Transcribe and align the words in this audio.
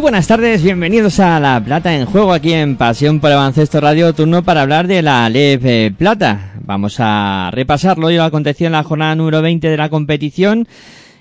Muy 0.00 0.04
buenas 0.12 0.28
tardes, 0.28 0.62
bienvenidos 0.62 1.20
a 1.20 1.38
La 1.38 1.62
Plata 1.62 1.94
en 1.94 2.06
Juego 2.06 2.32
aquí 2.32 2.54
en 2.54 2.76
Pasión 2.76 3.20
por 3.20 3.30
Avancesto 3.32 3.82
Radio, 3.82 4.14
turno 4.14 4.42
para 4.42 4.62
hablar 4.62 4.86
de 4.86 5.02
la 5.02 5.28
LEV 5.28 5.94
Plata. 5.94 6.54
Vamos 6.64 6.96
a 7.00 7.50
repasarlo 7.52 8.10
y 8.10 8.16
lo 8.16 8.22
acontecido 8.22 8.68
en 8.68 8.72
la 8.72 8.82
jornada 8.82 9.14
número 9.14 9.42
20 9.42 9.68
de 9.68 9.76
la 9.76 9.90
competición 9.90 10.66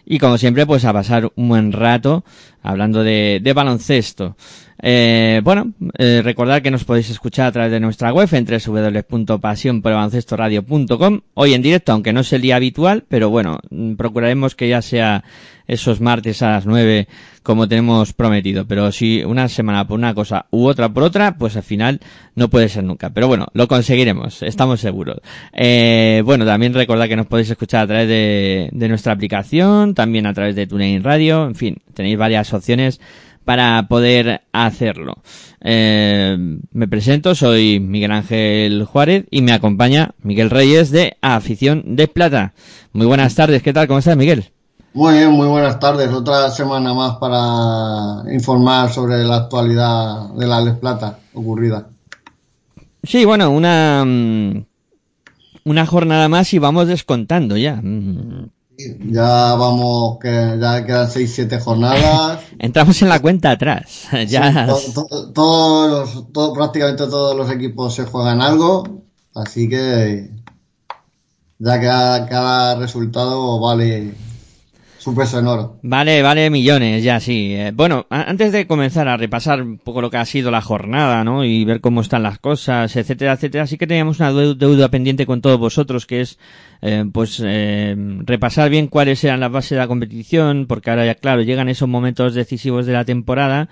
y 0.06 0.18
como 0.18 0.38
siempre 0.38 0.66
pues 0.66 0.86
a 0.86 0.94
pasar 0.94 1.30
un 1.36 1.50
buen 1.50 1.74
rato 1.74 2.24
hablando 2.64 3.04
de 3.04 3.52
baloncesto. 3.54 4.38
Eh, 4.82 5.42
bueno, 5.44 5.74
eh, 5.98 6.22
recordad 6.24 6.62
que 6.62 6.72
nos 6.72 6.86
podéis 6.86 7.10
escuchar 7.10 7.48
a 7.48 7.52
través 7.52 7.70
de 7.72 7.82
nuestra 7.82 8.14
web 8.14 8.30
en 8.32 8.46
www.pasionporbaloncestoradio.com 8.46 11.22
hoy 11.34 11.54
en 11.54 11.62
directo, 11.62 11.92
aunque 11.92 12.14
no 12.14 12.22
es 12.22 12.32
el 12.32 12.42
día 12.42 12.56
habitual, 12.56 13.04
pero 13.08 13.30
bueno, 13.30 13.60
mm, 13.70 13.96
procuraremos 13.96 14.56
que 14.56 14.70
ya 14.70 14.82
sea 14.82 15.26
esos 15.68 16.00
martes 16.02 16.42
a 16.42 16.52
las 16.52 16.66
9 16.66 17.08
como 17.44 17.68
tenemos 17.68 18.14
prometido, 18.14 18.66
pero 18.66 18.92
si 18.92 19.24
una 19.24 19.48
semana 19.50 19.88
por 19.88 19.98
una 19.98 20.14
cosa 20.14 20.46
u 20.52 20.66
otra 20.66 20.90
por 20.90 21.04
otra, 21.04 21.38
pues 21.38 21.56
al 21.58 21.64
final 21.64 22.00
no 22.36 22.50
puede 22.50 22.70
ser 22.70 22.84
nunca. 22.84 23.10
Pero 23.12 23.28
bueno, 23.28 23.48
lo 23.54 23.68
conseguiremos, 23.68 24.44
estamos 24.44 24.80
seguros. 24.80 25.18
Eh, 25.54 26.22
bueno, 26.26 26.46
también 26.46 26.74
recordad 26.74 27.08
que 27.08 27.16
nos 27.16 27.28
podéis 27.28 27.50
escuchar 27.50 27.84
a 27.84 27.88
través 27.88 28.08
de, 28.08 28.70
de 28.72 28.90
nuestra 28.90 29.14
aplicación, 29.14 29.94
también 29.94 30.26
a 30.26 30.34
través 30.34 30.56
de 30.56 30.68
TuneIn 30.68 31.04
Radio, 31.04 31.46
en 31.46 31.56
fin, 31.56 31.78
tenéis 31.94 32.18
varias 32.18 32.54
opciones 32.54 33.00
para 33.50 33.88
poder 33.88 34.44
hacerlo. 34.54 35.16
Eh, 35.62 36.38
me 36.72 36.88
presento, 36.88 37.34
soy 37.34 37.80
Miguel 37.80 38.12
Ángel 38.12 38.86
Juárez 38.86 39.26
y 39.32 39.42
me 39.42 39.54
acompaña 39.54 40.12
Miguel 40.22 40.52
Reyes 40.52 40.92
de 40.92 41.18
Afición 41.20 41.96
de 41.96 42.08
Plata. 42.08 42.54
Muy 42.94 43.08
buenas 43.08 43.34
tardes, 43.34 43.64
¿qué 43.64 43.74
tal? 43.74 43.88
¿Cómo 43.88 43.98
estás, 43.98 44.16
Miguel? 44.16 44.52
Muy 44.94 45.16
bien, 45.16 45.32
muy 45.32 45.48
buenas 45.48 45.80
tardes. 45.80 46.12
Otra 46.14 46.52
semana 46.52 46.94
más 46.94 47.16
para 47.16 48.32
informar 48.32 48.94
sobre 48.94 49.24
la 49.24 49.38
actualidad 49.38 50.30
de 50.36 50.46
la 50.46 50.62
Les 50.62 50.76
Plata 50.76 51.18
ocurrida. 51.34 51.88
Sí, 53.02 53.26
bueno, 53.26 53.50
una, 53.50 54.06
mm, 54.06 54.64
una 55.64 55.88
jornada 55.88 56.30
más 56.30 56.54
y 56.54 56.60
vamos 56.60 56.88
descontando 56.88 57.58
ya. 57.58 57.82
Ya 59.06 59.56
vamos, 59.56 60.20
que 60.22 60.58
ya 60.60 60.86
quedan 60.86 61.08
6-7 61.10 61.60
jornadas. 61.60 62.40
Entramos 62.60 63.02
en 63.02 63.10
la 63.10 63.20
cuenta 63.22 63.52
atrás. 63.52 64.08
Ya. 64.28 64.68
Sí, 64.78 64.94
to- 64.94 65.06
to- 65.06 65.32
todos 65.34 66.16
los- 66.16 66.32
todo- 66.32 66.54
prácticamente 66.54 67.06
todos 67.08 67.36
los 67.36 67.52
equipos 67.52 67.94
se 67.96 68.06
juegan 68.06 68.42
algo, 68.42 69.04
así 69.36 69.68
que 69.68 70.30
ya 71.60 71.82
cada, 71.82 72.26
cada 72.28 72.76
resultado 72.76 73.60
vale 73.60 74.14
Vale, 75.82 76.22
vale, 76.22 76.50
millones, 76.50 77.04
ya 77.04 77.20
sí. 77.20 77.54
Eh, 77.54 77.72
bueno, 77.74 78.06
antes 78.10 78.52
de 78.52 78.68
comenzar 78.68 79.08
a 79.08 79.18
repasar 79.18 79.62
un 79.62 79.78
poco 79.78 80.02
lo 80.02 80.10
que 80.10 80.18
ha 80.18 80.26
sido 80.26 80.52
la 80.52 80.62
jornada, 80.62 81.24
¿no? 81.24 81.44
Y 81.44 81.66
ver 81.66 81.82
cómo 81.82 82.02
están 82.02 82.24
las 82.24 82.40
cosas, 82.40 82.96
etcétera, 82.96 83.34
etcétera, 83.34 83.68
sí 83.68 83.78
que 83.78 83.88
teníamos 83.88 84.20
una 84.20 84.32
deu- 84.32 84.56
deuda 84.56 84.90
pendiente 84.90 85.26
con 85.26 85.42
todos 85.42 85.60
vosotros, 85.60 86.06
que 86.06 86.22
es, 86.22 86.38
eh, 86.82 87.06
pues, 87.12 87.42
eh, 87.46 87.96
repasar 88.26 88.70
bien 88.70 88.88
cuáles 88.88 89.24
eran 89.24 89.40
las 89.40 89.52
bases 89.52 89.72
de 89.72 89.78
la 89.78 89.88
competición, 89.88 90.66
porque 90.68 90.90
ahora 90.90 91.06
ya, 91.06 91.16
claro, 91.16 91.42
llegan 91.42 91.70
esos 91.70 91.90
momentos 91.90 92.34
decisivos 92.36 92.86
de 92.86 92.94
la 92.94 93.06
temporada 93.06 93.70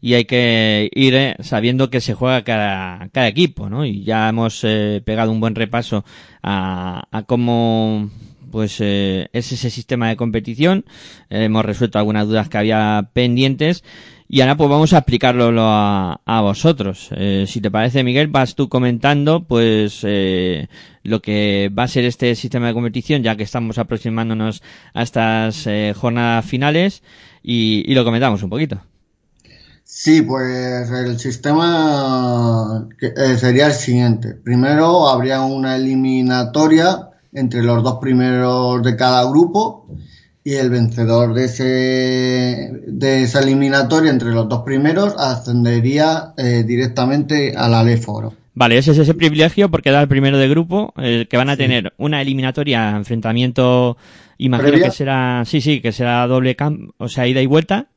y 0.00 0.14
hay 0.14 0.26
que 0.26 0.90
ir 0.94 1.14
eh, 1.14 1.36
sabiendo 1.40 1.88
que 1.88 2.00
se 2.02 2.12
juega 2.14 2.42
cada, 2.44 3.08
cada 3.10 3.26
equipo, 3.28 3.70
¿no? 3.70 3.86
Y 3.86 4.04
ya 4.04 4.28
hemos 4.28 4.60
eh, 4.64 5.00
pegado 5.04 5.32
un 5.32 5.40
buen 5.40 5.54
repaso 5.54 6.04
a, 6.42 7.04
a 7.10 7.22
cómo 7.22 8.10
pues 8.54 8.76
eh, 8.78 9.30
es 9.32 9.50
ese 9.50 9.68
sistema 9.68 10.08
de 10.08 10.14
competición. 10.14 10.84
Eh, 11.28 11.46
hemos 11.46 11.64
resuelto 11.64 11.98
algunas 11.98 12.28
dudas 12.28 12.48
que 12.48 12.56
había 12.56 13.10
pendientes 13.12 13.82
y 14.28 14.42
ahora 14.42 14.56
pues 14.56 14.70
vamos 14.70 14.92
a 14.92 14.98
aplicarlo 14.98 15.50
lo 15.50 15.64
a, 15.66 16.40
vosotros. 16.40 17.08
Eh, 17.16 17.46
si 17.48 17.60
te 17.60 17.68
parece, 17.72 18.04
Miguel, 18.04 18.28
vas 18.28 18.54
tú 18.54 18.68
comentando 18.68 19.42
pues 19.42 20.02
eh, 20.04 20.68
lo 21.02 21.20
que 21.20 21.68
va 21.76 21.82
a 21.82 21.88
ser 21.88 22.04
este 22.04 22.32
sistema 22.36 22.68
de 22.68 22.74
competición 22.74 23.24
ya 23.24 23.34
que 23.34 23.42
estamos 23.42 23.76
aproximándonos 23.78 24.62
a 24.92 25.02
estas 25.02 25.66
eh, 25.66 25.92
jornadas 25.96 26.46
finales 26.46 27.02
y, 27.42 27.82
y 27.90 27.94
lo 27.96 28.04
comentamos 28.04 28.40
un 28.44 28.50
poquito. 28.50 28.80
Sí, 29.82 30.22
pues 30.22 30.90
el 30.90 31.18
sistema 31.18 32.88
eh, 33.00 33.36
sería 33.36 33.66
el 33.66 33.72
siguiente. 33.72 34.34
Primero 34.34 35.08
habría 35.08 35.42
una 35.42 35.76
eliminatoria 35.76 37.10
entre 37.34 37.62
los 37.62 37.82
dos 37.82 37.98
primeros 38.00 38.82
de 38.82 38.96
cada 38.96 39.28
grupo 39.28 39.88
y 40.42 40.54
el 40.54 40.70
vencedor 40.70 41.34
de 41.34 41.44
ese 41.44 42.70
de 42.86 43.22
esa 43.22 43.40
eliminatoria 43.40 44.10
entre 44.10 44.30
los 44.30 44.48
dos 44.48 44.62
primeros 44.62 45.14
ascendería 45.18 46.32
eh, 46.36 46.64
directamente 46.66 47.54
al 47.56 47.74
Aleforo. 47.74 48.34
Vale, 48.54 48.78
ese 48.78 48.92
es 48.92 48.98
ese 48.98 49.14
privilegio 49.14 49.68
porque 49.68 49.90
da 49.90 50.00
el 50.00 50.06
primero 50.06 50.38
de 50.38 50.48
grupo, 50.48 50.94
eh, 50.96 51.26
que 51.28 51.36
van 51.36 51.48
a 51.48 51.56
tener 51.56 51.92
una 51.96 52.22
eliminatoria, 52.22 52.90
enfrentamiento, 52.90 53.96
imagino 54.38 54.68
¿Previa? 54.68 54.86
que 54.86 54.94
será, 54.94 55.42
sí, 55.44 55.60
sí, 55.60 55.80
que 55.80 55.90
será 55.90 56.24
doble 56.28 56.54
camp, 56.54 56.90
o 56.98 57.08
sea, 57.08 57.26
ida 57.26 57.42
y 57.42 57.46
vuelta, 57.46 57.88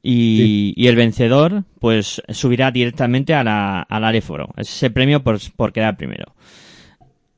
y, 0.00 0.74
y 0.76 0.86
el 0.86 0.94
vencedor, 0.94 1.64
pues, 1.80 2.22
subirá 2.28 2.70
directamente 2.70 3.34
a 3.34 3.42
la, 3.42 3.82
al 3.82 4.04
Areforo. 4.04 4.50
Es 4.56 4.68
ese 4.68 4.90
premio 4.90 5.24
por, 5.24 5.38
por 5.56 5.72
quedar 5.72 5.96
primero. 5.96 6.34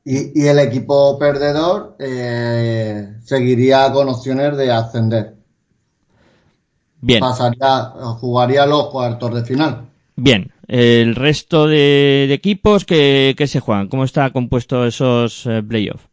Y, 0.05 0.41
y 0.45 0.47
el 0.49 0.59
equipo 0.61 1.19
perdedor 1.19 1.97
eh, 1.99 3.17
seguiría 3.25 3.93
con 3.93 4.09
opciones 4.09 4.57
de 4.57 4.71
ascender. 4.73 5.37
Bien, 7.01 7.21
Pasaría, 7.21 7.85
jugaría 8.21 8.67
los 8.67 8.89
cuartos 8.91 9.35
de 9.35 9.45
final. 9.45 9.89
bien. 10.17 10.53
El 10.69 11.15
resto 11.17 11.67
de, 11.67 12.25
de 12.29 12.35
equipos 12.35 12.85
que, 12.87 13.35
que 13.37 13.47
se 13.47 13.61
juegan, 13.61 13.89
¿cómo 13.89 14.05
está 14.05 14.31
compuesto 14.33 14.87
esos 14.87 15.45
eh, 15.47 15.63
playoffs? 15.63 16.09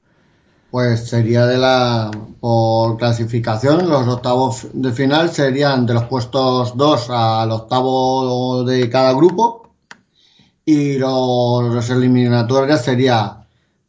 Pues 0.71 1.07
sería 1.09 1.45
de 1.47 1.57
la 1.57 2.11
por 2.39 2.97
clasificación, 2.97 3.89
los 3.89 4.07
octavos 4.07 4.67
de 4.73 4.91
final 4.91 5.29
serían 5.31 5.85
de 5.85 5.95
los 5.95 6.03
puestos 6.05 6.77
2 6.77 7.09
al 7.09 7.51
octavo 7.51 8.63
de 8.63 8.87
cada 8.89 9.13
grupo 9.13 9.73
y 10.65 10.97
los, 10.97 11.73
los 11.73 11.89
eliminatorios 11.89 12.81
sería 12.81 13.38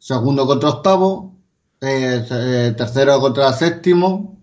segundo 0.01 0.47
contra 0.47 0.69
octavo, 0.69 1.35
eh, 1.79 2.25
eh, 2.29 2.73
tercero 2.75 3.19
contra 3.19 3.53
séptimo, 3.53 4.37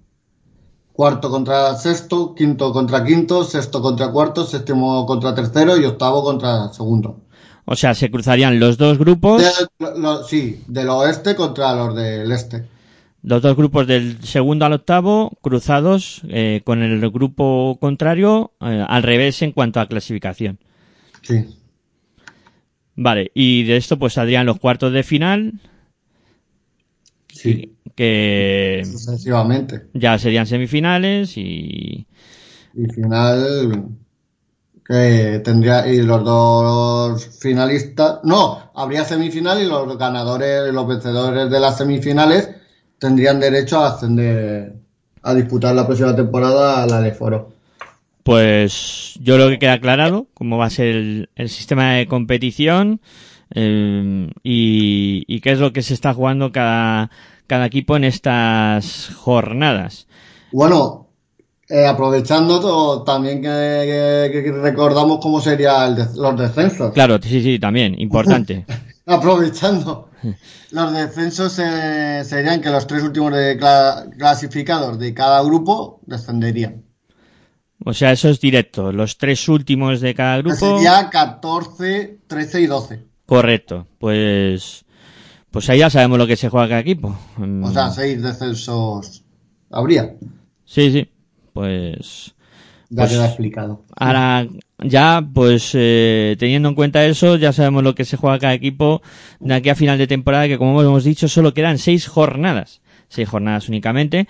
cuarto 0.93 1.31
contra 1.31 1.75
sexto, 1.75 2.33
quinto 2.35 2.73
contra 2.73 3.03
quinto, 3.05 3.43
sexto 3.45 3.81
contra 3.83 4.11
cuarto, 4.11 4.45
séptimo 4.45 5.05
contra 5.05 5.35
tercero 5.35 5.77
y 5.77 5.85
octavo 5.85 6.23
contra 6.23 6.69
segundo. 6.73 7.21
O 7.65 7.75
sea, 7.77 7.93
se 7.95 8.11
cruzarían 8.11 8.59
los 8.61 8.79
dos 8.79 8.99
grupos, 8.99 9.43
De- 9.43 9.95
lo- 10.01 10.23
sí, 10.25 10.63
del 10.69 10.89
oeste 10.89 11.35
contra 11.35 11.75
los 11.75 11.95
del 11.95 12.31
este. 12.33 12.65
los 13.23 13.43
dos 13.43 13.57
grupos 13.57 13.87
del 13.89 14.23
segundo 14.25 14.65
al 14.65 14.73
octavo 14.75 15.33
cruzados 15.43 16.23
eh, 16.29 16.63
con 16.65 16.83
el 16.83 17.11
grupo 17.11 17.77
contrario 17.81 18.53
eh, 18.61 18.85
al 18.89 19.03
revés 19.03 19.43
en 19.43 19.51
cuanto 19.53 19.81
a 19.81 19.87
clasificación. 19.89 20.59
Sí. 21.23 21.45
Vale, 23.01 23.31
y 23.33 23.63
de 23.63 23.77
esto 23.77 23.97
pues 23.97 24.15
saldrían 24.15 24.45
los 24.45 24.59
cuartos 24.59 24.93
de 24.93 25.05
final 25.05 25.53
Sí. 27.33 27.77
que 27.95 28.83
sucesivamente. 28.85 29.87
ya 29.95 30.19
serían 30.19 30.49
semifinales 30.49 31.37
y 31.37 32.07
Y 32.75 32.87
final 32.93 33.85
que 34.85 35.41
tendría 35.45 35.87
y 35.87 36.03
los 36.03 36.25
dos 36.25 37.39
finalistas, 37.41 38.19
no, 38.25 38.73
habría 38.75 39.05
semifinal 39.05 39.63
y 39.63 39.67
los 39.67 39.97
ganadores, 39.97 40.73
los 40.73 40.89
vencedores 40.89 41.51
de 41.51 41.61
las 41.61 41.79
semifinales 41.79 42.51
tendrían 42.99 43.39
derecho 43.39 43.79
a 43.79 43.95
ascender 43.95 44.75
a 45.23 45.35
disputar 45.35 45.73
la 45.77 45.87
próxima 45.87 46.17
temporada 46.17 46.83
a 46.83 46.87
la 46.89 47.01
de 47.01 47.13
Foro. 47.13 47.53
Pues 48.33 49.15
yo 49.23 49.37
creo 49.37 49.49
que 49.49 49.59
queda 49.59 49.73
aclarado 49.73 50.27
cómo 50.35 50.59
va 50.59 50.67
a 50.67 50.71
ser 50.71 50.89
el, 50.89 51.31
el 51.35 51.49
sistema 51.49 51.95
de 51.95 52.07
competición 52.07 53.01
eh, 53.55 54.31
y, 54.43 55.25
y 55.27 55.41
qué 55.41 55.53
es 55.53 55.59
lo 55.61 55.73
que 55.73 55.81
se 55.81 55.95
está 55.95 56.13
jugando 56.13 56.53
cada, 56.53 57.11
cada 57.47 57.65
equipo 57.65 57.97
en 57.97 58.05
estas 58.05 59.11
jornadas. 59.17 60.09
Bueno, 60.53 61.09
eh, 61.71 61.87
aprovechando 61.87 63.03
también 63.03 63.41
que, 63.41 64.29
que- 64.31 64.43
que 64.43 64.53
recordamos 64.53 65.21
cómo 65.23 65.41
serían 65.41 65.97
los 66.15 66.37
descensos. 66.39 66.93
Claro, 66.93 67.19
sí, 67.23 67.43
sí, 67.43 67.59
también, 67.59 67.99
importante. 67.99 68.67
Aprovechando. 69.07 70.11
Los 70.71 70.93
descensos 70.93 71.59
eh, 71.61 72.21
serían 72.27 72.61
que 72.61 72.69
los 72.69 72.87
tres 72.87 73.03
últimos 73.05 73.33
de 73.33 73.59
cla- 73.59 74.07
clasificados 74.19 74.99
de 74.99 75.15
cada 75.15 75.43
grupo 75.43 76.01
descenderían. 76.05 76.88
O 77.85 77.95
sea, 77.95 78.13
eso 78.13 78.29
es 78.29 78.41
directo. 78.41 78.93
Los 78.93 79.19
tres 79.19 79.49
últimos 79.49 80.01
de 80.01 80.15
cada 80.15 80.39
grupo. 80.39 80.57
Sería 80.57 81.09
14, 81.11 82.19
13 82.27 82.61
y 82.61 82.67
12. 82.67 83.05
Correcto. 83.27 83.87
Pues, 83.99 84.85
pues 85.51 85.69
ahí 85.71 85.79
ya 85.79 85.91
sabemos 85.91 86.19
lo 86.19 86.27
que 86.27 86.37
se 86.37 86.49
juega 86.49 86.69
cada 86.69 86.81
equipo. 86.81 87.17
Mm, 87.37 87.65
O 87.65 87.73
sea, 87.73 87.91
seis 87.91 88.23
descensos 88.23 89.23
habría. 89.71 90.15
Sí, 90.65 90.91
sí. 90.91 91.09
Pues, 91.53 92.35
Ya 92.91 93.09
queda 93.09 93.27
explicado. 93.27 93.85
Ahora, 93.97 94.47
ya, 94.83 95.27
pues 95.35 95.71
eh, 95.75 96.37
teniendo 96.39 96.69
en 96.69 96.75
cuenta 96.75 97.05
eso, 97.05 97.37
ya 97.37 97.53
sabemos 97.53 97.83
lo 97.83 97.95
que 97.95 98.05
se 98.05 98.17
juega 98.17 98.39
cada 98.39 98.55
equipo 98.55 99.03
de 99.41 99.55
aquí 99.55 99.69
a 99.69 99.75
final 99.75 99.99
de 99.99 100.07
temporada, 100.07 100.49
que 100.49 100.59
como 100.59 100.81
hemos 100.83 101.05
dicho, 101.05 101.29
solo 101.29 101.55
quedan 101.55 101.79
seis 101.79 102.07
jornadas. 102.07 102.81
Seis 103.09 103.29
jornadas 103.29 103.69
únicamente. 103.69 104.27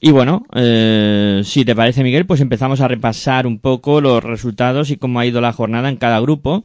Y 0.00 0.12
bueno, 0.12 0.46
eh, 0.54 1.42
si 1.44 1.64
te 1.64 1.74
parece 1.74 2.04
Miguel, 2.04 2.24
pues 2.24 2.40
empezamos 2.40 2.80
a 2.80 2.86
repasar 2.86 3.48
un 3.48 3.58
poco 3.58 4.00
los 4.00 4.22
resultados 4.22 4.90
y 4.90 4.96
cómo 4.96 5.18
ha 5.18 5.26
ido 5.26 5.40
la 5.40 5.52
jornada 5.52 5.88
en 5.88 5.96
cada 5.96 6.20
grupo, 6.20 6.64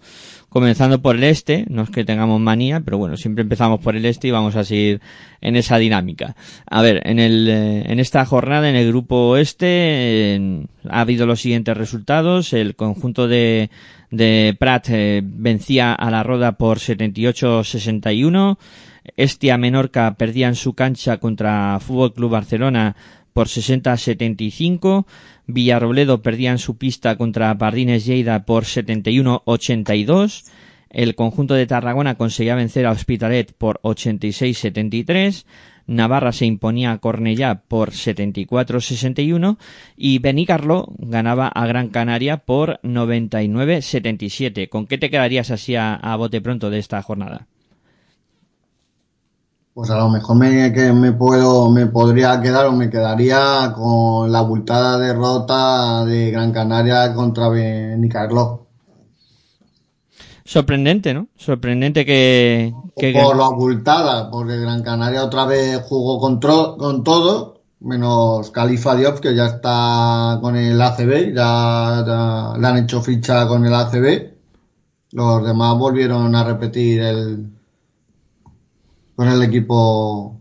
comenzando 0.50 1.02
por 1.02 1.16
el 1.16 1.24
este, 1.24 1.66
no 1.68 1.82
es 1.82 1.90
que 1.90 2.06
tengamos 2.06 2.40
manía, 2.40 2.82
pero 2.82 3.00
bueno, 3.00 3.18
siempre 3.18 3.42
empezamos 3.42 3.80
por 3.80 3.96
el 3.96 4.06
este 4.06 4.28
y 4.28 4.32
vamos 4.32 4.56
a 4.56 4.64
seguir 4.64 5.02
en 5.42 5.56
esa 5.56 5.80
dinámica. 5.80 6.36
A 6.70 6.84
ver, 6.84 7.02
en 7.08 7.18
el, 7.18 7.48
eh, 7.50 7.92
en 7.92 8.00
esta 8.00 8.24
jornada, 8.24 8.70
en 8.70 8.76
el 8.76 8.88
grupo 8.90 9.36
este, 9.36 10.68
ha 10.88 11.02
habido 11.02 11.26
los 11.26 11.42
siguientes 11.42 11.76
resultados, 11.76 12.54
el 12.54 12.76
conjunto 12.76 13.28
de, 13.28 13.72
de 14.12 14.56
Prat 14.60 14.90
eh, 14.90 15.22
vencía 15.24 15.94
a 15.94 16.12
la 16.12 16.22
Roda 16.22 16.52
por 16.52 16.78
78-61, 16.78 18.58
Estia 19.18 19.58
Menorca 19.58 20.14
perdía 20.18 20.48
en 20.48 20.56
su 20.56 20.76
cancha 20.76 21.18
contra 21.18 21.80
Fútbol 21.80 22.14
Club 22.14 22.32
Barcelona 22.32 22.96
por 23.34 23.48
60-75. 23.48 25.06
Villarrobledo 25.48 26.22
perdía 26.22 26.52
en 26.52 26.60
su 26.60 26.78
pista 26.78 27.18
contra 27.18 27.58
Pardines 27.58 28.06
Lleida 28.06 28.46
por 28.46 28.64
71-82. 28.64 30.46
El 30.90 31.16
conjunto 31.16 31.56
de 31.56 31.66
Tarragona 31.66 32.16
conseguía 32.16 32.56
vencer 32.56 32.86
a 32.86 32.92
Hospitalet 32.92 33.52
por 33.54 33.82
86-73. 33.82 35.46
Navarra 35.86 36.32
se 36.32 36.46
imponía 36.46 36.92
a 36.92 37.00
Cornellá 37.00 37.64
por 37.68 37.92
74-61 37.92 39.58
y 39.98 40.20
Benicarlo 40.20 40.94
ganaba 40.98 41.48
a 41.48 41.66
Gran 41.66 41.90
Canaria 41.90 42.38
por 42.38 42.80
99-77. 42.84 44.70
¿Con 44.70 44.88
qué 44.88 44.98
te 44.98 45.10
quedarías 45.10 45.52
así 45.52 45.76
a, 45.76 45.96
a 45.96 46.16
bote 46.16 46.40
pronto 46.42 46.70
de 46.70 46.80
esta 46.80 47.02
jornada? 47.02 47.48
Pues 49.74 49.90
a 49.90 49.98
lo 49.98 50.10
mejor 50.10 50.36
me, 50.36 50.72
que 50.72 50.94
me 50.94 51.14
puedo, 51.14 51.72
me 51.72 51.88
podría 51.88 52.40
quedar 52.42 52.68
o 52.68 52.74
me 52.74 52.92
quedaría 52.92 53.74
con 53.76 54.32
la 54.32 54.40
abultada 54.40 55.00
derrota 55.00 56.06
de 56.06 56.30
Gran 56.30 56.52
Canaria 56.52 57.14
contra 57.16 57.50
Benicarló. 57.50 58.68
Sorprendente, 60.46 61.14
¿no? 61.16 61.28
Sorprendente 61.36 62.06
que... 62.06 62.72
que 62.96 63.14
Por 63.14 63.36
lo 63.36 63.46
abultada, 63.46 64.30
porque 64.30 64.58
Gran 64.58 64.84
Canaria 64.84 65.24
otra 65.24 65.46
vez 65.46 65.82
jugó 65.82 66.20
con, 66.20 66.40
con 66.40 67.04
todo, 67.04 67.62
menos 67.80 68.52
Califa 68.52 68.96
Diop, 68.96 69.20
que 69.20 69.36
ya 69.36 69.48
está 69.48 70.38
con 70.40 70.56
el 70.56 70.80
ACB, 70.80 71.34
ya, 71.34 72.04
ya 72.06 72.54
le 72.60 72.68
han 72.68 72.78
hecho 72.78 73.02
ficha 73.02 73.48
con 73.48 73.66
el 73.66 73.74
ACB. 73.74 74.34
Los 75.14 75.46
demás 75.46 75.78
volvieron 75.80 76.36
a 76.36 76.44
repetir 76.44 77.02
el 77.02 77.53
con 79.16 79.28
el 79.28 79.42
equipo 79.44 80.40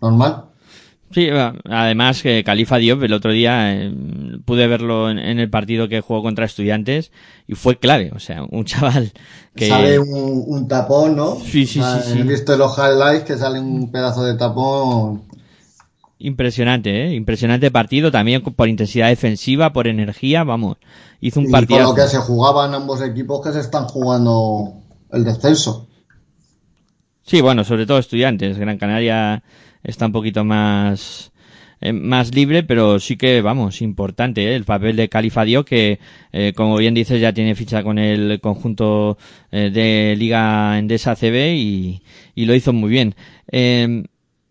normal. 0.00 0.46
Sí, 1.10 1.28
además 1.68 2.22
que 2.22 2.42
Califa 2.42 2.78
Diop 2.78 3.02
el 3.02 3.12
otro 3.12 3.32
día 3.32 3.74
eh, 3.74 3.92
pude 4.46 4.66
verlo 4.66 5.10
en, 5.10 5.18
en 5.18 5.38
el 5.40 5.50
partido 5.50 5.86
que 5.88 6.00
jugó 6.00 6.22
contra 6.22 6.46
Estudiantes 6.46 7.12
y 7.46 7.54
fue 7.54 7.78
clave, 7.78 8.10
o 8.14 8.18
sea, 8.18 8.44
un 8.50 8.64
chaval 8.64 9.12
que 9.54 9.68
Sale 9.68 9.98
un, 9.98 10.44
un 10.46 10.68
tapón, 10.68 11.16
¿no? 11.16 11.36
Sí, 11.44 11.66
sí, 11.66 11.84
sea, 11.84 12.00
sí, 12.00 12.00
sí. 12.02 12.18
He 12.18 12.22
visto 12.24 12.56
los 12.56 12.76
highlights 12.78 13.24
que 13.24 13.36
sale 13.36 13.60
un 13.60 13.90
pedazo 13.90 14.24
de 14.24 14.34
tapón. 14.36 15.22
impresionante, 16.18 17.04
¿eh? 17.06 17.14
impresionante 17.14 17.70
partido 17.70 18.10
también 18.12 18.42
por 18.42 18.68
intensidad 18.68 19.08
defensiva, 19.08 19.72
por 19.72 19.88
energía, 19.88 20.44
vamos, 20.44 20.76
hizo 21.20 21.40
un 21.40 21.46
Y 21.46 21.48
con 21.48 21.50
partido. 21.50 21.82
lo 21.82 21.94
que 21.94 22.06
se 22.08 22.18
jugaban 22.18 22.74
ambos 22.74 23.02
equipos 23.02 23.42
que 23.42 23.52
se 23.52 23.60
están 23.60 23.86
jugando 23.88 24.74
el 25.10 25.24
descenso. 25.24 25.88
Sí, 27.24 27.40
bueno, 27.40 27.64
sobre 27.64 27.86
todo 27.86 27.98
Estudiantes, 27.98 28.58
Gran 28.58 28.78
Canaria 28.78 29.42
está 29.82 30.06
un 30.06 30.12
poquito 30.12 30.44
más 30.44 31.32
eh, 31.80 31.92
más 31.92 32.32
libre, 32.34 32.62
pero 32.62 33.00
sí 33.00 33.16
que, 33.16 33.40
vamos, 33.42 33.82
importante 33.82 34.44
¿eh? 34.44 34.54
el 34.54 34.64
papel 34.64 34.94
de 34.96 35.08
Califa 35.08 35.44
Diop, 35.44 35.66
que, 35.66 35.98
eh, 36.32 36.52
como 36.54 36.76
bien 36.76 36.94
dices, 36.94 37.20
ya 37.20 37.32
tiene 37.32 37.56
ficha 37.56 37.82
con 37.82 37.98
el 37.98 38.40
conjunto 38.40 39.18
eh, 39.50 39.70
de 39.72 40.14
Liga 40.16 40.78
Endesa 40.78 41.16
CB 41.16 41.54
y, 41.56 42.02
y 42.36 42.44
lo 42.44 42.54
hizo 42.54 42.72
muy 42.72 42.90
bien. 42.90 43.14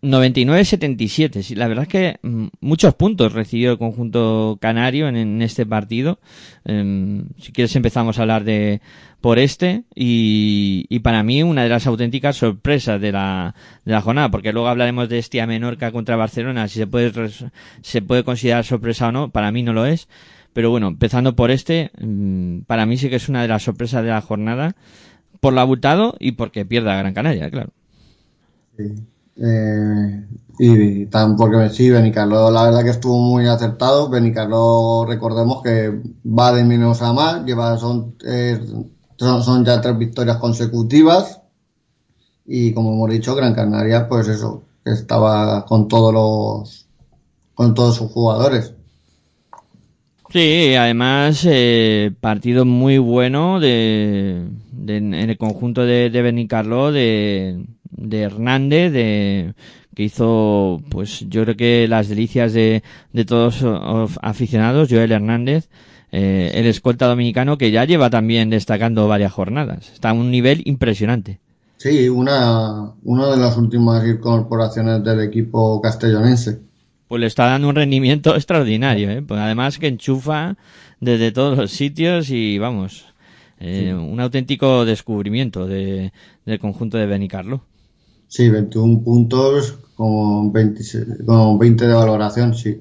Eh, 0.02 0.08
99-77, 0.08 1.42
sí, 1.42 1.54
la 1.54 1.68
verdad 1.68 1.84
es 1.84 1.88
que 1.88 2.18
mm, 2.22 2.46
muchos 2.60 2.94
puntos 2.94 3.32
recibió 3.32 3.72
el 3.72 3.78
conjunto 3.78 4.58
canario 4.60 5.08
en, 5.08 5.40
este 5.42 5.64
partido. 5.64 6.18
Em, 6.64 7.26
si 7.38 7.52
quieres 7.52 7.74
empezamos 7.76 8.18
a 8.18 8.22
hablar 8.22 8.44
de 8.44 8.80
por 9.20 9.38
este 9.38 9.84
y, 9.94 10.86
y 10.88 10.98
para 10.98 11.22
mí 11.22 11.44
una 11.44 11.62
de 11.62 11.68
las 11.68 11.86
auténticas 11.86 12.36
sorpresas 12.36 13.00
de 13.00 13.12
la, 13.12 13.54
de 13.84 13.92
la 13.92 14.00
jornada, 14.00 14.30
porque 14.30 14.52
luego 14.52 14.68
hablaremos 14.68 15.08
de 15.08 15.18
Estia 15.18 15.46
Menorca 15.46 15.92
contra 15.92 16.16
Barcelona, 16.16 16.66
si 16.66 16.80
se 16.80 16.86
puede, 16.88 17.12
se 17.82 18.02
puede 18.02 18.24
considerar 18.24 18.64
sorpresa 18.64 19.08
o 19.08 19.12
no, 19.12 19.30
para 19.30 19.52
mí 19.52 19.62
no 19.62 19.72
lo 19.72 19.86
es. 19.86 20.08
Pero 20.52 20.70
bueno, 20.70 20.88
empezando 20.88 21.34
por 21.34 21.50
este, 21.50 21.90
mm, 22.00 22.62
para 22.66 22.84
mí 22.86 22.96
sí 22.98 23.08
que 23.08 23.16
es 23.16 23.28
una 23.28 23.42
de 23.42 23.48
las 23.48 23.62
sorpresas 23.62 24.02
de 24.02 24.10
la 24.10 24.20
jornada, 24.20 24.74
por 25.40 25.54
lo 25.54 25.60
abultado 25.60 26.16
y 26.18 26.32
porque 26.32 26.66
pierda 26.66 26.96
Gran 26.96 27.14
Canaria, 27.14 27.50
claro. 27.50 27.70
Sí. 28.76 29.11
Eh, 29.36 30.26
y 30.58 31.06
tan 31.06 31.36
porque 31.36 31.70
sí, 31.70 31.90
Benicarló 31.90 32.50
la 32.50 32.64
verdad 32.64 32.84
que 32.84 32.90
estuvo 32.90 33.18
muy 33.18 33.46
acertado. 33.46 34.08
Benicarló, 34.08 35.04
recordemos 35.06 35.62
que 35.62 36.00
va 36.26 36.52
de 36.52 36.64
menos 36.64 37.02
a 37.02 37.12
más, 37.12 37.44
lleva 37.44 37.76
son, 37.78 38.14
eh, 38.24 38.60
son, 39.16 39.42
son 39.42 39.64
ya 39.64 39.80
tres 39.80 39.98
victorias 39.98 40.36
consecutivas. 40.36 41.40
Y 42.46 42.72
como 42.74 42.92
hemos 42.92 43.10
dicho, 43.10 43.34
Gran 43.34 43.54
Canaria, 43.54 44.08
pues 44.08 44.28
eso, 44.28 44.64
estaba 44.84 45.64
con 45.64 45.88
todos 45.88 46.12
los, 46.12 46.86
con 47.54 47.74
todos 47.74 47.96
sus 47.96 48.10
jugadores. 48.10 48.74
Sí, 50.30 50.74
además, 50.74 51.46
eh, 51.46 52.10
partido 52.20 52.64
muy 52.64 52.96
bueno 52.98 53.60
de, 53.60 54.46
en 54.86 55.14
el 55.14 55.36
conjunto 55.36 55.84
de, 55.84 56.08
de 56.08 56.22
Benicarló, 56.22 56.90
de, 56.90 57.62
de 57.92 58.22
Hernández, 58.22 58.92
de, 58.92 59.54
que 59.94 60.02
hizo, 60.02 60.82
pues 60.88 61.24
yo 61.28 61.44
creo 61.44 61.56
que 61.56 61.86
las 61.88 62.08
delicias 62.08 62.52
de, 62.52 62.82
de 63.12 63.24
todos 63.24 63.62
los 63.62 64.18
aficionados, 64.22 64.88
Joel 64.90 65.12
Hernández, 65.12 65.68
eh, 66.10 66.50
el 66.54 66.66
escolta 66.66 67.06
dominicano 67.06 67.56
que 67.56 67.70
ya 67.70 67.86
lleva 67.86 68.10
también 68.10 68.50
destacando 68.50 69.08
varias 69.08 69.32
jornadas. 69.32 69.90
Está 69.92 70.10
a 70.10 70.12
un 70.12 70.30
nivel 70.30 70.62
impresionante. 70.66 71.40
Sí, 71.78 72.08
una, 72.08 72.92
una 73.02 73.30
de 73.30 73.36
las 73.38 73.56
últimas 73.56 74.06
incorporaciones 74.06 75.02
del 75.02 75.20
equipo 75.20 75.80
castellonense. 75.80 76.60
Pues 77.08 77.20
le 77.20 77.26
está 77.26 77.46
dando 77.46 77.68
un 77.68 77.74
rendimiento 77.74 78.34
extraordinario, 78.36 79.10
¿eh? 79.10 79.22
Pues 79.22 79.40
además 79.40 79.78
que 79.78 79.88
enchufa 79.88 80.56
desde 81.00 81.32
todos 81.32 81.58
los 81.58 81.70
sitios 81.70 82.30
y 82.30 82.58
vamos, 82.58 83.06
eh, 83.58 83.94
un 83.94 84.20
auténtico 84.20 84.84
descubrimiento 84.84 85.66
de, 85.66 86.12
del 86.44 86.58
conjunto 86.58 86.98
de 86.98 87.06
Benicarlo. 87.06 87.62
Sí, 88.32 88.48
21 88.48 89.02
puntos 89.04 89.74
con 89.94 90.54
26 90.54 91.04
con 91.26 91.58
20 91.58 91.86
de 91.86 91.92
valoración, 91.92 92.54
sí. 92.54 92.80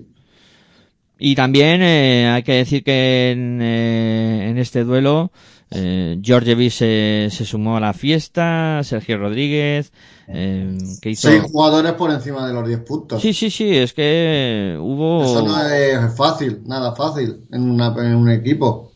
Y 1.19 1.35
también 1.35 1.81
eh, 1.81 2.29
hay 2.29 2.41
que 2.43 2.53
decir 2.53 2.85
que 2.85 3.31
en, 3.31 3.61
eh, 3.61 4.49
en 4.49 4.57
este 4.57 4.85
duelo 4.85 5.29
eh, 5.69 6.17
Georgievic 6.23 6.71
se, 6.71 7.27
se 7.29 7.43
sumó 7.43 7.75
a 7.75 7.81
la 7.81 7.91
fiesta, 7.91 8.79
Sergio 8.85 9.17
Rodríguez, 9.17 9.91
eh, 10.29 10.77
que 11.01 11.09
hizo... 11.09 11.27
Seis 11.27 11.43
jugadores 11.43 11.91
por 11.93 12.11
encima 12.11 12.47
de 12.47 12.53
los 12.53 12.65
10 12.65 12.79
puntos. 12.85 13.21
Sí, 13.21 13.33
sí, 13.33 13.51
sí, 13.51 13.75
es 13.75 13.91
que 13.91 14.77
hubo... 14.79 15.21
Eso 15.25 15.45
no 15.45 15.67
es 15.67 16.15
fácil, 16.15 16.61
nada 16.65 16.95
fácil 16.95 17.41
en, 17.51 17.69
una, 17.69 17.93
en 17.97 18.15
un 18.15 18.29
equipo. 18.29 18.93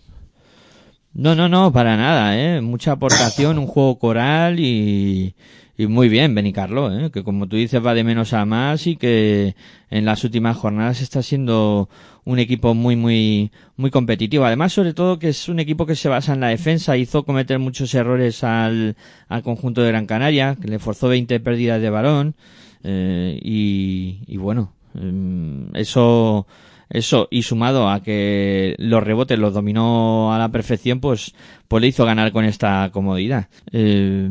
No, 1.14 1.36
no, 1.36 1.50
no, 1.50 1.74
para 1.74 1.98
nada, 1.98 2.38
¿eh? 2.40 2.62
Mucha 2.62 2.94
aportación, 2.94 3.58
un 3.58 3.68
juego 3.68 4.00
coral 4.00 4.58
y, 4.62 5.36
y 5.78 5.88
muy 5.88 6.10
bien, 6.10 6.34
Benicarlo, 6.34 6.96
¿eh? 6.98 7.12
Que 7.12 7.24
como 7.24 7.48
tú 7.48 7.58
dices 7.58 7.86
va 7.86 7.94
de 7.94 8.04
menos 8.04 8.34
a 8.34 8.46
más 8.46 8.88
y 8.88 8.96
que 8.96 9.56
en 9.90 10.06
las 10.06 10.24
últimas 10.24 10.56
jornadas 10.56 11.02
está 11.02 11.22
siendo 11.22 11.90
un 12.24 12.40
equipo 12.40 12.74
muy, 12.74 12.96
muy, 12.96 13.52
muy 13.78 13.92
competitivo. 13.92 14.46
Además, 14.46 14.74
sobre 14.74 14.94
todo 14.94 15.20
que 15.20 15.30
es 15.30 15.50
un 15.50 15.60
equipo 15.60 15.86
que 15.86 15.96
se 15.96 16.10
basa 16.10 16.34
en 16.34 16.40
la 16.40 16.48
defensa, 16.48 16.98
hizo 16.98 17.24
cometer 17.24 17.60
muchos 17.60 17.94
errores 17.94 18.44
al, 18.44 18.96
al 19.28 19.44
conjunto 19.44 19.82
de 19.82 19.90
Gran 19.90 20.08
Canaria, 20.08 20.58
que 20.60 20.68
le 20.68 20.80
forzó 20.80 21.10
20 21.10 21.40
pérdidas 21.40 21.82
de 21.82 21.90
balón, 21.90 22.36
eh, 22.84 23.40
y, 23.44 24.20
y 24.28 24.38
bueno, 24.38 24.74
em, 24.96 25.76
eso, 25.76 26.48
eso 26.90 27.28
y 27.32 27.44
sumado 27.44 27.90
a 27.90 28.02
que 28.02 28.76
los 28.78 29.04
rebotes 29.04 29.38
los 29.38 29.54
dominó 29.54 30.34
a 30.34 30.40
la 30.40 30.50
perfección, 30.50 31.00
pues, 31.00 31.34
pues 31.68 31.82
le 31.82 31.88
hizo 31.88 32.06
ganar 32.06 32.32
con 32.32 32.46
esta 32.46 32.90
comodidad. 32.92 33.50
Eh, 33.72 34.30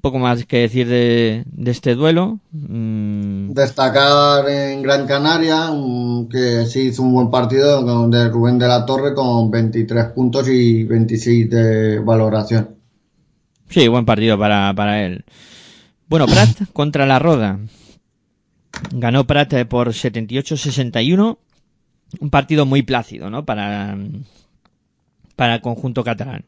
poco 0.00 0.18
más 0.18 0.44
que 0.46 0.58
decir 0.58 0.88
de, 0.88 1.44
este 1.64 1.94
duelo. 1.94 2.38
Mm. 2.52 3.52
Destacar 3.52 4.48
en 4.48 4.82
Gran 4.82 5.06
Canaria 5.06 5.70
que 6.30 6.66
sí 6.66 6.88
hizo 6.88 7.02
un 7.02 7.12
buen 7.12 7.30
partido 7.30 8.08
de 8.08 8.28
Rubén 8.28 8.58
de 8.58 8.68
la 8.68 8.86
Torre 8.86 9.14
con 9.14 9.50
23 9.50 10.06
puntos 10.06 10.48
y 10.48 10.84
26 10.84 11.50
de 11.50 11.98
valoración. 12.00 12.76
Sí, 13.68 13.88
buen 13.88 14.04
partido 14.04 14.38
para, 14.38 14.72
para 14.74 15.04
él. 15.04 15.24
Bueno, 16.08 16.26
Prat 16.28 16.70
contra 16.72 17.06
la 17.06 17.18
Roda. 17.18 17.58
Ganó 18.92 19.26
Prat 19.26 19.66
por 19.66 19.88
78-61. 19.88 21.38
Un 22.20 22.30
partido 22.30 22.66
muy 22.66 22.82
plácido, 22.82 23.30
¿no? 23.30 23.44
Para, 23.44 23.96
para 25.34 25.56
el 25.56 25.60
conjunto 25.60 26.04
catalán. 26.04 26.44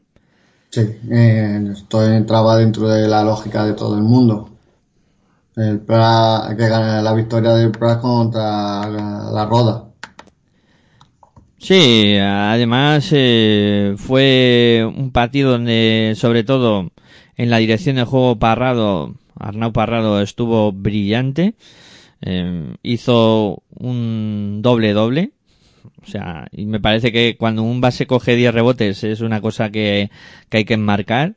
Sí, 0.69 0.81
eh, 1.11 1.69
esto 1.71 2.05
entraba 2.05 2.57
dentro 2.57 2.87
de 2.87 3.07
la 3.07 3.23
lógica 3.23 3.65
de 3.65 3.73
todo 3.73 3.97
el 3.97 4.03
mundo. 4.03 4.49
El 5.55 5.79
Prat, 5.79 6.55
que 6.55 6.69
gana 6.69 7.01
la 7.01 7.13
victoria 7.13 7.53
del 7.53 7.71
Prat 7.71 7.99
contra 8.01 8.87
la, 8.87 9.45
Roda. 9.49 9.85
Sí, 11.57 12.15
además 12.17 13.09
eh, 13.11 13.95
fue 13.97 14.89
un 14.95 15.11
partido 15.11 15.51
donde, 15.51 16.13
sobre 16.15 16.43
todo 16.43 16.91
en 17.35 17.49
la 17.49 17.57
dirección 17.57 17.95
del 17.95 18.05
juego 18.05 18.37
Parrado, 18.37 19.15
Arnau 19.35 19.73
Parrado 19.73 20.21
estuvo 20.21 20.71
brillante. 20.71 21.55
Eh, 22.21 22.75
hizo 22.83 23.63
un 23.75 24.59
doble 24.61 24.93
doble 24.93 25.31
o 26.09 26.11
sea, 26.11 26.47
y 26.51 26.65
me 26.65 26.79
parece 26.79 27.11
que 27.11 27.37
cuando 27.37 27.61
un 27.61 27.81
base 27.81 28.07
coge 28.07 28.35
10 28.35 28.51
rebotes 28.51 29.03
es 29.03 29.21
una 29.21 29.41
cosa 29.41 29.69
que, 29.69 30.09
hay 30.49 30.65
que 30.65 30.73
enmarcar. 30.73 31.35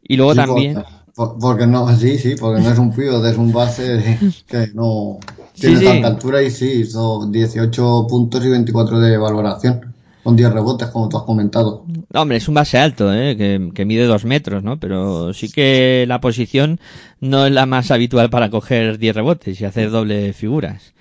Y 0.00 0.16
luego 0.16 0.34
también... 0.34 0.80
Porque, 1.14 1.66
no, 1.66 1.88
sí, 1.96 2.18
sí, 2.18 2.36
porque 2.38 2.62
no 2.62 2.70
es 2.70 2.78
un 2.78 2.94
pívot, 2.94 3.24
es 3.24 3.36
un 3.36 3.52
base 3.52 4.18
que 4.46 4.68
no 4.74 5.18
tiene 5.54 5.80
tanta 5.80 6.08
altura 6.08 6.40
y 6.42 6.50
sí, 6.50 6.82
hizo 6.82 7.26
18 7.26 8.06
puntos 8.08 8.44
y 8.44 8.48
24 8.48 9.00
de 9.00 9.16
valoración 9.16 9.94
con 10.22 10.36
10 10.36 10.52
rebotes, 10.52 10.88
como 10.88 11.08
tú 11.08 11.16
has 11.16 11.24
comentado. 11.24 11.84
Hombre, 12.14 12.36
es 12.36 12.46
un 12.46 12.54
base 12.54 12.78
alto, 12.78 13.12
¿eh? 13.12 13.36
que, 13.36 13.70
que 13.74 13.84
mide 13.84 14.04
2 14.04 14.24
metros, 14.24 14.62
¿no? 14.62 14.78
Pero 14.78 15.32
sí 15.32 15.50
que 15.50 16.04
la 16.06 16.20
posición 16.20 16.78
no 17.20 17.46
es 17.46 17.52
la 17.52 17.66
más 17.66 17.90
habitual 17.90 18.30
para 18.30 18.50
coger 18.50 18.98
10 18.98 19.16
rebotes 19.16 19.60
y 19.60 19.64
hacer 19.64 19.90
doble 19.90 20.32
figuras. 20.32 20.92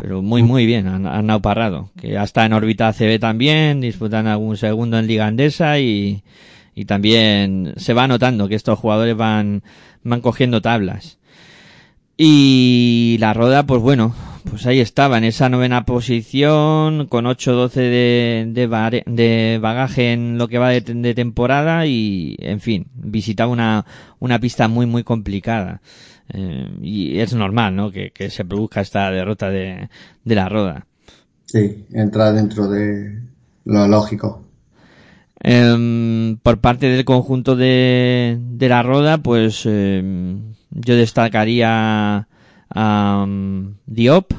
Pero 0.00 0.22
muy, 0.22 0.42
muy 0.42 0.66
bien, 0.66 0.86
han 0.86 1.40
Parrado, 1.40 1.90
que 2.00 2.18
hasta 2.18 2.44
en 2.44 2.52
órbita 2.52 2.92
CB 2.92 3.18
también, 3.20 3.80
disputan 3.80 4.26
algún 4.26 4.56
segundo 4.56 4.98
en 4.98 5.06
Liga 5.06 5.26
Andesa 5.26 5.78
y, 5.78 6.22
y 6.74 6.84
también 6.84 7.74
se 7.76 7.94
va 7.94 8.08
notando 8.08 8.48
que 8.48 8.54
estos 8.54 8.78
jugadores 8.78 9.16
van, 9.16 9.62
van 10.02 10.20
cogiendo 10.20 10.60
tablas. 10.60 11.18
Y 12.16 13.16
la 13.20 13.34
Roda, 13.34 13.64
pues 13.64 13.82
bueno, 13.82 14.14
pues 14.48 14.66
ahí 14.66 14.80
estaba, 14.80 15.18
en 15.18 15.24
esa 15.24 15.48
novena 15.48 15.84
posición, 15.84 17.06
con 17.06 17.24
8-12 17.24 17.72
de, 17.74 18.50
de, 18.52 19.02
de, 19.06 19.58
bagaje 19.60 20.12
en 20.12 20.38
lo 20.38 20.48
que 20.48 20.58
va 20.58 20.70
de, 20.70 20.80
de, 20.80 21.14
temporada 21.14 21.86
y, 21.86 22.36
en 22.38 22.60
fin, 22.60 22.86
visitaba 22.94 23.50
una, 23.50 23.86
una 24.18 24.38
pista 24.38 24.68
muy, 24.68 24.86
muy 24.86 25.02
complicada. 25.02 25.80
Eh, 26.32 26.68
y 26.80 27.18
es 27.18 27.34
normal, 27.34 27.76
¿no? 27.76 27.90
Que, 27.90 28.12
se 28.30 28.44
produzca 28.44 28.80
esta 28.80 29.10
derrota 29.10 29.50
de, 29.50 29.88
la 30.24 30.48
Roda. 30.48 30.86
Sí, 31.44 31.86
entra 31.92 32.32
dentro 32.32 32.68
de 32.68 33.20
lo 33.64 33.88
lógico. 33.88 34.42
Em, 35.40 36.36
por 36.38 36.58
parte 36.58 36.88
del 36.88 37.04
conjunto 37.04 37.56
de, 37.56 38.38
de 38.40 38.68
la 38.68 38.82
Roda, 38.82 39.18
pues 39.18 39.66
em, 39.66 40.54
yo 40.70 40.96
destacaría 40.96 42.28
a 42.74 43.26
Diop 43.86 44.32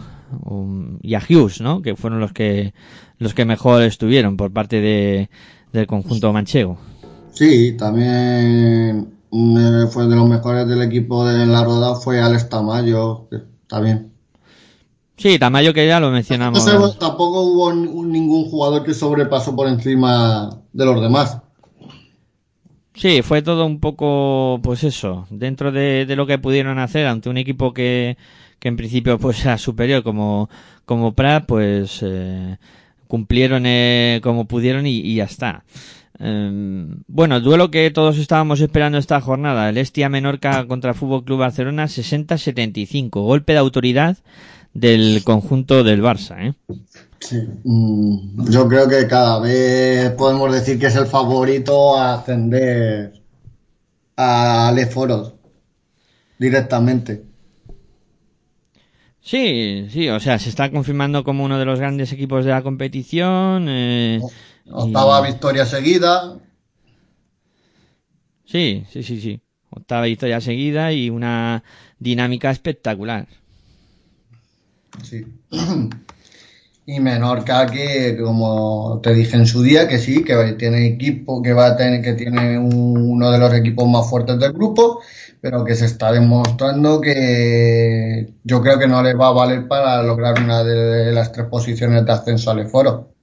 um, 0.43 0.97
y 1.01 1.15
a 1.15 1.19
Hughes, 1.19 1.61
¿no? 1.61 1.81
Que 1.81 1.95
fueron 1.95 2.19
los 2.19 2.33
que 2.33 2.73
los 3.17 3.33
que 3.33 3.45
mejor 3.45 3.81
estuvieron 3.83 4.37
por 4.37 4.51
parte 4.51 4.81
de, 4.81 5.29
del 5.71 5.87
conjunto 5.87 6.33
manchego. 6.33 6.77
Sí, 7.31 7.75
también 7.77 9.13
eh, 9.31 9.87
fue 9.89 10.07
de 10.07 10.15
los 10.15 10.27
mejores 10.27 10.67
del 10.67 10.81
equipo 10.81 11.25
de 11.25 11.45
la 11.45 11.63
roda 11.63 11.95
fue 11.95 12.21
Alex 12.21 12.49
Tamayo, 12.49 13.27
que 13.29 13.37
está 13.61 13.79
bien. 13.79 14.11
Sí, 15.17 15.39
Tamayo 15.39 15.73
que 15.73 15.87
ya 15.87 15.99
lo 15.99 16.11
mencionamos. 16.11 16.65
tampoco 16.99 17.41
hubo 17.41 17.73
ningún 17.73 18.49
jugador 18.49 18.83
que 18.83 18.93
sobrepasó 18.93 19.55
por 19.55 19.67
encima 19.67 20.49
de 20.73 20.85
los 20.85 21.01
demás. 21.01 21.39
Sí, 22.95 23.21
fue 23.23 23.41
todo 23.41 23.65
un 23.65 23.79
poco, 23.79 24.59
pues 24.63 24.83
eso, 24.85 25.27
dentro 25.29 25.71
de, 25.71 26.05
lo 26.15 26.25
que 26.25 26.37
pudieron 26.37 26.79
hacer 26.79 27.07
ante 27.07 27.29
un 27.29 27.37
equipo 27.37 27.73
que, 27.73 28.17
que 28.59 28.69
en 28.69 28.77
principio 28.77 29.19
pues 29.19 29.43
era 29.43 29.57
superior 29.57 30.01
como, 30.01 30.49
como 30.85 31.13
Prat, 31.13 31.45
pues 31.45 31.99
eh, 32.03 32.57
cumplieron 33.07 33.63
eh, 33.65 34.21
como 34.23 34.45
pudieron 34.45 34.87
y, 34.87 35.15
ya 35.15 35.25
está. 35.25 35.65
Em, 36.19 37.01
bueno, 37.07 37.35
el 37.35 37.43
duelo 37.43 37.69
que 37.69 37.91
todos 37.91 38.17
estábamos 38.17 38.61
esperando 38.61 38.97
esta 38.97 39.19
jornada, 39.19 39.67
el 39.67 39.77
Estia 39.77 40.07
Menorca 40.07 40.65
contra 40.65 40.93
Fútbol 40.93 41.25
Club 41.25 41.39
Barcelona 41.39 41.85
60-75, 41.85 43.09
golpe 43.09 43.51
de 43.51 43.59
autoridad 43.59 44.17
del 44.73 45.21
conjunto 45.25 45.83
del 45.83 46.01
Barça, 46.01 46.37
¿eh? 46.39 46.53
Sí. 47.25 47.37
Mm, 47.63 48.49
yo 48.51 48.67
creo 48.67 48.87
que 48.87 49.07
cada 49.07 49.39
vez 49.39 50.11
podemos 50.11 50.53
decir 50.53 50.77
que 50.79 50.87
es 50.87 50.95
el 50.95 51.07
favorito 51.07 51.97
a 51.97 52.15
ascender 52.15 53.13
a 54.15 54.71
Leforos 54.75 55.33
directamente. 56.37 57.23
Sí, 59.21 59.87
sí, 59.89 60.07
o 60.07 60.19
sea, 60.19 60.37
se 60.37 60.49
está 60.49 60.69
confirmando 60.69 61.23
como 61.23 61.43
uno 61.43 61.57
de 61.57 61.65
los 61.65 61.79
grandes 61.79 62.11
equipos 62.13 62.45
de 62.45 62.51
la 62.51 62.61
competición. 62.61 63.65
Eh, 63.67 64.21
Octava 64.69 65.19
victoria 65.21 65.65
seguida. 65.65 66.37
Sí, 68.45 68.85
sí, 68.91 69.01
sí, 69.01 69.19
sí. 69.19 69.41
Octava 69.71 70.03
victoria 70.03 70.39
seguida 70.41 70.93
y 70.93 71.09
una 71.09 71.63
dinámica 71.97 72.51
espectacular. 72.51 73.27
Sí. 75.01 75.25
Y 76.87 76.99
Menorca 76.99 77.65
que, 77.65 78.17
como 78.21 78.99
te 79.01 79.13
dije 79.13 79.37
en 79.37 79.47
su 79.47 79.63
día, 79.63 79.87
que 79.87 79.97
sí, 79.97 80.23
que 80.23 80.53
tiene 80.53 80.85
equipo, 80.85 81.41
que 81.41 81.53
va 81.53 81.67
a 81.67 81.77
tener, 81.77 82.01
que 82.01 82.13
tiene 82.13 82.59
uno 82.59 83.31
de 83.31 83.39
los 83.39 83.53
equipos 83.53 83.87
más 83.87 84.07
fuertes 84.07 84.39
del 84.39 84.53
grupo, 84.53 85.01
pero 85.41 85.63
que 85.63 85.75
se 85.75 85.85
está 85.85 86.11
demostrando 86.11 87.01
que 87.01 88.33
yo 88.43 88.61
creo 88.61 88.77
que 88.77 88.87
no 88.87 89.01
le 89.01 89.15
va 89.15 89.29
a 89.29 89.31
valer 89.31 89.67
para 89.67 90.03
lograr 90.03 90.39
una 90.39 90.63
de 90.63 91.11
las 91.11 91.31
tres 91.31 91.47
posiciones 91.47 92.05
de 92.05 92.11
ascenso 92.11 92.51
al 92.51 92.59
Eforo 92.59 93.15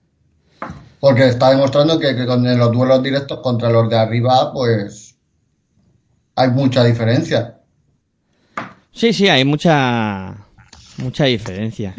porque 1.03 1.27
está 1.27 1.51
demostrando 1.51 1.99
que, 1.99 2.15
con 2.25 2.45
los 2.57 2.71
duelos 2.71 3.03
directos 3.03 3.41
contra 3.41 3.69
los 3.71 3.91
de 3.91 3.99
arriba, 3.99 4.53
pues 4.53 5.17
hay 6.37 6.49
mucha 6.51 6.85
diferencia. 6.85 7.59
Sí, 8.93 9.13
sí, 9.13 9.27
hay 9.27 9.45
mucha 9.45 10.47
mucha 10.99 11.25
diferencia. 11.25 11.93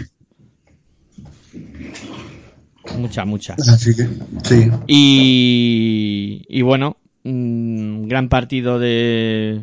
Mucha, 2.98 3.26
mucha. 3.26 3.56
Así 3.68 3.96
que, 3.96 4.08
sí. 4.44 4.72
Y, 4.88 6.46
y 6.48 6.62
bueno, 6.62 6.98
un 7.24 8.08
gran 8.08 8.30
partido 8.30 8.80
de, 8.80 9.62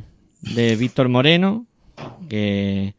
de 0.54 0.76
Víctor 0.76 1.08
Moreno, 1.08 1.66
que, 2.28 2.94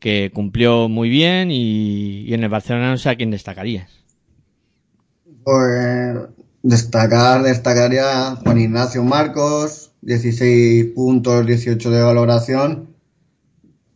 que 0.00 0.30
cumplió 0.34 0.88
muy 0.88 1.08
bien 1.08 1.50
y, 1.50 2.22
y 2.22 2.34
en 2.34 2.44
el 2.44 2.50
Barcelona 2.50 2.90
no 2.90 2.98
sé 2.98 3.10
a 3.10 3.16
quién 3.16 3.30
destacarías. 3.30 3.90
Pues 5.44 6.16
destacar, 6.62 7.42
destacaría 7.42 8.36
Juan 8.36 8.58
Ignacio 8.58 9.04
Marcos, 9.04 9.92
16 10.00 10.86
puntos, 10.94 11.46
18 11.46 11.90
de 11.90 12.02
valoración. 12.02 12.88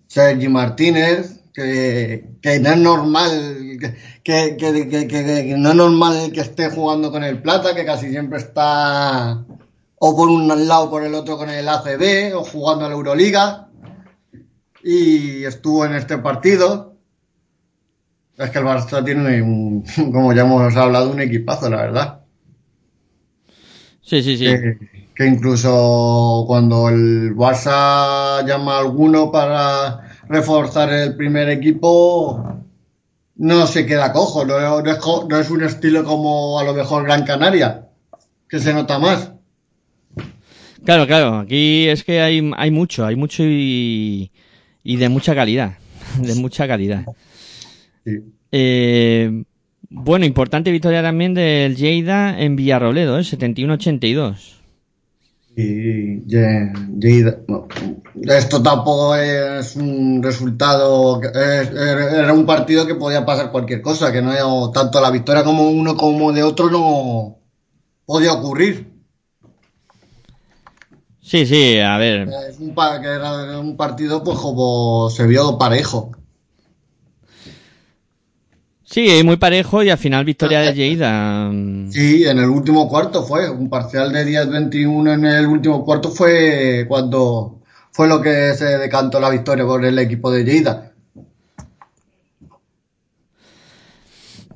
Sergi 0.07 0.49
Martínez, 0.49 1.41
que, 1.53 2.31
que 2.41 2.61
no 2.61 2.71
es 2.71 2.79
normal, 2.79 3.58
que, 3.79 4.57
que, 4.57 5.55
no 5.57 5.71
es 5.71 5.75
normal 5.75 6.33
que 6.33 6.41
esté 6.41 6.71
jugando 6.71 7.11
con 7.11 7.25
el 7.25 7.41
Plata, 7.41 7.75
que 7.75 7.85
casi 7.85 8.11
siempre 8.11 8.39
está 8.39 9.45
o 10.01 10.17
por 10.17 10.29
un 10.29 10.49
lado 10.49 10.85
o 10.85 10.91
por 10.91 11.03
el 11.05 11.15
otro 11.15 11.37
con 11.37 11.51
el 11.51 11.69
ACB 11.69 12.37
o 12.37 12.45
jugando 12.45 12.85
a 12.85 12.89
la 12.89 12.95
Euroliga. 12.95 13.69
Y 14.83 15.45
estuvo 15.45 15.85
en 15.85 15.95
este 15.95 16.19
partido. 16.19 16.97
Es 18.37 18.51
que 18.51 18.59
el 18.59 18.65
Barça 18.65 19.05
tiene, 19.05 19.43
un, 19.43 19.85
como 20.13 20.33
ya 20.33 20.43
hemos 20.43 20.77
hablado, 20.77 21.11
un 21.11 21.21
equipazo, 21.21 21.69
la 21.69 21.83
verdad. 21.83 22.21
Sí, 24.01 24.23
sí, 24.23 24.39
sí. 24.39 24.47
Que, 25.15 25.27
incluso 25.27 26.45
cuando 26.47 26.89
el 26.89 27.35
Barça 27.35 28.47
llama 28.47 28.77
a 28.77 28.79
alguno 28.79 29.33
para 29.33 30.01
reforzar 30.29 30.93
el 30.93 31.17
primer 31.17 31.49
equipo, 31.49 32.58
no 33.39 33.67
se 33.67 33.87
queda 33.87 34.13
cojo. 34.13 34.45
No, 34.45 34.81
es, 34.81 34.99
no 35.29 35.39
es 35.39 35.51
un 35.51 35.65
estilo 35.65 36.05
como 36.05 36.59
a 36.59 36.65
lo 36.65 36.75
mejor 36.75 37.05
Gran 37.05 37.25
Canaria, 37.25 37.87
que 38.49 38.59
se 38.59 38.75
nota 38.75 38.99
más. 38.99 39.33
Claro, 40.85 41.07
claro, 41.07 41.39
aquí 41.39 41.89
es 41.89 42.05
que 42.05 42.21
hay, 42.21 42.51
hay 42.57 42.71
mucho, 42.71 43.05
hay 43.05 43.17
mucho 43.17 43.43
y, 43.45 44.31
y 44.85 44.97
de 44.97 45.09
mucha 45.09 45.35
calidad, 45.35 45.79
de 46.21 46.35
mucha 46.35 46.67
calidad. 46.69 47.05
Eh, 48.53 49.45
bueno, 49.91 50.25
importante 50.25 50.71
victoria 50.71 51.03
también 51.03 51.35
del 51.35 51.77
Lleida 51.77 52.41
en 52.41 52.57
Villarroledo, 52.57 53.19
¿eh? 53.19 53.23
71-82. 53.23 54.58
Y 55.61 56.23
esto 58.29 58.63
tampoco 58.63 59.17
es 59.17 59.75
un 59.75 60.23
resultado, 60.23 61.21
era 61.21 62.33
un 62.33 62.47
partido 62.47 62.87
que 62.87 62.95
podía 62.95 63.27
pasar 63.27 63.51
cualquier 63.51 63.83
cosa, 63.83 64.13
que 64.13 64.23
no 64.23 64.71
tanto 64.71 65.01
la 65.01 65.11
victoria 65.11 65.43
como 65.43 65.69
uno 65.69 65.97
como 65.97 66.31
de 66.33 66.45
otro 66.45 66.71
no 66.71 67.39
podía 68.07 68.35
ocurrir. 68.35 68.89
Sí, 71.21 71.45
sí, 71.45 71.81
a 71.81 71.99
ver. 71.99 72.29
Es 72.49 72.61
un, 72.61 72.73
que 72.73 73.09
era 73.09 73.59
un 73.59 73.77
partido, 73.77 74.23
pues 74.23 74.39
como 74.39 75.11
se 75.11 75.27
vio 75.27 75.59
parejo. 75.59 76.13
Sí, 78.91 79.23
muy 79.23 79.37
parejo 79.37 79.83
y 79.83 79.91
al 79.91 79.99
final 79.99 80.25
victoria 80.25 80.61
de 80.61 80.73
Lleida. 80.73 81.51
Sí, 81.91 82.25
en 82.25 82.39
el 82.39 82.49
último 82.49 82.89
cuarto 82.89 83.23
fue. 83.23 83.51
Un 83.51 83.69
parcial 83.69 84.11
de 84.13 84.25
10-21 84.25 85.13
en 85.13 85.27
el 85.27 85.47
último 85.47 85.85
cuarto 85.85 86.11
fue 86.11 86.87
cuando 86.89 87.61
fue 87.91 88.09
lo 88.09 88.23
que 88.23 88.55
se 88.55 88.79
decantó 88.79 89.21
la 89.21 89.29
victoria 89.29 89.67
por 89.67 89.85
el 89.85 89.99
equipo 89.99 90.31
de 90.31 90.43
Lleida. 90.43 90.93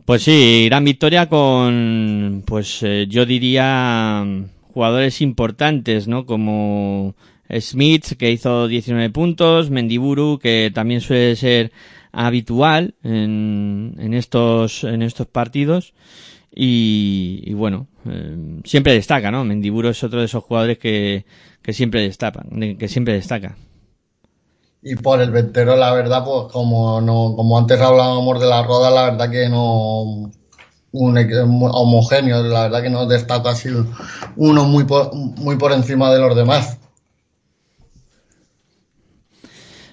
Pues 0.06 0.22
sí, 0.22 0.64
gran 0.64 0.86
victoria 0.86 1.28
con, 1.28 2.42
pues 2.46 2.78
eh, 2.82 3.06
yo 3.10 3.26
diría 3.26 4.24
jugadores 4.72 5.20
importantes, 5.20 6.08
¿no? 6.08 6.24
Como 6.24 7.14
Smith, 7.60 8.16
que 8.18 8.32
hizo 8.32 8.66
19 8.66 9.10
puntos, 9.10 9.68
Mendiburu, 9.68 10.38
que 10.42 10.72
también 10.74 11.02
suele 11.02 11.36
ser 11.36 11.70
habitual 12.12 12.94
en, 13.02 13.96
en 13.98 14.14
estos, 14.14 14.84
en 14.84 15.02
estos 15.02 15.26
partidos. 15.26 15.94
Y, 16.54 17.52
bueno, 17.54 17.86
eh, 18.06 18.60
siempre 18.64 18.92
destaca, 18.92 19.30
¿no? 19.30 19.42
Mendiburu 19.42 19.88
es 19.88 20.04
otro 20.04 20.20
de 20.20 20.26
esos 20.26 20.44
jugadores 20.44 20.78
que, 20.78 21.24
que 21.62 21.72
siempre 21.72 22.02
destaca, 22.02 22.44
que 22.78 22.88
siempre 22.88 23.14
destaca. 23.14 23.56
Y 24.82 24.96
por 24.96 25.20
el 25.20 25.30
ventero, 25.30 25.76
la 25.76 25.94
verdad, 25.94 26.24
pues 26.24 26.52
como 26.52 27.00
no, 27.00 27.34
como 27.36 27.56
antes 27.56 27.80
hablábamos 27.80 28.40
de 28.40 28.46
la 28.46 28.64
roda, 28.64 28.90
la 28.90 29.10
verdad 29.10 29.30
que 29.30 29.48
no 29.48 30.30
un 30.92 31.70
homogéneo, 31.72 32.42
la 32.42 32.62
verdad 32.62 32.82
que 32.82 32.90
no 32.90 33.06
destaca 33.06 33.50
así 33.50 33.70
uno 34.36 34.64
muy 34.64 34.84
por, 34.84 35.14
muy 35.14 35.56
por 35.56 35.72
encima 35.72 36.12
de 36.12 36.20
los 36.20 36.36
demás. 36.36 36.78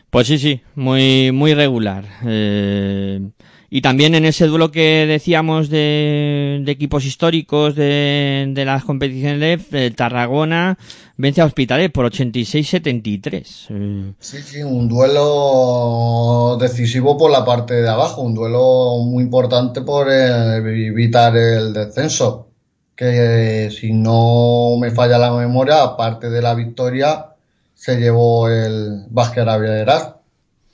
Pues 0.09 0.27
sí, 0.27 0.39
sí, 0.39 0.61
muy, 0.75 1.31
muy 1.31 1.53
regular. 1.53 2.05
Eh, 2.25 3.29
y 3.69 3.81
también 3.81 4.15
en 4.15 4.25
ese 4.25 4.47
duelo 4.47 4.71
que 4.71 5.05
decíamos 5.05 5.69
de, 5.69 6.63
equipos 6.65 7.05
históricos 7.05 7.75
de, 7.75 8.51
las 8.65 8.83
competiciones 8.83 9.69
de 9.69 9.91
Tarragona 9.91 10.79
vence 11.17 11.41
a 11.41 11.45
Hospitalet 11.45 11.91
por 11.91 12.11
86-73. 12.11 14.15
Sí, 14.17 14.37
sí, 14.41 14.63
un 14.63 14.87
duelo 14.87 16.57
decisivo 16.59 17.15
por 17.15 17.29
la 17.29 17.45
parte 17.45 17.75
de 17.75 17.89
abajo, 17.89 18.23
un 18.23 18.33
duelo 18.33 18.97
muy 19.05 19.23
importante 19.23 19.81
por 19.81 20.11
evitar 20.11 21.37
el 21.37 21.73
descenso. 21.73 22.47
Que 22.95 23.69
si 23.71 23.93
no 23.93 24.75
me 24.77 24.91
falla 24.91 25.19
la 25.19 25.31
memoria, 25.31 25.83
aparte 25.83 26.29
de 26.29 26.41
la 26.41 26.53
victoria, 26.53 27.29
se 27.79 27.95
llevó 27.95 28.49
el 28.49 29.05
Vázquez 29.09 29.45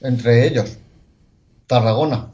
entre 0.01 0.47
ellos, 0.47 0.77
Tarragona. 1.67 2.31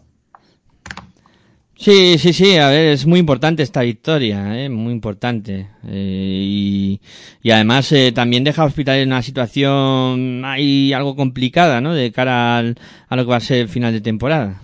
Sí, 1.78 2.18
sí, 2.18 2.32
sí, 2.32 2.56
a 2.58 2.70
ver, 2.70 2.94
es 2.94 3.06
muy 3.06 3.20
importante 3.20 3.64
esta 3.64 3.82
victoria, 3.82 4.64
¿eh? 4.64 4.70
muy 4.70 4.94
importante. 4.94 5.68
Eh, 5.88 7.00
y, 7.44 7.52
además 7.52 7.92
eh, 7.92 8.14
también 8.14 8.46
deja 8.46 8.62
a 8.62 8.66
Hospital 8.66 9.00
en 9.00 9.10
una 9.10 9.22
situación 9.22 10.44
ahí 10.46 10.94
algo 10.94 11.18
complicada, 11.18 11.82
¿no? 11.82 11.94
De 11.94 12.12
cara 12.14 12.58
al, 12.58 12.78
a 13.10 13.16
lo 13.18 13.26
que 13.26 13.32
va 13.32 13.38
a 13.38 13.42
ser 13.42 13.58
el 13.58 13.68
final 13.68 13.92
de 13.92 14.00
temporada. 14.00 14.62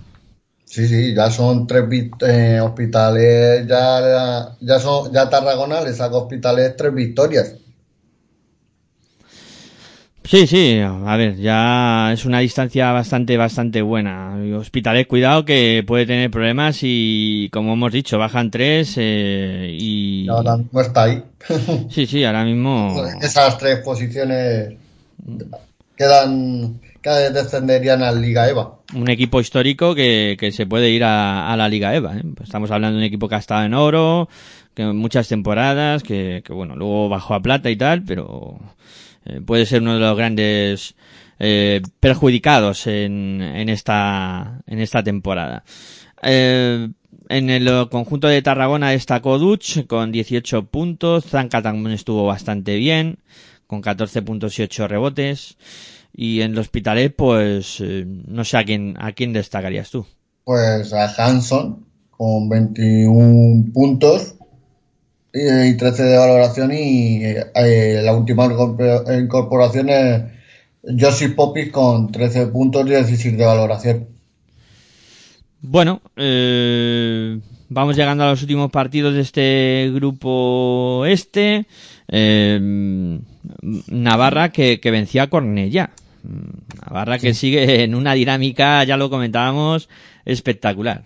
Sí, 0.64 0.88
sí, 0.88 1.14
ya 1.14 1.30
son 1.32 1.68
tres 1.68 1.84
eh, 2.26 2.62
hospitales, 2.62 3.68
ya, 3.68 4.56
ya, 4.62 4.80
son, 4.80 5.12
ya 5.12 5.30
Tarragona 5.30 5.82
le 5.82 5.94
saca 5.94 6.16
hospitales 6.16 6.76
tres 6.78 6.94
victorias. 6.94 7.56
Sí, 10.28 10.46
sí, 10.46 10.82
a 10.82 11.16
ver, 11.16 11.38
ya 11.38 12.12
es 12.12 12.26
una 12.26 12.40
distancia 12.40 12.92
bastante, 12.92 13.38
bastante 13.38 13.82
buena. 13.82 14.36
Hospitales, 14.58 15.08
cuidado 15.08 15.46
que 15.46 15.86
puede 15.88 16.06
tener 16.06 16.30
problemas 16.30 16.80
y, 16.82 17.50
como 17.54 17.74
hemos 17.74 17.94
dicho, 17.94 18.18
bajan 18.18 18.52
tres 18.52 18.96
eh, 18.98 19.70
y... 19.72 20.28
Ahora 20.28 20.58
mismo 20.58 20.82
está 20.82 21.04
ahí. 21.04 21.24
sí, 21.90 22.06
sí, 22.06 22.26
ahora 22.26 22.44
mismo... 22.44 23.06
Esas 23.22 23.58
tres 23.58 23.80
posiciones 23.80 24.74
quedan, 25.96 26.82
que 27.02 27.10
descenderían 27.10 28.04
a 28.04 28.12
la 28.12 28.20
Liga 28.20 28.50
EVA. 28.50 28.80
Un 28.96 29.10
equipo 29.10 29.40
histórico 29.40 29.96
que, 29.96 30.36
que 30.38 30.52
se 30.52 30.66
puede 30.66 30.90
ir 30.90 31.06
a, 31.06 31.56
la 31.56 31.70
Liga 31.70 31.96
EVA. 31.96 32.18
¿eh? 32.18 32.24
Estamos 32.44 32.70
hablando 32.72 32.98
de 32.98 33.04
un 33.06 33.08
equipo 33.08 33.30
que 33.30 33.36
ha 33.36 33.40
estado 33.40 33.64
en 33.64 33.74
oro, 33.74 34.28
que 34.74 34.84
muchas 34.88 35.30
temporadas, 35.30 36.04
que, 36.04 36.44
que 36.46 36.52
bueno, 36.52 36.76
luego 36.76 37.08
bajó 37.08 37.34
a 37.34 37.42
plata 37.42 37.70
y 37.70 37.78
tal, 37.78 38.04
pero 38.04 38.60
eh, 39.28 39.42
puede 39.42 39.66
ser 39.66 39.82
uno 39.82 39.96
de 39.96 40.00
los 40.00 40.18
grandes 40.18 40.96
eh, 41.40 41.82
perjudicados 42.00 42.88
en, 42.88 43.42
en, 43.42 43.70
esta, 43.70 44.62
en 44.66 44.80
esta 44.80 45.04
temporada. 45.04 45.64
Eh, 46.24 46.90
en 47.30 47.50
el 47.50 47.90
conjunto 47.90 48.28
de 48.28 48.42
Tarragona 48.42 48.92
destacó 48.92 49.38
Duch 49.38 49.86
con 49.86 50.12
18 50.14 50.68
puntos, 50.68 51.26
Zanca 51.26 51.62
también 51.62 51.92
estuvo 51.92 52.26
bastante 52.26 52.78
bien, 52.78 53.20
con 53.68 53.82
14 53.82 54.22
puntos 54.22 54.58
y 54.58 54.64
8 54.64 54.88
rebotes. 54.88 55.58
Y 56.14 56.42
en 56.42 56.54
el 56.54 56.60
Hospitalet, 56.60 57.16
pues, 57.16 57.80
no 57.82 58.44
sé 58.44 58.58
a 58.58 58.64
quién, 58.64 58.96
a 58.98 59.12
quién 59.12 59.34
destacarías 59.34 59.92
tú. 59.92 60.08
Pues 60.46 60.92
a 60.94 61.14
Hanson, 61.14 61.86
con 62.10 62.50
21 62.50 63.72
puntos, 63.74 64.37
y 65.38 65.78
13 65.78 66.04
de 66.04 66.18
valoración 66.18 66.72
y 66.74 67.24
eh, 67.24 68.02
la 68.04 68.14
última 68.16 68.46
incorporación 68.46 69.90
es 69.90 70.24
Josie 71.00 71.30
Popis 71.30 71.72
con 71.72 72.12
13 72.12 72.48
puntos 72.48 72.88
y 72.88 72.90
16 72.90 73.38
de 73.38 73.46
valoración. 73.46 74.08
Bueno, 75.62 76.02
eh, 76.16 77.40
vamos 77.70 77.96
llegando 77.96 78.24
a 78.24 78.32
los 78.32 78.42
últimos 78.42 78.72
partidos 78.72 79.14
de 79.14 79.22
este 79.22 79.92
grupo 79.94 81.06
este. 81.06 81.66
Eh, 82.08 83.20
Navarra 83.88 84.50
que, 84.50 84.80
que 84.80 84.92
vencía 84.92 85.24
a 85.24 85.28
Cornella. 85.28 85.92
Navarra 86.86 87.20
que 87.20 87.34
sigue 87.34 87.84
en 87.84 87.96
una 87.96 88.14
dinámica, 88.14 88.84
ya 88.84 88.98
lo 88.98 89.10
comentábamos, 89.10 89.90
espectacular. 90.26 91.04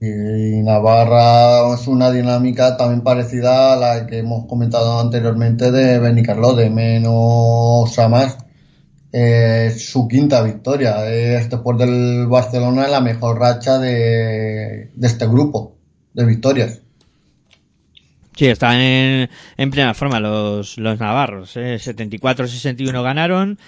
Y 0.00 0.62
Navarra 0.62 1.74
es 1.74 1.88
una 1.88 2.12
dinámica 2.12 2.76
también 2.76 3.02
parecida 3.02 3.72
a 3.72 3.76
la 3.76 4.06
que 4.06 4.18
hemos 4.18 4.46
comentado 4.46 5.00
anteriormente 5.00 5.72
de 5.72 5.98
Benicarló, 5.98 6.54
de 6.54 6.70
menos 6.70 7.98
a 7.98 8.08
más. 8.08 8.38
Es 9.10 9.90
su 9.90 10.06
quinta 10.06 10.42
victoria. 10.42 11.10
Es 11.10 11.50
después 11.50 11.78
del 11.78 12.28
Barcelona 12.28 12.86
la 12.86 13.00
mejor 13.00 13.40
racha 13.40 13.78
de, 13.78 14.92
este 15.02 15.26
grupo 15.26 15.76
de 16.14 16.24
victorias. 16.24 16.80
Sí, 18.36 18.46
están 18.46 18.80
en, 18.80 19.28
en 19.56 19.70
plena 19.72 19.94
forma 19.94 20.20
los, 20.20 20.78
los 20.78 21.00
navarros. 21.00 21.56
¿eh? 21.56 21.74
74-61 21.74 23.02
ganaron 23.02 23.58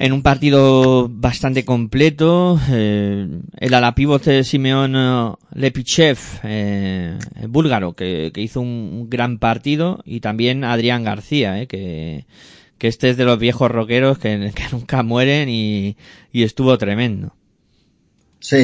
en 0.00 0.14
un 0.14 0.22
partido 0.22 1.08
bastante 1.10 1.66
completo. 1.66 2.58
Eh, 2.70 3.28
el 3.58 3.74
ala 3.74 3.94
de 3.94 4.44
Simeón 4.44 4.94
eh, 4.96 5.32
Lepichev, 5.52 6.18
eh, 6.42 7.18
búlgaro, 7.46 7.92
que, 7.92 8.32
hizo 8.34 8.62
un, 8.62 9.10
gran 9.10 9.38
partido, 9.38 10.00
y 10.06 10.20
también 10.20 10.64
Adrián 10.64 11.04
García, 11.04 11.60
eh, 11.60 11.66
que, 11.66 12.24
que 12.78 12.88
este 12.88 13.10
es 13.10 13.18
de 13.18 13.26
los 13.26 13.38
viejos 13.38 13.70
rockeros 13.70 14.18
que, 14.18 14.50
nunca 14.72 15.02
mueren 15.02 15.50
y, 15.50 15.98
y, 16.32 16.44
estuvo 16.44 16.78
tremendo. 16.78 17.34
Sí, 18.38 18.56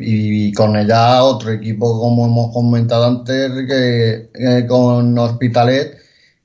y, 0.00 0.52
con 0.52 0.76
ella 0.76 1.24
otro 1.24 1.50
equipo, 1.50 1.98
como 1.98 2.26
hemos 2.26 2.54
comentado 2.54 3.06
antes, 3.06 3.50
que, 3.66 4.30
que 4.32 4.66
con 4.68 5.18
Hospitalet, 5.18 5.98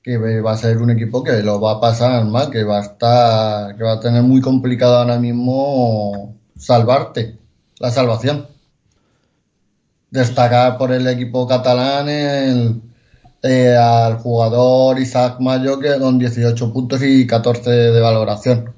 que 0.06 0.20
va 0.20 0.52
a 0.52 0.58
ser 0.58 0.78
un 0.78 0.92
equipo 0.92 1.24
que 1.24 1.42
lo 1.42 1.60
va 1.60 1.72
a 1.72 1.82
pasar 1.82 2.24
mal, 2.26 2.52
que 2.52 2.64
va 2.64 2.78
a 2.78 2.82
estar, 2.82 3.76
que 3.76 3.84
va 3.84 3.94
a 3.94 4.00
tener 4.00 4.22
muy 4.22 4.40
complicado 4.40 4.98
ahora 4.98 5.18
mismo 5.18 6.36
salvarte, 6.56 7.40
la 7.80 7.90
salvación. 7.90 8.46
Destacar 10.12 10.78
por 10.78 10.92
el 10.92 11.08
equipo 11.08 11.48
catalán 11.48 12.08
el, 12.08 12.82
eh, 13.42 13.76
al 13.76 14.18
jugador 14.18 15.00
Isaac 15.00 15.40
Mayo 15.40 15.80
que 15.80 15.98
con 15.98 16.20
18 16.20 16.72
puntos 16.72 17.02
y 17.02 17.26
14 17.26 17.68
de 17.72 18.00
valoración. 18.00 18.76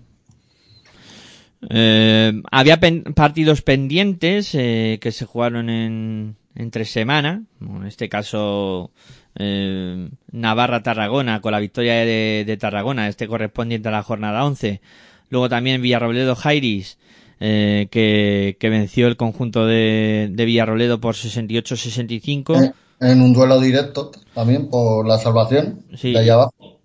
Eh, 1.69 2.41
había 2.49 2.79
partidos 3.13 3.61
pendientes 3.63 4.55
eh, 4.55 4.97
que 5.01 5.11
se 5.11 5.25
jugaron 5.25 5.69
en, 5.69 6.37
entre 6.55 6.85
semana, 6.85 7.43
en 7.59 7.85
este 7.85 8.07
caso 8.07 8.91
eh, 9.38 10.10
Navarra-Tarragona 10.32 11.41
con 11.41 11.52
la 11.52 11.60
victoria 11.60 11.93
de, 11.93 12.58
Tarragona, 12.60 13.08
este 13.08 13.28
correspondiente 13.28 13.89
a 13.89 13.91
la 13.91 14.04
jornada 14.04 14.45
11. 14.45 14.82
Luego 15.30 15.50
también 15.50 15.82
Villarrobledo-Jairis, 15.82 16.97
eh, 17.39 17.88
que, 17.91 18.58
que, 18.60 18.69
venció 18.69 19.08
el 19.08 19.17
conjunto 19.17 19.65
de, 19.65 20.30
de 20.32 20.45
Villarrobledo 20.45 21.00
por 21.00 21.15
68-65. 21.15 22.73
En, 23.00 23.21
un 23.21 23.34
duelo 23.34 23.60
directo 23.60 24.12
también 24.34 24.69
por 24.69 25.06
la 25.06 25.19
salvación 25.19 25.84
de 26.02 26.17
allá 26.17 26.34
abajo. 26.34 26.80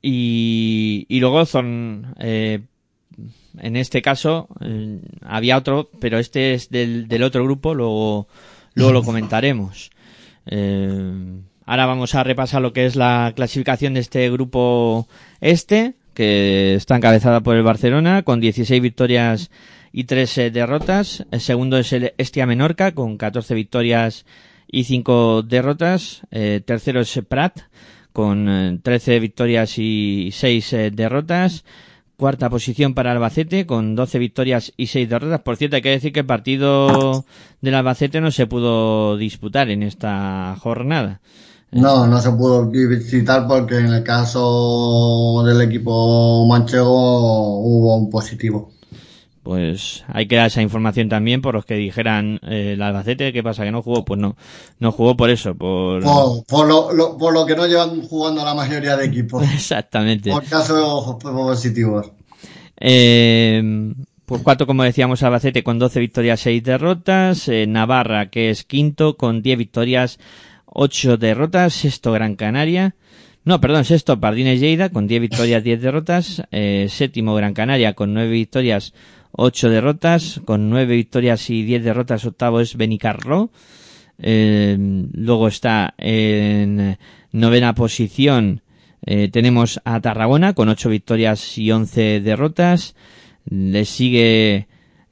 Y, 0.00 1.06
y 1.08 1.18
luego 1.18 1.44
son, 1.46 2.14
eh, 2.20 2.60
en 3.58 3.76
este 3.76 4.02
caso, 4.02 4.48
eh, 4.60 5.00
había 5.22 5.56
otro, 5.56 5.90
pero 6.00 6.18
este 6.18 6.54
es 6.54 6.70
del, 6.70 7.08
del 7.08 7.24
otro 7.24 7.42
grupo, 7.42 7.74
luego, 7.74 8.28
luego 8.74 8.92
lo 8.92 9.02
comentaremos. 9.02 9.90
Eh, 10.50 11.42
Ahora 11.68 11.84
vamos 11.84 12.14
a 12.14 12.24
repasar 12.24 12.62
lo 12.62 12.72
que 12.72 12.86
es 12.86 12.96
la 12.96 13.34
clasificación 13.36 13.92
de 13.92 14.00
este 14.00 14.30
grupo 14.30 15.06
este, 15.42 15.96
que 16.14 16.74
está 16.74 16.96
encabezada 16.96 17.42
por 17.42 17.56
el 17.56 17.62
Barcelona 17.62 18.22
con 18.22 18.40
16 18.40 18.80
victorias 18.80 19.50
y 19.92 20.04
3 20.04 20.38
eh, 20.38 20.50
derrotas. 20.50 21.26
El 21.30 21.42
segundo 21.42 21.76
es 21.76 21.92
el 21.92 22.14
Estia 22.16 22.46
Menorca 22.46 22.92
con 22.92 23.18
14 23.18 23.54
victorias 23.54 24.24
y 24.66 24.84
5 24.84 25.42
derrotas. 25.42 26.22
Eh, 26.30 26.62
tercero 26.64 27.02
es 27.02 27.20
Prat 27.28 27.60
con 28.14 28.80
13 28.82 29.16
eh, 29.16 29.20
victorias 29.20 29.74
y 29.76 30.30
6 30.32 30.74
derrotas. 30.92 31.66
Cuarta 32.16 32.48
posición 32.48 32.94
para 32.94 33.12
Albacete 33.12 33.66
con 33.66 33.94
12 33.94 34.18
victorias 34.18 34.72
y 34.78 34.86
6 34.86 35.06
derrotas. 35.06 35.40
Por 35.42 35.58
cierto, 35.58 35.76
hay 35.76 35.82
que 35.82 35.90
decir 35.90 36.14
que 36.14 36.20
el 36.20 36.26
partido 36.26 37.26
del 37.60 37.74
Albacete 37.74 38.22
no 38.22 38.30
se 38.30 38.46
pudo 38.46 39.18
disputar 39.18 39.68
en 39.68 39.82
esta 39.82 40.56
jornada. 40.58 41.20
No, 41.70 42.06
no 42.06 42.20
se 42.20 42.30
pudo 42.32 42.66
visitar 42.66 43.46
porque 43.46 43.76
en 43.78 43.92
el 43.92 44.02
caso 44.02 45.42
del 45.44 45.60
equipo 45.60 46.46
manchego 46.46 47.58
hubo 47.60 47.96
un 47.96 48.08
positivo. 48.08 48.72
Pues 49.42 50.04
hay 50.08 50.26
que 50.26 50.36
dar 50.36 50.48
esa 50.48 50.60
información 50.60 51.08
también 51.08 51.40
por 51.40 51.54
los 51.54 51.64
que 51.64 51.74
dijeran 51.74 52.38
eh, 52.42 52.72
el 52.74 52.82
Albacete, 52.82 53.32
¿qué 53.32 53.42
pasa? 53.42 53.64
¿Que 53.64 53.70
no 53.70 53.82
jugó? 53.82 54.04
Pues 54.04 54.20
no, 54.20 54.36
no 54.78 54.92
jugó 54.92 55.16
por 55.16 55.30
eso, 55.30 55.54
por... 55.54 56.02
Por, 56.46 56.66
lo, 56.66 57.16
por 57.16 57.32
lo 57.32 57.46
que 57.46 57.56
no 57.56 57.66
llevan 57.66 58.02
jugando 58.02 58.44
la 58.44 58.54
mayoría 58.54 58.96
de 58.96 59.06
equipos. 59.06 59.42
Exactamente. 59.54 60.30
Por 60.30 60.44
casos 60.44 61.16
positivos. 61.22 62.12
Eh, 62.78 63.94
pues 64.26 64.42
cuatro, 64.42 64.66
como 64.66 64.82
decíamos, 64.82 65.22
Albacete 65.22 65.64
con 65.64 65.78
12 65.78 66.00
victorias, 66.00 66.40
6 66.40 66.62
derrotas. 66.62 67.48
Eh, 67.48 67.66
Navarra, 67.66 68.28
que 68.28 68.50
es 68.50 68.64
quinto, 68.64 69.16
con 69.16 69.40
10 69.40 69.56
victorias, 69.56 70.18
ocho 70.72 71.16
derrotas, 71.16 71.74
sexto 71.74 72.12
Gran 72.12 72.36
Canaria, 72.36 72.94
no, 73.44 73.60
perdón, 73.60 73.84
sexto 73.84 74.20
Pardines 74.20 74.60
Lleida 74.60 74.90
con 74.90 75.06
10 75.06 75.20
victorias, 75.20 75.64
10 75.64 75.80
derrotas, 75.80 76.42
eh, 76.50 76.86
séptimo 76.88 77.34
Gran 77.34 77.54
Canaria 77.54 77.94
con 77.94 78.12
9 78.12 78.30
victorias, 78.30 78.94
8 79.32 79.70
derrotas, 79.70 80.40
con 80.44 80.68
9 80.70 80.94
victorias 80.94 81.48
y 81.50 81.62
10 81.62 81.84
derrotas, 81.84 82.24
octavo 82.26 82.60
es 82.60 82.76
Benicarro, 82.76 83.50
eh, 84.18 84.76
luego 85.12 85.48
está 85.48 85.94
en 85.96 86.98
novena 87.32 87.74
posición 87.74 88.62
eh, 89.06 89.28
tenemos 89.30 89.80
a 89.84 90.00
Tarragona 90.00 90.54
con 90.54 90.68
8 90.68 90.88
victorias 90.88 91.56
y 91.56 91.70
11 91.70 92.20
derrotas, 92.20 92.94
le 93.48 93.84
sigue 93.84 94.66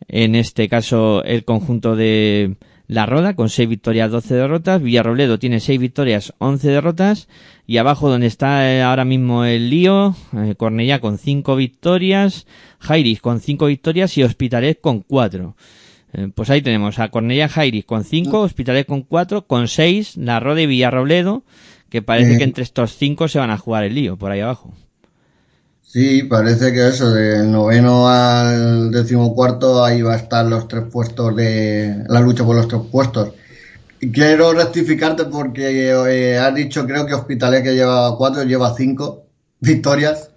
en 0.09 0.35
este 0.35 0.69
caso 0.69 1.25
el 1.25 1.45
conjunto 1.45 1.97
de 1.97 2.57
la 2.89 3.05
Roda 3.07 3.35
con 3.35 3.49
6 3.49 3.69
victorias, 3.69 4.11
12 4.11 4.35
derrotas. 4.35 4.81
Villarrobledo 4.83 5.39
tiene 5.39 5.61
6 5.61 5.81
victorias, 5.81 6.35
11 6.39 6.69
derrotas. 6.69 7.29
Y 7.67 7.79
abajo 7.79 8.09
donde 8.09 8.29
está 8.29 8.73
eh, 8.73 8.83
ahora 8.83 9.05
mismo 9.05 9.45
el 9.45 9.71
lío, 9.71 10.15
eh, 10.37 10.55
Cornellá 10.57 11.01
con 11.01 11.19
5 11.19 11.57
victorias, 11.57 12.47
Jairis 12.79 13.21
con 13.21 13.41
5 13.41 13.67
victorias 13.67 14.17
y 14.17 14.23
Hospitalet 14.23 14.81
con 14.81 15.01
4. 15.01 15.57
Eh, 16.13 16.29
pues 16.33 16.49
ahí 16.51 16.63
tenemos 16.63 17.01
a 17.01 17.09
Cornellá 17.09 17.49
Jairis 17.49 17.85
con 17.85 18.05
5, 18.05 18.41
Hospitalet 18.41 18.87
con 18.87 19.03
4, 19.03 19.47
con 19.49 19.67
6, 19.67 20.17
La 20.17 20.39
Roda 20.39 20.61
y 20.61 20.67
Villarrobledo, 20.67 21.43
que 21.89 22.03
parece 22.03 22.39
que 22.39 22.45
entre 22.45 22.63
estos 22.63 22.97
5 22.97 23.27
se 23.27 23.41
van 23.41 23.51
a 23.51 23.59
jugar 23.59 23.83
el 23.83 23.97
lío, 23.97 24.17
por 24.17 24.31
ahí 24.31 24.41
abajo. 24.41 24.73
Sí, 25.87 26.25
parece 26.25 26.73
que 26.73 26.89
eso, 26.89 27.13
del 27.13 27.51
noveno 27.51 28.09
al 28.09 28.91
decimocuarto, 28.91 29.85
ahí 29.85 30.03
va 30.03 30.15
a 30.15 30.17
estar 30.17 30.45
los 30.45 30.69
tres 30.69 30.85
puestos 30.91 31.35
de 31.37 32.05
la 32.09 32.21
lucha 32.21 32.45
por 32.45 32.57
los 32.57 32.69
tres 32.69 32.83
puestos. 32.91 33.31
quiero 34.13 34.53
rectificarte 34.53 35.25
porque 35.25 35.91
eh, 35.91 36.39
has 36.39 36.55
dicho, 36.55 36.87
creo 36.87 37.07
que 37.07 37.15
Hospitalet 37.15 37.63
que 37.63 37.75
lleva 37.75 38.17
cuatro, 38.17 38.43
lleva 38.43 38.75
cinco 38.75 39.27
victorias. 39.61 40.31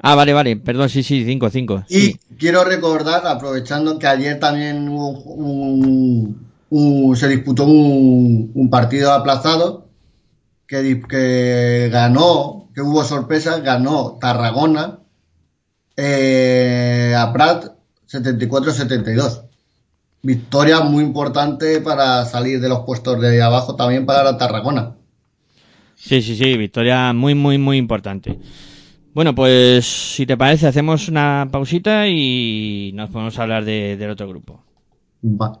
Ah, 0.00 0.16
vale, 0.16 0.32
vale, 0.32 0.56
perdón, 0.56 0.88
sí, 0.88 1.04
sí, 1.04 1.24
cinco, 1.24 1.48
cinco. 1.48 1.84
Y 1.88 2.14
quiero 2.36 2.64
recordar, 2.64 3.24
aprovechando 3.24 4.00
que 4.00 4.08
ayer 4.08 4.40
también 4.40 4.88
hubo 4.88 6.34
se 7.14 7.28
disputó 7.28 7.66
un, 7.66 8.68
partido 8.68 9.12
aplazado 9.12 9.86
que, 10.66 11.00
que 11.08 11.88
ganó 11.92 12.61
que 12.74 12.80
hubo 12.80 13.04
sorpresas, 13.04 13.62
ganó 13.62 14.18
Tarragona 14.20 14.98
eh, 15.96 17.14
a 17.16 17.32
Prat 17.32 17.66
74-72. 18.10 19.42
Victoria 20.22 20.80
muy 20.80 21.02
importante 21.02 21.80
para 21.80 22.24
salir 22.24 22.60
de 22.60 22.68
los 22.68 22.80
puestos 22.80 23.20
de 23.20 23.42
abajo 23.42 23.74
también 23.74 24.06
para 24.06 24.36
Tarragona. 24.38 24.96
Sí, 25.96 26.22
sí, 26.22 26.36
sí, 26.36 26.56
victoria 26.56 27.12
muy, 27.12 27.34
muy, 27.34 27.58
muy 27.58 27.76
importante. 27.76 28.38
Bueno, 29.14 29.34
pues 29.34 29.84
si 29.84 30.24
te 30.24 30.36
parece, 30.36 30.66
hacemos 30.66 31.08
una 31.08 31.48
pausita 31.50 32.08
y 32.08 32.92
nos 32.94 33.10
podemos 33.10 33.38
hablar 33.38 33.64
del 33.64 34.10
otro 34.10 34.28
grupo. 34.28 34.64
Va. 35.22 35.60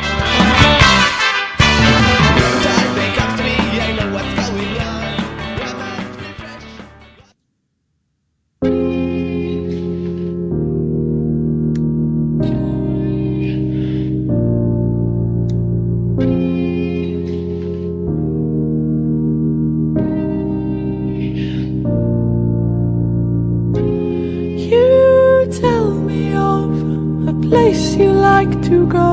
like 28.43 28.61
to 28.63 28.87
go. 28.87 29.07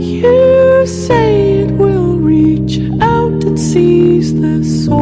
You 0.00 0.86
say 0.86 1.60
it 1.60 1.70
will 1.72 2.16
reach 2.16 2.78
out 3.02 3.44
and 3.44 3.58
seize 3.58 4.32
the 4.40 4.64
soul. 4.64 5.01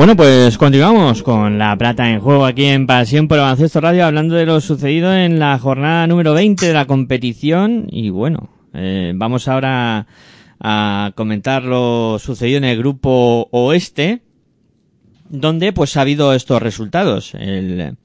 Bueno, 0.00 0.16
pues 0.16 0.56
continuamos 0.56 1.22
con 1.22 1.58
la 1.58 1.76
plata 1.76 2.08
en 2.10 2.20
juego 2.20 2.46
aquí 2.46 2.64
en 2.64 2.86
Pasión 2.86 3.28
por 3.28 3.36
Baloncesto 3.36 3.82
Radio, 3.82 4.06
hablando 4.06 4.34
de 4.34 4.46
lo 4.46 4.58
sucedido 4.62 5.12
en 5.12 5.38
la 5.38 5.58
jornada 5.58 6.06
número 6.06 6.32
20 6.32 6.68
de 6.68 6.72
la 6.72 6.86
competición. 6.86 7.86
Y 7.90 8.08
bueno, 8.08 8.48
eh, 8.72 9.12
vamos 9.14 9.46
ahora 9.46 10.06
a 10.58 11.12
comentar 11.16 11.64
lo 11.64 12.18
sucedido 12.18 12.56
en 12.56 12.64
el 12.64 12.78
grupo 12.78 13.48
oeste, 13.50 14.22
donde 15.28 15.74
pues 15.74 15.98
ha 15.98 16.00
habido 16.00 16.32
estos 16.32 16.62
resultados. 16.62 17.34
El 17.34 17.98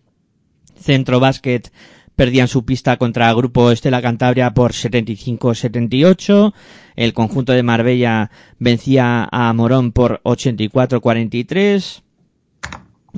Centro 0.77 1.21
Básquet 1.21 1.71
perdían 2.15 2.47
su 2.47 2.65
pista 2.65 2.97
contra 2.97 3.29
el 3.29 3.35
grupo 3.35 3.71
Estela 3.71 4.01
Cantabria 4.01 4.53
por 4.53 4.71
75-78. 4.71 6.53
El 6.95 7.13
conjunto 7.13 7.53
de 7.53 7.63
Marbella 7.63 8.31
vencía 8.57 9.27
a 9.31 9.53
Morón 9.53 9.91
por 9.91 10.21
84-43. 10.23 12.01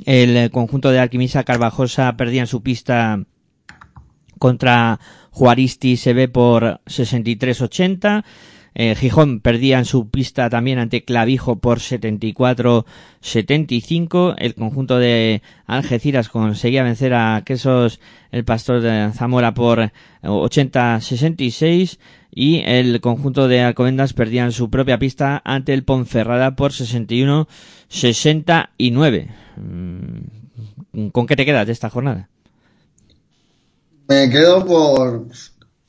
El 0.04 0.50
conjunto 0.50 0.90
de 0.90 1.00
Alquimisa 1.00 1.44
Carvajosa 1.44 2.16
perdía 2.16 2.46
su 2.46 2.62
pista 2.62 3.24
contra 4.38 5.00
Juaristi 5.30 5.96
ve 6.12 6.28
por 6.28 6.80
63-80. 6.86 8.24
Gijón 8.74 9.40
perdía 9.40 9.78
en 9.78 9.84
su 9.84 10.08
pista 10.08 10.48
también 10.50 10.78
ante 10.78 11.04
Clavijo 11.04 11.58
por 11.58 11.80
74-75. 11.80 14.36
El 14.38 14.54
conjunto 14.54 14.98
de 14.98 15.42
Algeciras 15.66 16.28
conseguía 16.28 16.84
vencer 16.84 17.14
a 17.14 17.42
Quesos 17.44 17.98
el 18.30 18.44
Pastor 18.44 18.80
de 18.80 19.10
Zamora 19.12 19.52
por 19.54 19.90
80-66 20.22 21.98
y 22.34 22.62
el 22.66 23.00
conjunto 23.00 23.48
de 23.48 23.62
Alcobendas 23.62 24.12
perdía 24.12 24.44
en 24.44 24.52
su 24.52 24.68
propia 24.70 24.98
pista 24.98 25.42
ante 25.44 25.74
el 25.74 25.82
Ponferrada 25.84 26.54
por 26.54 26.70
61-69. 26.72 29.28
Mm, 29.56 31.08
¿Con 31.10 31.26
qué 31.26 31.34
te 31.36 31.44
quedas 31.44 31.66
de 31.66 31.72
esta 31.72 31.90
jornada? 31.90 32.28
Me 34.08 34.30
quedo 34.30 34.64
por 34.64 35.26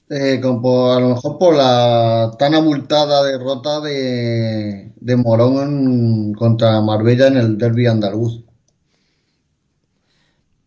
eh, 0.09 0.41
por, 0.41 0.97
a 0.97 0.99
lo 0.99 1.09
mejor 1.09 1.37
por 1.37 1.55
la 1.55 2.31
tan 2.39 2.55
abultada 2.55 3.23
derrota 3.23 3.79
de, 3.79 4.91
de 4.95 5.15
Morón 5.15 6.33
contra 6.33 6.81
Marbella 6.81 7.27
en 7.27 7.37
el 7.37 7.59
derby 7.59 7.85
andaluz. 7.85 8.43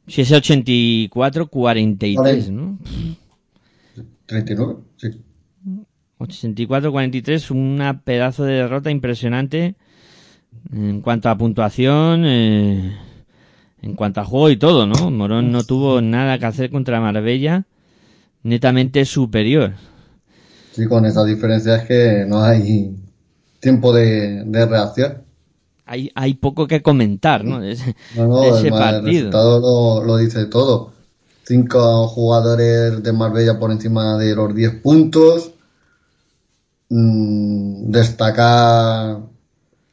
Si 0.07 0.21
es 0.21 0.31
84-43, 0.31 2.51
¿no? 2.51 2.79
39, 4.27 4.77
sí. 4.97 5.21
84-43, 6.19 7.51
una 7.51 8.01
pedazo 8.01 8.45
de 8.45 8.53
derrota 8.55 8.93
impresionante 8.93 9.75
en 10.73 11.01
cuanto 11.01 11.29
a 11.29 11.37
puntuación, 11.37 12.25
eh, 12.27 12.97
en 13.81 13.95
cuanto 13.95 14.21
a 14.21 14.25
juego 14.25 14.51
y 14.51 14.57
todo, 14.57 14.87
¿no? 14.87 15.11
Morón 15.11 15.51
no 15.51 15.65
tuvo 15.65 16.01
nada 16.01 16.39
que 16.39 16.47
hacer 16.47 16.71
contra 16.71 17.01
Marbella 17.01 17.67
netamente 18.43 19.05
superior. 19.05 19.73
Sí, 20.73 20.87
con 20.87 21.05
esa 21.05 21.25
diferencia 21.25 21.77
es 21.77 21.87
que 21.87 22.25
no 22.27 22.43
hay 22.43 22.97
tiempo 23.61 23.93
de, 23.93 24.45
reacción. 24.67 25.23
Hay, 25.85 26.11
hay 26.15 26.35
poco 26.35 26.67
que 26.67 26.83
comentar, 26.83 27.45
¿no? 27.45 27.61
De 27.61 27.73
ese, 27.73 27.95
partido. 28.15 28.17
El 28.17 29.03
resultado 29.05 30.05
lo, 30.05 30.17
dice 30.17 30.47
todo. 30.47 30.93
Cinco 31.45 32.09
jugadores 32.09 33.03
de 33.03 33.13
Marbella 33.13 33.59
por 33.59 33.71
encima 33.71 34.17
de 34.17 34.35
los 34.35 34.55
10 34.55 34.77
puntos. 34.77 35.53
Mm, 36.89 37.91
destacar 37.91 39.19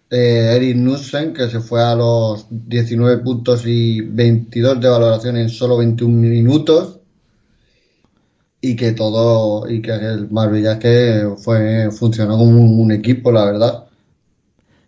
eh, 0.10 0.54
Eric 0.56 0.78
Nussen, 0.78 1.34
que 1.34 1.50
se 1.50 1.60
fue 1.60 1.84
a 1.84 1.96
los 1.96 2.46
19 2.50 3.18
puntos 3.18 3.66
y 3.66 4.02
22 4.02 4.80
de 4.80 4.90
valoración 4.90 5.38
en 5.38 5.50
solo 5.50 5.78
21 5.78 6.16
minutos 6.16 6.99
y 8.62 8.76
que 8.76 8.92
todo 8.92 9.70
y 9.70 9.82
que 9.82 9.92
el 9.92 10.30
Marbella 10.30 10.80
que 10.80 11.30
fue 11.38 11.90
funcionó 11.92 12.38
como 12.38 12.60
un, 12.60 12.92
equipo 12.92 13.32
la 13.32 13.46
verdad. 13.46 13.86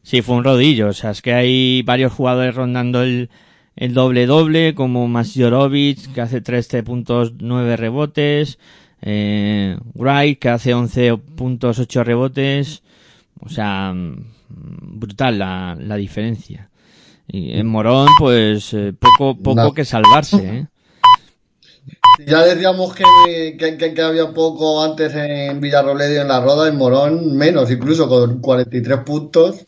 Sí 0.03 0.21
fue 0.21 0.35
un 0.35 0.43
rodillo 0.43 0.89
o 0.89 0.93
sea 0.93 1.11
es 1.11 1.21
que 1.21 1.33
hay 1.33 1.81
varios 1.83 2.11
jugadores 2.13 2.55
rondando 2.55 3.01
el, 3.01 3.29
el 3.75 3.93
doble 3.93 4.25
doble 4.25 4.75
como 4.75 5.07
Masjorovic 5.07 6.13
que 6.13 6.21
hace 6.21 6.41
13 6.41 6.83
puntos 6.83 7.33
9 7.39 7.77
rebotes 7.77 8.59
eh, 9.01 9.77
Wright 9.93 10.39
que 10.39 10.49
hace 10.49 10.73
11 10.73 11.17
puntos 11.35 11.79
8 11.79 12.03
rebotes 12.03 12.83
o 13.39 13.49
sea 13.49 13.93
brutal 14.49 15.39
la, 15.39 15.77
la 15.79 15.95
diferencia. 15.95 16.69
Y 17.27 17.53
en 17.53 17.67
Morón 17.67 18.07
pues 18.19 18.73
eh, 18.73 18.93
poco 18.97 19.37
poco 19.37 19.73
que 19.73 19.85
salvarse 19.85 20.57
¿eh? 20.57 20.67
Ya 22.25 22.43
decíamos 22.45 22.93
que, 22.93 23.57
que, 23.57 24.01
había 24.01 24.31
poco 24.33 24.83
antes 24.83 25.13
en 25.15 25.59
Villarroledo 25.59 26.21
en 26.21 26.27
la 26.27 26.41
Roda, 26.41 26.67
en 26.67 26.77
Morón 26.77 27.35
menos, 27.35 27.71
incluso 27.71 28.07
con 28.07 28.39
43 28.39 28.99
puntos. 28.99 29.65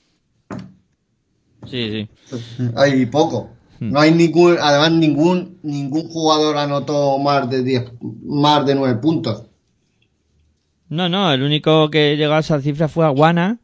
Sí, 1.66 2.08
sí. 2.30 2.70
Hay 2.76 3.06
poco. 3.08 3.52
Hmm. 3.80 3.92
No 3.92 4.00
hay 4.00 4.12
ningún, 4.12 4.58
además 4.62 4.92
ningún 4.92 5.58
ningún 5.64 6.08
jugador 6.10 6.58
anotó 6.58 7.18
más 7.18 7.50
de 7.50 7.64
10, 7.64 7.94
más 8.24 8.66
de 8.66 8.76
9 8.76 9.00
puntos. 9.02 9.44
No, 10.90 11.10
no, 11.10 11.32
el 11.32 11.42
único 11.42 11.90
que 11.90 12.16
llegó 12.18 12.34
a 12.34 12.40
esa 12.40 12.62
cifra 12.62 12.88
fue 12.88 13.06
Aguana, 13.06 13.58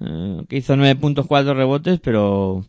eh, 0.00 0.44
que 0.48 0.58
hizo 0.58 0.76
9 0.76 0.94
puntos, 0.96 1.26
4 1.26 1.54
rebotes, 1.54 1.98
pero 2.00 2.64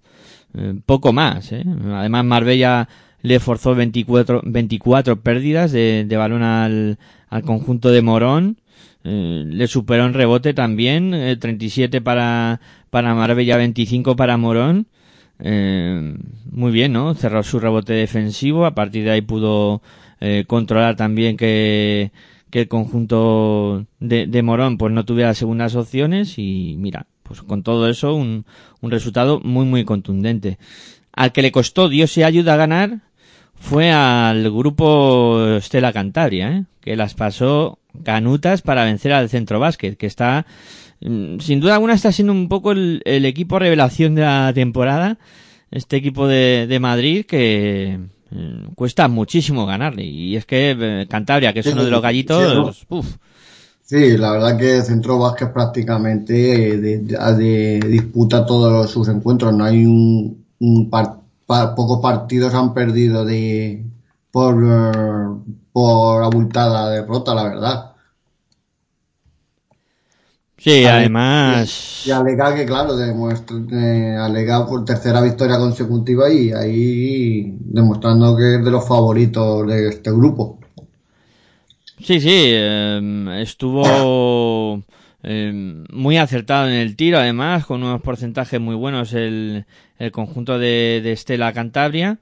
eh, 0.55 0.73
poco 0.85 1.13
más, 1.13 1.51
¿eh? 1.51 1.63
Además 1.93 2.25
Marbella 2.25 2.87
le 3.21 3.39
forzó 3.39 3.75
24, 3.75 4.41
24 4.45 5.21
pérdidas 5.21 5.71
de, 5.71 6.05
balón 6.11 6.43
al, 6.43 6.97
al, 7.29 7.41
conjunto 7.43 7.89
de 7.91 8.01
Morón. 8.01 8.57
Eh, 9.03 9.43
le 9.47 9.67
superó 9.67 10.05
en 10.05 10.13
rebote 10.13 10.53
también, 10.53 11.37
37 11.39 11.97
eh, 11.97 12.01
para, 12.01 12.59
para 12.89 13.15
Marbella, 13.15 13.57
25 13.57 14.15
para 14.15 14.37
Morón. 14.37 14.87
Eh, 15.39 16.15
muy 16.51 16.71
bien, 16.71 16.93
¿no? 16.93 17.13
Cerró 17.13 17.43
su 17.43 17.59
rebote 17.59 17.93
defensivo. 17.93 18.65
A 18.65 18.75
partir 18.75 19.03
de 19.03 19.11
ahí 19.11 19.21
pudo 19.21 19.81
controlar 20.47 20.97
también 20.97 21.37
que, 21.37 22.11
que 22.49 22.61
el 22.61 22.67
conjunto 22.67 23.85
de, 24.01 24.27
de, 24.27 24.43
Morón 24.43 24.77
pues 24.77 24.91
no 24.91 25.05
tuviera 25.05 25.33
segundas 25.33 25.75
opciones 25.75 26.37
y 26.37 26.75
mira, 26.77 27.05
pues 27.23 27.41
con 27.41 27.63
todo 27.63 27.87
eso 27.87 28.13
un, 28.15 28.45
un 28.81 28.91
resultado 28.91 29.39
muy 29.39 29.65
muy 29.65 29.85
contundente. 29.85 30.57
Al 31.13 31.31
que 31.31 31.41
le 31.41 31.53
costó 31.53 31.87
Dios 31.87 32.11
se 32.11 32.25
ayuda 32.25 32.55
a 32.55 32.57
ganar 32.57 32.99
fue 33.59 33.91
al 33.91 34.49
grupo 34.51 35.57
Stella 35.59 35.93
Cantabria, 35.93 36.51
¿eh? 36.51 36.65
que 36.81 36.95
las 36.95 37.13
pasó 37.13 37.79
canutas 38.03 38.61
para 38.61 38.85
vencer 38.85 39.11
al 39.13 39.29
Centro 39.29 39.59
Básquet, 39.59 39.97
que 39.97 40.07
está, 40.07 40.45
mm, 41.01 41.39
sin 41.39 41.59
duda 41.59 41.75
alguna, 41.75 41.93
está 41.93 42.11
siendo 42.11 42.33
un 42.33 42.49
poco 42.49 42.71
el, 42.71 43.01
equipo 43.05 43.59
revelación 43.59 44.15
de 44.15 44.21
la 44.21 44.51
temporada. 44.53 45.17
Este 45.71 45.97
equipo 45.97 46.27
de, 46.27 46.65
de 46.67 46.79
Madrid 46.79 47.25
que 47.25 47.99
mm, 48.31 48.73
cuesta 48.73 49.07
muchísimo 49.07 49.65
ganarle. 49.65 50.03
Y 50.03 50.35
es 50.35 50.45
que 50.45 50.75
eh, 50.79 51.07
Cantabria, 51.07 51.53
que 51.53 51.59
es 51.59 51.67
uno 51.67 51.83
de 51.83 51.91
los 51.91 52.01
gallitos, 52.01 52.87
Sí, 53.89 54.17
la 54.17 54.33
verdad 54.33 54.55
que 54.55 54.83
Centro 54.83 55.17
Básquet 55.17 55.51
prácticamente 55.51 56.77
de, 56.77 57.79
disputa 57.79 58.45
todos 58.45 58.91
sus 58.91 59.07
encuentros. 59.07 59.51
No 59.51 59.63
hay 59.63 59.83
un, 59.83 60.45
un, 60.59 60.91
pocos 61.75 61.99
partidos 62.01 62.53
han 62.53 62.73
perdido 62.73 63.25
de 63.25 63.83
por, 64.31 64.55
por 65.71 66.23
abultada 66.23 66.91
derrota, 66.91 67.33
la 67.33 67.43
verdad. 67.43 67.85
Sí, 70.57 70.85
además. 70.85 72.03
Y, 72.05 72.11
alega 72.11 72.53
que, 72.53 72.65
claro, 72.65 72.95
demuestra, 72.95 73.55
alega 74.23 74.67
por 74.67 74.83
tercera 74.83 75.21
victoria 75.21 75.57
consecutiva 75.57 76.29
y 76.29 76.51
ahí 76.51 77.55
demostrando 77.61 78.35
que 78.35 78.55
es 78.55 78.65
de 78.65 78.71
los 78.71 78.85
favoritos 78.85 79.65
de 79.67 79.87
este 79.87 80.11
grupo. 80.11 80.59
Sí, 82.03 82.19
sí, 82.19 82.51
em, 82.53 83.29
estuvo 83.29 84.83
em, 85.23 85.85
muy 85.91 86.17
acertado 86.17 86.67
en 86.67 86.75
el 86.75 86.95
tiro, 86.95 87.19
además, 87.19 87.65
con 87.65 87.83
unos 87.83 88.01
porcentajes 88.01 88.59
muy 88.59 88.75
buenos 88.75 89.13
el, 89.13 89.65
el 89.97 90.11
conjunto 90.11 90.59
de, 90.59 91.01
de 91.03 91.11
Estela 91.11 91.53
Cantabria. 91.53 92.19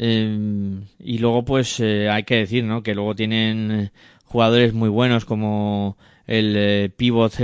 Eh, 0.00 0.80
y 1.00 1.18
luego, 1.18 1.44
pues, 1.44 1.80
eh, 1.80 2.08
hay 2.08 2.22
que 2.22 2.36
decir, 2.36 2.64
¿no? 2.64 2.82
Que 2.84 2.94
luego 2.94 3.16
tienen 3.16 3.70
eh, 3.70 3.90
jugadores 4.24 4.72
muy 4.72 4.88
buenos 4.88 5.24
como 5.24 5.96
el 6.28 6.54
eh, 6.56 6.90
pivot 6.96 7.34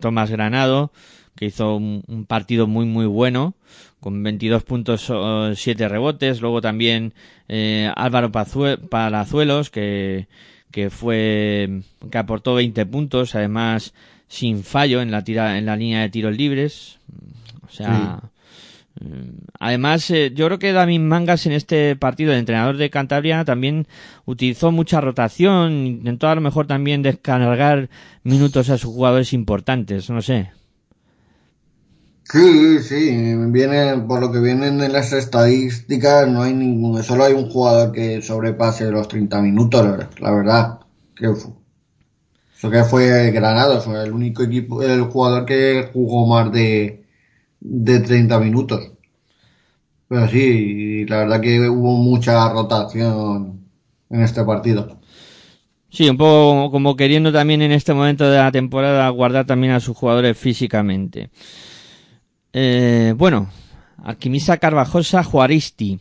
Tomás 0.00 0.30
Granado, 0.30 0.92
que 1.36 1.46
hizo 1.46 1.76
un, 1.76 2.26
partido 2.28 2.66
muy, 2.66 2.84
muy 2.84 3.06
bueno, 3.06 3.54
con 4.00 4.22
22 4.22 4.62
puntos, 4.64 5.10
7 5.54 5.88
rebotes. 5.88 6.42
Luego 6.42 6.60
también 6.60 7.14
Álvaro 7.94 8.30
Palazuelos, 8.30 9.70
que, 9.70 10.28
que 10.70 10.90
fue, 10.90 11.82
que 12.10 12.18
aportó 12.18 12.54
20 12.54 12.84
puntos, 12.86 13.34
además 13.34 13.94
sin 14.28 14.62
fallo 14.64 15.00
en 15.00 15.10
la 15.10 15.24
tira, 15.24 15.58
en 15.58 15.66
la 15.66 15.76
línea 15.76 16.02
de 16.02 16.10
tiros 16.10 16.36
libres. 16.36 16.98
O 17.66 17.70
sea, 17.70 18.20
Además, 19.60 20.10
eh, 20.10 20.32
yo 20.34 20.46
creo 20.46 20.58
que 20.58 20.72
David 20.72 21.00
Mangas 21.00 21.44
en 21.46 21.52
este 21.52 21.96
partido, 21.96 22.32
el 22.32 22.38
entrenador 22.38 22.76
de 22.76 22.90
Cantabria, 22.90 23.44
también 23.44 23.86
utilizó 24.24 24.72
mucha 24.72 25.00
rotación, 25.00 25.86
intentó 25.86 26.28
a 26.28 26.34
lo 26.34 26.40
mejor 26.40 26.66
también 26.66 27.02
descargar 27.02 27.90
minutos 28.22 28.70
a 28.70 28.78
sus 28.78 28.92
jugadores 28.92 29.32
importantes, 29.32 30.08
no 30.08 30.22
sé. 30.22 30.50
Sí, 32.24 32.80
sí, 32.80 33.34
viene, 33.50 33.98
por 33.98 34.20
lo 34.20 34.32
que 34.32 34.40
vienen 34.40 34.80
en 34.80 34.92
las 34.92 35.12
estadísticas, 35.12 36.26
no 36.28 36.42
hay 36.42 36.54
ninguno, 36.54 37.02
solo 37.02 37.24
hay 37.24 37.34
un 37.34 37.50
jugador 37.50 37.92
que 37.92 38.20
sobrepase 38.20 38.90
los 38.90 39.08
30 39.08 39.42
minutos, 39.42 40.06
la 40.18 40.30
verdad. 40.32 40.80
Que 41.14 41.32
eso 42.56 42.70
que 42.70 42.84
fue 42.84 43.30
Granado, 43.32 43.80
fue 43.80 44.02
el 44.02 44.12
único 44.12 44.42
equipo, 44.42 44.82
el 44.82 45.02
jugador 45.02 45.44
que 45.44 45.90
jugó 45.92 46.26
más 46.26 46.50
de, 46.52 47.04
de 47.60 48.00
30 48.00 48.38
minutos. 48.40 48.92
Pero 50.08 50.28
sí, 50.28 51.04
la 51.06 51.18
verdad 51.18 51.40
que 51.40 51.68
hubo 51.68 51.96
mucha 51.98 52.48
rotación 52.50 53.60
en 54.08 54.20
este 54.22 54.42
partido. 54.44 55.00
Sí, 55.90 56.08
un 56.08 56.16
poco 56.16 56.70
como 56.70 56.96
queriendo 56.96 57.32
también 57.32 57.62
en 57.62 57.72
este 57.72 57.92
momento 57.92 58.28
de 58.28 58.38
la 58.38 58.52
temporada 58.52 59.08
guardar 59.10 59.46
también 59.46 59.72
a 59.72 59.80
sus 59.80 59.96
jugadores 59.96 60.38
físicamente. 60.38 61.30
Eh, 62.52 63.14
bueno, 63.16 63.50
Alquimisa 64.02 64.56
Carvajosa, 64.56 65.22
Juaristi. 65.22 66.00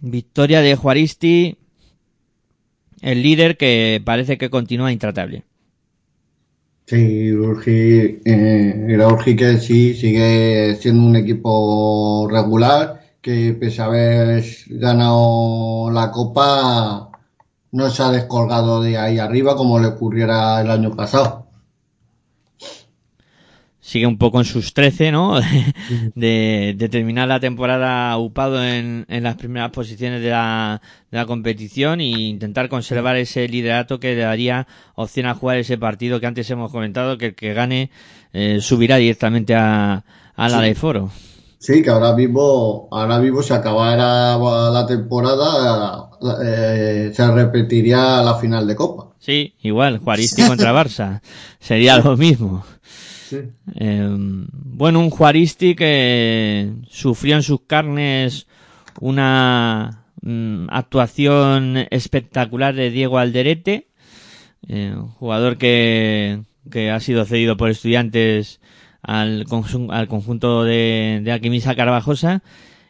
Victoria 0.00 0.60
de 0.60 0.74
Juaristi, 0.76 1.58
el 3.04 3.22
líder 3.22 3.56
que 3.58 4.00
parece 4.02 4.38
que 4.38 4.48
continúa 4.48 4.90
intratable. 4.90 5.44
Sí, 6.86 7.28
eh, 7.28 8.98
Urgi 9.06 9.36
que 9.36 9.58
sí 9.58 9.94
sigue 9.94 10.74
siendo 10.80 11.06
un 11.06 11.16
equipo 11.16 12.26
regular, 12.30 13.00
que 13.20 13.52
pese 13.58 13.82
a 13.82 13.86
haber 13.86 14.44
ganado 14.68 15.90
la 15.90 16.10
copa, 16.10 17.10
no 17.72 17.90
se 17.90 18.02
ha 18.02 18.10
descolgado 18.10 18.82
de 18.82 18.96
ahí 18.98 19.18
arriba 19.18 19.54
como 19.56 19.78
le 19.78 19.88
ocurriera 19.88 20.60
el 20.60 20.70
año 20.70 20.96
pasado 20.96 21.43
sigue 23.84 24.06
un 24.06 24.16
poco 24.16 24.38
en 24.38 24.46
sus 24.46 24.72
13, 24.72 25.12
¿no? 25.12 25.38
de, 26.14 26.88
terminar 26.90 27.28
la 27.28 27.38
temporada 27.38 28.16
upado 28.16 28.64
en, 28.64 29.04
en 29.08 29.22
las 29.22 29.36
primeras 29.36 29.72
posiciones 29.72 30.22
de 30.22 30.30
la, 30.30 30.80
de 31.10 31.18
la 31.18 31.26
competición 31.26 32.00
e 32.00 32.06
intentar 32.06 32.70
conservar 32.70 33.16
ese 33.16 33.46
liderato 33.46 34.00
que 34.00 34.14
le 34.14 34.22
daría 34.22 34.66
opción 34.94 35.26
a 35.26 35.34
jugar 35.34 35.58
ese 35.58 35.76
partido 35.76 36.18
que 36.18 36.26
antes 36.26 36.50
hemos 36.50 36.72
comentado, 36.72 37.18
que 37.18 37.26
el 37.26 37.34
que 37.34 37.52
gane 37.52 37.90
eh, 38.32 38.58
subirá 38.62 38.96
directamente 38.96 39.54
a, 39.54 40.02
a 40.34 40.48
la 40.48 40.62
de 40.62 40.74
foro. 40.74 41.10
Sí, 41.58 41.82
que 41.82 41.90
ahora 41.90 42.14
mismo, 42.14 42.88
ahora 42.90 43.18
mismo 43.18 43.42
si 43.42 43.52
acabara 43.52 44.38
la 44.38 44.86
temporada, 44.86 46.08
eh, 46.42 47.10
se 47.12 47.30
repetiría 47.30 48.22
la 48.22 48.36
final 48.36 48.66
de 48.66 48.76
Copa. 48.76 49.12
Sí, 49.18 49.54
igual, 49.62 49.98
Juaristi 49.98 50.42
contra 50.46 50.72
Barça. 50.72 51.20
Sería 51.60 51.98
lo 51.98 52.16
mismo. 52.16 52.64
Em, 53.74 54.46
bueno, 54.52 55.00
un 55.00 55.10
Juaristi 55.10 55.74
que 55.74 56.72
sufrió 56.88 57.36
en 57.36 57.42
sus 57.42 57.62
carnes 57.62 58.46
una 59.00 60.04
mm, 60.22 60.66
actuación 60.70 61.86
espectacular 61.90 62.74
de 62.74 62.90
Diego 62.90 63.18
Alderete, 63.18 63.88
eh, 64.68 64.94
jugador 65.18 65.58
que, 65.58 66.40
ha 66.92 67.00
sido 67.00 67.24
cedido 67.24 67.56
por 67.56 67.70
estudiantes 67.70 68.60
al, 69.02 69.46
al 69.90 70.08
conjunto 70.08 70.64
de, 70.64 71.20
de 71.22 71.32
Alquimisa 71.32 71.74
Carvajosa 71.74 72.42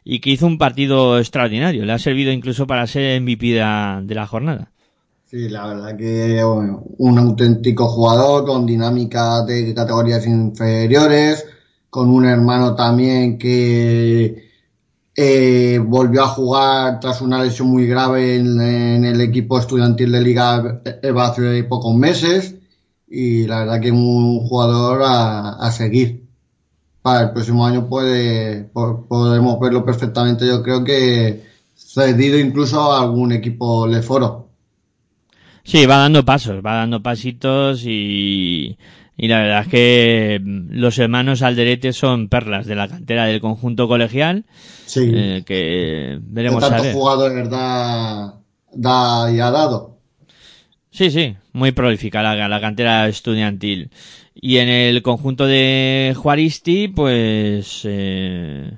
y 0.04 0.20
que 0.20 0.30
hizo 0.30 0.46
un 0.46 0.59
partido 0.59 1.18
extraordinario. 1.18 1.85
Le 1.85 1.92
ha 1.92 1.98
servido 1.98 2.30
incluso 2.30 2.66
para 2.66 2.87
ser 2.87 3.20
MVP 3.20 3.54
de 3.54 4.14
la 4.14 4.26
jornada. 4.26 4.70
Sí, 5.35 5.49
la 5.49 5.66
verdad 5.66 5.97
que 5.97 6.44
un 6.44 7.18
auténtico 7.18 7.88
jugador 7.88 8.47
con 8.47 8.64
dinámica 8.66 9.42
de 9.44 9.75
categorías 9.75 10.25
inferiores, 10.29 11.44
con 11.90 12.09
un 12.11 12.25
hermano 12.25 12.77
también 12.77 13.37
que 13.37 14.49
eh, 15.16 15.81
volvió 15.85 16.23
a 16.23 16.29
jugar 16.29 17.01
tras 17.01 17.20
una 17.20 17.42
lesión 17.42 17.66
muy 17.66 17.85
grave 17.88 18.37
en, 18.37 19.05
el 19.05 19.20
equipo 19.20 19.59
estudiantil 19.59 20.12
de 20.12 20.20
Liga 20.20 20.83
EVA 21.03 21.27
hace 21.27 21.64
pocos 21.64 21.97
meses 21.97 22.55
y 23.09 23.49
la 23.49 23.61
verdad 23.61 23.80
que 23.80 23.91
un 23.91 24.47
jugador 24.47 25.03
a, 25.05 25.72
seguir. 25.72 26.28
Para 27.03 27.22
el 27.22 27.30
próximo 27.32 27.66
año 27.66 27.89
puede, 27.89 28.70
podemos 28.72 29.59
verlo 29.59 29.85
perfectamente, 29.85 30.47
yo 30.47 30.62
creo 30.62 30.85
que 30.85 31.43
cedido 31.74 32.39
incluso 32.39 32.93
a 32.93 33.03
algún 33.03 33.32
equipo 33.32 33.85
Leforo. 33.89 34.43
Sí, 35.64 35.86
va 35.86 35.96
dando 35.96 36.24
pasos, 36.24 36.64
va 36.64 36.74
dando 36.74 37.02
pasitos 37.02 37.84
y, 37.86 38.76
y 39.16 39.28
la 39.28 39.40
verdad 39.40 39.62
es 39.62 39.68
que 39.68 40.40
los 40.44 40.98
hermanos 40.98 41.40
Alderete 41.40 41.94
son 41.94 42.28
perlas 42.28 42.66
de 42.66 42.74
la 42.74 42.86
cantera 42.86 43.24
del 43.24 43.40
conjunto 43.40 43.88
colegial. 43.88 44.44
Sí. 44.84 45.10
Eh, 45.12 45.42
que 45.46 46.18
veremos 46.20 46.68
tanto 46.68 46.92
jugado 46.92 47.28
de 47.28 47.34
verdad 47.34 48.34
da 48.72 49.32
y 49.32 49.40
ha 49.40 49.50
dado. 49.50 49.96
Sí, 50.90 51.10
sí, 51.10 51.34
muy 51.52 51.72
prolífica 51.72 52.22
la, 52.22 52.48
la 52.48 52.60
cantera 52.60 53.08
estudiantil. 53.08 53.90
Y 54.34 54.58
en 54.58 54.68
el 54.68 55.02
conjunto 55.02 55.46
de 55.46 56.14
Juaristi, 56.14 56.88
pues 56.88 57.80
eh, 57.84 58.70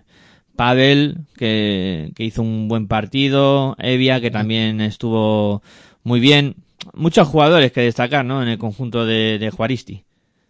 Pavel, 0.54 1.18
que, 1.36 2.12
que 2.14 2.24
hizo 2.24 2.42
un 2.42 2.68
buen 2.68 2.86
partido, 2.86 3.74
Evia, 3.78 4.20
que 4.20 4.30
también 4.30 4.80
estuvo 4.80 5.62
muy 6.04 6.20
bien 6.20 6.54
muchos 6.94 7.28
jugadores 7.28 7.72
que 7.72 7.82
destacar, 7.82 8.24
¿no? 8.24 8.42
En 8.42 8.48
el 8.48 8.58
conjunto 8.58 9.04
de, 9.06 9.38
de 9.38 9.50
Juaristi. 9.50 10.04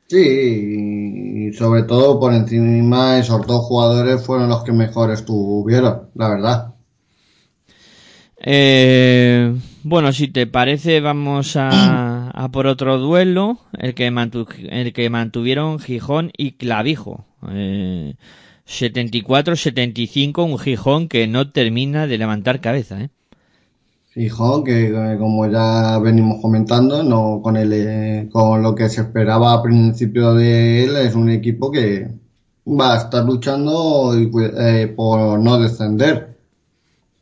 Sí, 0.08 1.48
y 1.48 1.52
sobre 1.52 1.82
todo 1.82 2.20
por 2.20 2.32
encima 2.32 3.18
esos 3.18 3.44
dos 3.46 3.64
jugadores 3.64 4.24
fueron 4.24 4.48
los 4.48 4.62
que 4.62 4.72
mejor 4.72 5.10
estuvieron, 5.10 6.10
la 6.14 6.28
verdad. 6.28 6.74
Eh, 8.38 9.52
bueno, 9.82 10.12
si 10.12 10.28
te 10.28 10.46
parece, 10.46 11.00
vamos 11.00 11.56
a, 11.56 12.30
a 12.30 12.48
por 12.50 12.66
otro 12.68 12.98
duelo, 12.98 13.58
el 13.78 13.94
que, 13.94 14.06
el 14.06 14.92
que 14.92 15.10
mantuvieron 15.10 15.80
Gijón 15.80 16.30
y 16.36 16.52
Clavijo. 16.52 17.24
Eh, 17.50 18.14
74-75, 18.68 20.44
un 20.44 20.58
Gijón 20.58 21.08
que 21.08 21.26
no 21.26 21.50
termina 21.50 22.06
de 22.06 22.18
levantar 22.18 22.60
cabeza, 22.60 23.00
¿eh? 23.02 23.10
Fijo 24.16 24.64
que 24.64 24.86
eh, 24.86 25.18
como 25.18 25.46
ya 25.46 25.98
venimos 25.98 26.40
comentando, 26.40 27.02
no 27.02 27.42
con 27.42 27.54
el, 27.58 27.70
eh, 27.74 28.28
con 28.32 28.62
lo 28.62 28.74
que 28.74 28.88
se 28.88 29.02
esperaba 29.02 29.52
a 29.52 29.62
principio 29.62 30.32
de 30.32 30.84
él, 30.84 30.96
es 30.96 31.14
un 31.14 31.28
equipo 31.28 31.70
que 31.70 32.08
va 32.66 32.94
a 32.94 32.96
estar 32.96 33.26
luchando 33.26 34.14
eh, 34.14 34.86
por 34.96 35.38
no 35.38 35.58
descender 35.60 36.34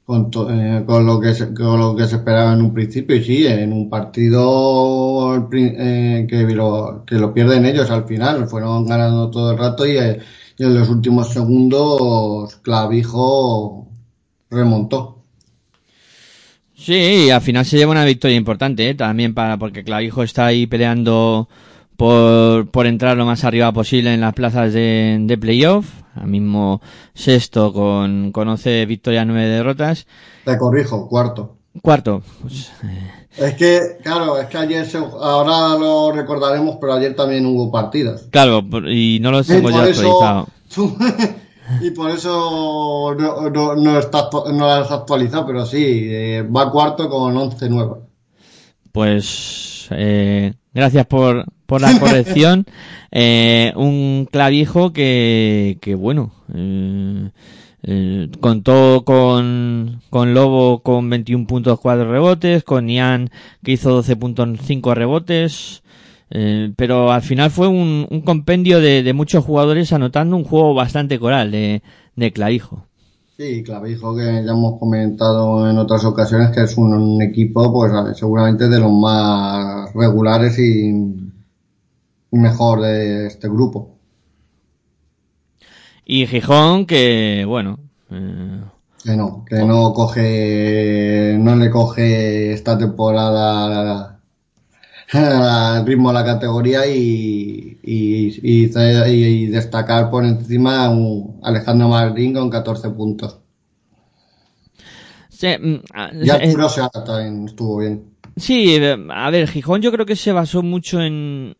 con, 0.07 0.31
con, 0.31 1.07
lo 1.07 1.19
que 1.21 1.35
se, 1.35 1.53
con 1.53 1.81
lo 1.81 1.97
que 1.97 2.07
se 2.07 2.17
esperaba 2.17 2.53
en 2.53 2.63
un 2.63 2.73
principio 2.73 3.17
y 3.17 3.25
sí, 3.25 3.45
en 3.45 3.73
un 3.73 3.91
partido 3.91 5.49
que, 5.51 6.29
lo, 6.55 7.03
que 7.05 7.17
lo 7.17 7.35
pierden 7.35 7.67
ellos 7.67 7.91
al 7.91 8.05
final, 8.05 8.47
fueron 8.47 8.87
ganando 8.87 9.31
todo 9.31 9.51
el 9.51 9.59
rato 9.59 9.85
y 9.85 9.97
en 9.97 10.21
los 10.59 10.89
últimos 10.89 11.31
segundos 11.31 12.55
Clavijo 12.63 13.89
remontó. 14.49 15.14
Sí, 16.77 17.31
al 17.31 17.41
final 17.41 17.65
se 17.65 17.77
lleva 17.77 17.93
una 17.93 18.05
victoria 18.05 18.37
importante, 18.37 18.89
¿eh? 18.89 18.95
también 18.95 19.33
para, 19.33 19.57
porque 19.57 19.85
Clavijo 19.85 20.23
está 20.23 20.47
ahí 20.47 20.67
peleando 20.67 21.49
por, 21.97 22.69
por 22.69 22.87
entrar 22.87 23.17
lo 23.17 23.27
más 23.27 23.45
arriba 23.45 23.73
posible 23.73 24.13
en 24.13 24.21
las 24.21 24.35
plazas 24.35 24.73
de, 24.73 25.19
de 25.21 25.39
playoff. 25.39 25.87
Al 26.15 26.29
mismo 26.29 26.81
sexto 27.13 27.73
con, 27.73 28.31
con 28.31 28.49
11 28.49 28.87
victorias, 28.87 29.27
9 29.27 29.49
derrotas. 29.49 30.07
Te 30.45 30.57
corrijo, 30.57 31.09
cuarto. 31.09 31.57
Cuarto. 31.83 32.23
Pues, 32.41 32.71
eh. 32.85 33.11
Es 33.37 33.55
que, 33.55 33.99
claro, 34.03 34.39
es 34.39 34.47
que 34.47 34.59
ayer, 34.59 34.87
se, 34.87 34.99
ahora 34.99 35.77
lo 35.77 36.13
recordaremos, 36.13 36.77
pero 36.81 36.95
ayer 36.95 37.17
también 37.17 37.45
hubo 37.47 37.71
partidas. 37.73 38.29
Claro, 38.31 38.63
y 38.89 39.19
no 39.21 39.33
lo 39.33 39.41
hemos 39.41 39.73
ya 39.73 39.83
actualizado. 39.83 40.49
y 41.81 41.91
por 41.91 42.11
eso 42.11 43.15
no, 43.19 43.51
no, 43.51 43.75
no, 43.75 43.99
está, 43.99 44.29
no 44.53 44.67
has 44.67 44.91
actualizado, 44.91 45.47
pero 45.47 45.65
sí, 45.67 45.83
eh, 46.11 46.43
va 46.43 46.71
cuarto 46.71 47.09
con 47.09 47.37
11 47.37 47.69
nuevas. 47.71 47.99
Pues 48.93 49.89
eh, 49.91 50.55
gracias 50.73 51.07
por, 51.07 51.45
por 51.67 51.81
la 51.81 51.99
corrección. 52.01 52.67
eh, 53.11 53.73
un 53.77 54.29
clavijo 54.31 54.93
que, 54.93 55.79
que 55.81 55.95
bueno, 55.95 56.33
eh, 56.55 57.31
eh, 57.87 58.29
contó 58.41 59.05
con, 59.05 60.01
con 60.11 60.33
Lobo 60.35 60.83
con 60.83 61.11
21 61.11 61.47
puntos 61.47 61.79
4 61.81 62.11
rebotes, 62.11 62.65
con 62.65 62.89
Ian 62.89 63.31
que 63.63 63.73
hizo 63.73 63.91
12 63.91 64.17
puntos 64.17 64.49
5 64.63 64.95
rebotes, 64.95 65.83
eh, 66.31 66.73
pero 66.77 67.13
al 67.13 67.23
final 67.23 67.51
fue 67.51 67.69
un, 67.69 68.07
un 68.11 68.21
compendio 68.23 68.81
de, 68.81 69.03
de, 69.03 69.13
muchos 69.13 69.45
jugadores 69.45 69.93
anotando 69.93 70.37
un 70.37 70.45
juego 70.45 70.75
bastante 70.75 71.19
coral 71.19 71.51
de, 71.51 71.83
de 72.17 72.33
Clavijo. 72.33 72.87
Sí, 73.37 73.65
Clavijo 73.65 74.15
que 74.15 74.23
ya 74.23 74.53
hemos 74.53 74.79
comentado 74.79 75.69
en 75.69 75.77
otras 75.77 76.05
ocasiones 76.05 76.51
que 76.51 76.63
es 76.63 76.77
un, 76.77 77.21
equipo 77.21 77.73
pues 77.73 77.93
seguramente 78.17 78.69
de 78.69 78.79
los 78.79 78.93
más 78.93 79.93
regulares 79.93 80.57
y 80.59 80.93
mejor 82.31 82.83
de 82.83 83.27
este 83.27 83.49
grupo. 83.49 83.97
Y 86.05 86.27
Gijón 86.27 86.87
que 86.87 87.45
bueno, 87.47 87.81
eh, 88.11 88.61
que 89.03 89.17
no, 89.17 89.45
que 89.45 89.65
no 89.65 89.93
coge, 89.93 91.37
no 91.41 91.57
le 91.57 91.71
coge 91.71 92.53
esta 92.53 92.79
temporada 92.79 94.14
el 95.15 95.87
ritmo 95.87 96.09
de 96.09 96.15
la 96.15 96.25
categoría 96.25 96.87
y, 96.87 97.79
y, 97.83 99.47
destacar 99.47 100.11
por 100.11 100.25
encima 100.25 100.87
a 100.87 100.93
Alejandro 101.43 101.89
Marín 101.89 102.35
con 102.35 102.51
14 102.51 102.91
puntos. 102.91 103.39
Sí, 105.29 105.49
mm, 105.61 105.81
ya 106.23 106.37
eh, 106.37 106.55
también 107.05 107.47
estuvo 107.47 107.79
bien. 107.79 108.05
Sí, 108.37 108.77
eh, 108.77 108.97
a 109.11 109.31
ver, 109.31 109.49
Gijón 109.49 109.83
yo 109.83 109.93
creo 109.93 110.07
que 110.07 110.17
se 110.17 110.33
basó 110.33 110.63
mucho 110.63 111.01
en 111.01 111.57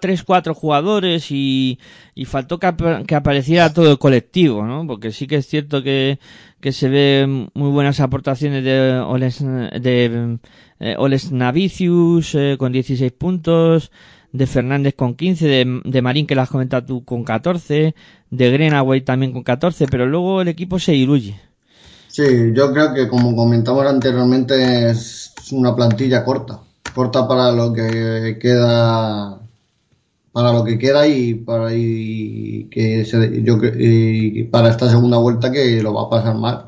tres, 0.00 0.22
cuatro 0.22 0.54
jugadores 0.54 1.30
y, 1.30 1.78
y 2.14 2.24
faltó 2.24 2.58
que, 2.58 2.72
que, 3.06 3.14
apareciera 3.14 3.72
todo 3.72 3.90
el 3.90 3.98
colectivo, 3.98 4.64
¿no? 4.64 4.86
Porque 4.86 5.12
sí 5.12 5.26
que 5.26 5.36
es 5.36 5.46
cierto 5.46 5.82
que, 5.82 6.18
que 6.60 6.72
se 6.72 6.88
ve 6.88 7.48
muy 7.52 7.70
buenas 7.70 8.00
aportaciones 8.00 8.64
de 8.64 8.98
Oles, 8.98 9.40
de, 9.40 10.38
eh, 10.80 10.94
Oles 10.98 11.30
Navicius 11.30 12.34
eh, 12.34 12.56
con 12.58 12.72
16 12.72 13.12
puntos, 13.12 13.90
de 14.32 14.46
Fernández 14.46 14.94
con 14.94 15.14
15, 15.14 15.46
de, 15.46 15.80
de 15.84 16.02
Marín 16.02 16.26
que 16.26 16.34
las 16.34 16.44
has 16.44 16.50
comentado 16.50 16.86
tú 16.86 17.04
con 17.04 17.24
14, 17.24 17.94
de 18.30 18.50
Grenaway 18.50 19.02
también 19.02 19.32
con 19.32 19.42
14, 19.42 19.86
pero 19.88 20.06
luego 20.06 20.40
el 20.40 20.48
equipo 20.48 20.78
se 20.78 20.92
diluye. 20.92 21.38
Sí, 22.08 22.52
yo 22.54 22.72
creo 22.72 22.94
que 22.94 23.08
como 23.08 23.36
comentamos 23.36 23.84
anteriormente 23.86 24.90
es 24.90 25.34
una 25.52 25.76
plantilla 25.76 26.24
corta, 26.24 26.60
corta 26.94 27.28
para 27.28 27.52
lo 27.52 27.74
que 27.74 28.38
queda 28.40 29.38
para 30.36 30.52
lo 30.52 30.64
que 30.64 30.78
queda 30.78 31.08
y 31.08 31.32
para 31.32 31.70
que 31.70 33.06
yo 33.42 33.58
para 34.50 34.68
esta 34.68 34.90
segunda 34.90 35.16
vuelta 35.16 35.50
que 35.50 35.82
lo 35.82 35.94
va 35.94 36.02
a 36.02 36.10
pasar 36.10 36.34
mal. 36.36 36.66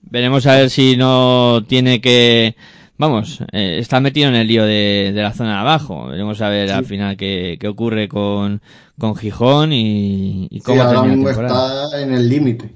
Veremos 0.00 0.46
a 0.46 0.54
ver 0.54 0.70
si 0.70 0.96
no 0.96 1.62
tiene 1.68 2.00
que 2.00 2.56
vamos, 2.96 3.40
eh, 3.52 3.76
está 3.78 4.00
metido 4.00 4.30
en 4.30 4.36
el 4.36 4.48
lío 4.48 4.64
de, 4.64 5.12
la 5.14 5.34
zona 5.34 5.50
de 5.50 5.58
abajo. 5.58 6.06
Veremos 6.06 6.40
a 6.40 6.48
ver 6.48 6.70
al 6.72 6.86
final 6.86 7.18
qué, 7.18 7.58
ocurre 7.68 8.08
con, 8.08 8.62
con 8.98 9.16
Gijón 9.16 9.74
y, 9.74 10.48
y 10.50 10.60
cómo 10.60 10.80
sí, 10.80 10.86
ahora 10.86 11.02
mismo 11.02 11.28
está 11.28 12.00
en 12.00 12.14
el 12.14 12.26
límite. 12.26 12.70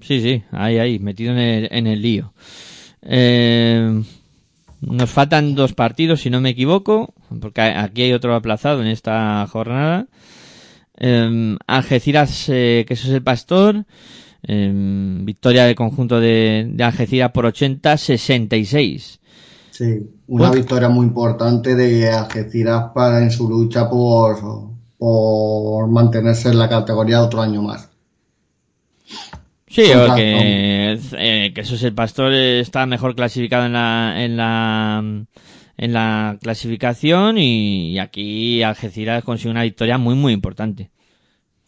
Sí, 0.00 0.22
sí, 0.22 0.42
ahí, 0.52 0.78
ahí, 0.78 0.98
metido 0.98 1.32
en 1.32 1.38
el, 1.38 1.68
en 1.70 1.86
el 1.86 2.00
lío. 2.00 2.32
Eh, 3.02 4.02
nos 4.80 5.10
faltan 5.10 5.54
dos 5.54 5.74
partidos, 5.74 6.22
si 6.22 6.30
no 6.30 6.40
me 6.40 6.50
equivoco, 6.50 7.14
porque 7.40 7.60
aquí 7.60 8.02
hay 8.02 8.12
otro 8.12 8.34
aplazado 8.34 8.80
en 8.80 8.88
esta 8.88 9.46
jornada. 9.46 10.06
Eh, 10.98 11.56
Algeciras, 11.66 12.48
eh, 12.48 12.84
que 12.86 12.94
eso 12.94 13.08
es 13.08 13.14
el 13.14 13.22
pastor. 13.22 13.84
Em, 14.42 15.24
victoria 15.24 15.64
del 15.66 15.74
conjunto 15.74 16.18
de, 16.18 16.74
Algeciras 16.82 17.30
por 17.32 17.44
80-66. 17.46 19.18
Sí, 19.70 20.10
una 20.28 20.50
victoria 20.50 20.88
muy 20.88 21.06
importante 21.06 21.74
de 21.74 22.10
Algeciras 22.10 22.90
para 22.94 23.22
en 23.22 23.30
su 23.30 23.48
lucha 23.48 23.88
por, 23.88 24.38
por 24.98 25.88
mantenerse 25.88 26.48
en 26.48 26.58
la 26.58 26.68
categoría 26.68 27.22
otro 27.22 27.42
año 27.42 27.62
más. 27.62 27.89
Sí, 29.70 29.82
que, 30.16 30.98
eh, 31.12 31.52
que 31.54 31.60
eso 31.60 31.76
es 31.76 31.82
el 31.84 31.94
pastor 31.94 32.32
está 32.32 32.86
mejor 32.86 33.14
clasificado 33.14 33.66
en 33.66 33.72
la, 33.72 34.14
en 34.16 34.36
la, 34.36 35.24
en 35.76 35.92
la 35.92 36.38
clasificación 36.42 37.38
y, 37.38 37.96
aquí 38.00 38.64
Algeciras 38.64 39.22
consigue 39.22 39.52
una 39.52 39.62
victoria 39.62 39.96
muy, 39.96 40.16
muy 40.16 40.32
importante. 40.32 40.90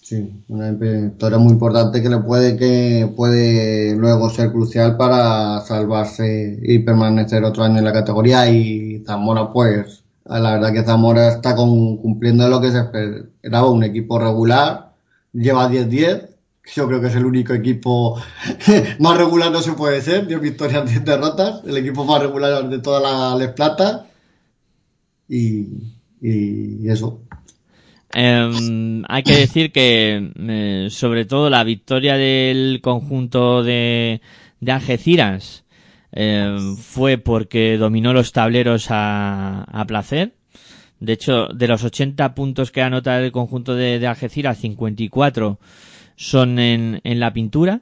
Sí, 0.02 0.44
una 0.48 0.72
victoria 0.72 1.38
muy 1.38 1.52
importante 1.52 2.02
que 2.02 2.08
le 2.08 2.18
puede, 2.18 2.56
que 2.56 3.08
puede 3.16 3.94
luego 3.94 4.30
ser 4.30 4.50
crucial 4.50 4.96
para 4.96 5.60
salvarse 5.60 6.58
y 6.60 6.80
permanecer 6.80 7.44
otro 7.44 7.62
año 7.62 7.78
en 7.78 7.84
la 7.84 7.92
categoría 7.92 8.50
y 8.50 9.04
Zamora 9.06 9.52
pues, 9.52 10.02
la 10.24 10.54
verdad 10.54 10.72
que 10.72 10.82
Zamora 10.82 11.28
está 11.28 11.54
cumpliendo 11.54 12.48
lo 12.48 12.60
que 12.60 12.72
se 12.72 12.80
esperaba, 12.80 13.70
un 13.70 13.84
equipo 13.84 14.18
regular, 14.18 14.90
lleva 15.32 15.70
10-10 15.70 16.31
yo 16.74 16.86
creo 16.86 17.00
que 17.00 17.08
es 17.08 17.16
el 17.16 17.26
único 17.26 17.52
equipo 17.54 18.20
más 18.98 19.18
regular 19.18 19.50
no 19.50 19.60
se 19.60 19.72
puede 19.72 20.00
ser, 20.00 20.26
10 20.26 20.40
victorias, 20.40 20.88
10 20.88 21.04
derrotas, 21.04 21.62
el 21.66 21.76
equipo 21.76 22.04
más 22.04 22.22
regular 22.22 22.68
de 22.68 22.78
toda 22.78 23.00
la 23.00 23.36
Les 23.36 23.52
Plata 23.52 24.06
y, 25.28 25.66
y 26.20 26.88
eso. 26.88 27.22
Em, 28.14 29.02
hay 29.08 29.22
que 29.22 29.36
decir 29.36 29.72
que 29.72 30.32
eh, 30.38 30.88
sobre 30.90 31.24
todo 31.24 31.48
la 31.48 31.64
victoria 31.64 32.16
del 32.16 32.80
conjunto 32.82 33.62
de, 33.62 34.20
de 34.60 34.72
Algeciras 34.72 35.64
em, 36.12 36.76
fue 36.76 37.16
porque 37.16 37.78
dominó 37.78 38.12
los 38.12 38.32
tableros 38.32 38.88
a, 38.90 39.62
a, 39.62 39.86
placer. 39.86 40.34
De 41.00 41.14
hecho, 41.14 41.48
de 41.48 41.68
los 41.68 41.82
80 41.82 42.34
puntos 42.34 42.70
que 42.70 42.82
anota 42.82 43.18
el 43.18 43.32
conjunto 43.32 43.74
de, 43.74 43.98
de 43.98 44.06
Algeciras, 44.06 44.58
54 44.58 45.58
son 46.22 46.58
en, 46.60 47.00
en 47.02 47.20
la 47.20 47.32
pintura. 47.32 47.80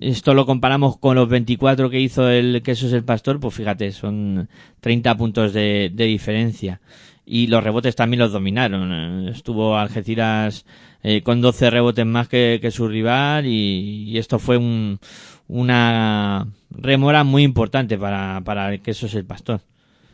Esto 0.00 0.34
lo 0.34 0.46
comparamos 0.46 0.98
con 0.98 1.16
los 1.16 1.28
24 1.28 1.90
que 1.90 1.98
hizo 1.98 2.28
el 2.28 2.62
Queso 2.62 2.86
es 2.86 2.92
el 2.92 3.02
Pastor, 3.02 3.40
pues 3.40 3.54
fíjate, 3.54 3.90
son 3.92 4.48
30 4.80 5.16
puntos 5.16 5.52
de, 5.52 5.90
de 5.92 6.04
diferencia. 6.04 6.80
Y 7.26 7.46
los 7.46 7.64
rebotes 7.64 7.96
también 7.96 8.20
los 8.20 8.32
dominaron. 8.32 9.26
Estuvo 9.28 9.76
Algeciras 9.76 10.64
eh, 11.02 11.22
con 11.22 11.40
12 11.40 11.70
rebotes 11.70 12.06
más 12.06 12.28
que, 12.28 12.58
que 12.60 12.70
su 12.70 12.86
rival 12.86 13.46
y, 13.46 14.16
esto 14.16 14.38
fue 14.38 14.58
un, 14.58 15.00
una 15.48 16.46
remora 16.70 17.24
muy 17.24 17.42
importante 17.42 17.98
para, 17.98 18.42
para 18.44 18.72
el 18.72 18.80
Queso 18.80 19.06
es 19.06 19.14
el 19.14 19.24
Pastor. 19.24 19.60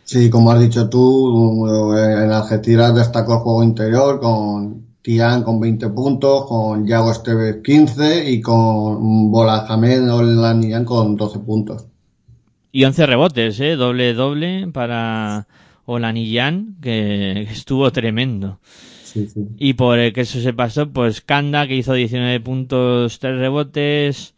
Sí, 0.05 0.31
como 0.31 0.53
has 0.53 0.61
dicho 0.61 0.89
tú, 0.89 1.67
en 1.97 2.31
Algeciras 2.33 2.95
destacó 2.95 3.35
el 3.35 3.41
juego 3.41 3.63
interior 3.63 4.21
con 4.21 4.90
Tian 5.03 5.43
con 5.43 5.61
20 5.61 5.89
puntos, 5.91 6.47
con 6.47 6.87
Yago 6.87 7.11
Esteves 7.11 7.59
15 7.65 8.31
y 8.31 8.41
con 8.41 9.31
Bola 9.31 9.67
Hamed 9.69 10.13
Olanian 10.13 10.85
con 10.85 11.17
12 11.17 11.39
puntos. 11.41 11.87
Y 12.73 12.85
11 12.85 13.07
rebotes, 13.07 13.59
¿eh? 13.61 13.77
Doble, 13.77 14.15
doble 14.15 14.69
para 14.73 15.49
Olaniyan, 15.87 16.77
que 16.81 17.43
estuvo 17.43 17.91
tremendo. 17.91 18.61
Sí, 19.05 19.27
sí. 19.27 19.49
Y 19.59 19.73
por 19.73 19.99
el 19.99 20.13
que 20.13 20.21
eso 20.21 20.41
se 20.41 20.53
pasó, 20.53 20.89
pues 20.89 21.21
Kanda, 21.21 21.67
que 21.67 21.77
hizo 21.77 21.95
19 21.95 22.39
puntos, 22.41 23.19
3 23.19 23.39
rebotes, 23.39 24.35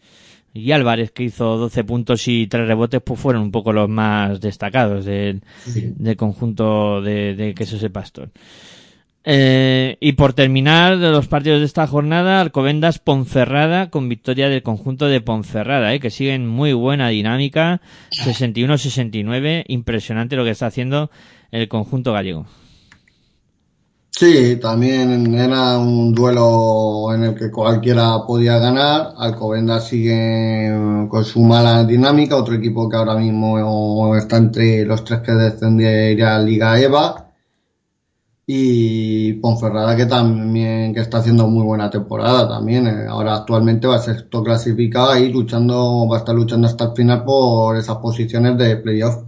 y 0.55 0.73
Álvarez, 0.73 1.11
que 1.11 1.25
hizo 1.25 1.59
12 1.59 1.85
puntos 1.85 2.27
y 2.29 2.47
3 2.47 2.67
rebotes, 2.67 3.03
pues 3.05 3.21
fueron 3.21 3.43
un 3.43 3.51
poco 3.51 3.73
los 3.73 3.89
más 3.89 4.41
destacados 4.41 5.05
del, 5.05 5.43
del 5.67 6.17
conjunto 6.17 7.03
de, 7.03 7.35
de 7.35 7.55
Quesos 7.55 7.81
de 7.81 7.91
Pastor. 7.91 8.31
Eh, 9.25 9.99
y 10.01 10.13
por 10.13 10.33
terminar 10.33 10.99
de 10.99 11.11
los 11.11 11.29
partidos 11.29 11.61
de 11.61 11.67
esta 11.67 11.87
jornada, 11.87 12.41
Alcobendas 12.41 12.99
Ponferrada 12.99 13.89
con 13.89 14.09
victoria 14.09 14.49
del 14.49 14.63
conjunto 14.63 15.07
de 15.07 15.21
Ponferrada, 15.21 15.95
eh, 15.95 16.01
que 16.01 16.11
siguen 16.11 16.49
muy 16.49 16.73
buena 16.73 17.09
dinámica, 17.09 17.81
61-69, 18.11 19.65
impresionante 19.69 20.35
lo 20.35 20.45
que 20.45 20.51
está 20.51 20.67
haciendo 20.67 21.11
el 21.53 21.69
conjunto 21.69 22.13
gallego. 22.13 22.47
Sí, 24.11 24.57
también 24.61 25.35
era 25.35 25.79
un 25.79 26.13
duelo 26.13 27.15
en 27.15 27.25
el 27.25 27.35
que 27.35 27.51
cualquiera 27.51 28.27
podía 28.27 28.59
ganar. 28.59 29.15
Alcobendas 29.17 29.89
sigue 29.89 30.71
con 31.09 31.25
su 31.25 31.41
mala 31.41 31.85
dinámica, 31.85 32.37
otro 32.37 32.55
equipo 32.55 32.89
que 32.89 32.97
ahora 32.97 33.17
mismo 33.17 34.15
está 34.17 34.37
entre 34.37 34.85
los 34.85 35.03
tres 35.05 35.21
que 35.21 35.33
descendería 35.33 36.37
a 36.37 36.41
Liga 36.41 36.79
EVA 36.79 37.32
y 38.55 39.33
Ponferrada 39.35 39.97
que 39.97 40.05
también 40.05 40.93
que 40.93 41.01
está 41.01 41.19
haciendo 41.19 41.49
muy 41.49 41.65
buena 41.65 41.89
temporada 41.89 42.47
también 42.47 42.87
eh, 42.87 43.07
ahora 43.09 43.37
actualmente 43.37 43.87
va 43.87 43.97
a 43.97 43.99
ser 43.99 44.29
clasificado 44.29 45.17
y 45.17 45.33
luchando 45.33 46.07
va 46.07 46.17
a 46.17 46.19
estar 46.19 46.35
luchando 46.35 46.67
hasta 46.67 46.85
el 46.85 46.93
final 46.93 47.25
por 47.25 47.79
esas 47.79 47.97
posiciones 47.97 48.59
de 48.59 48.77
playoff. 48.77 49.25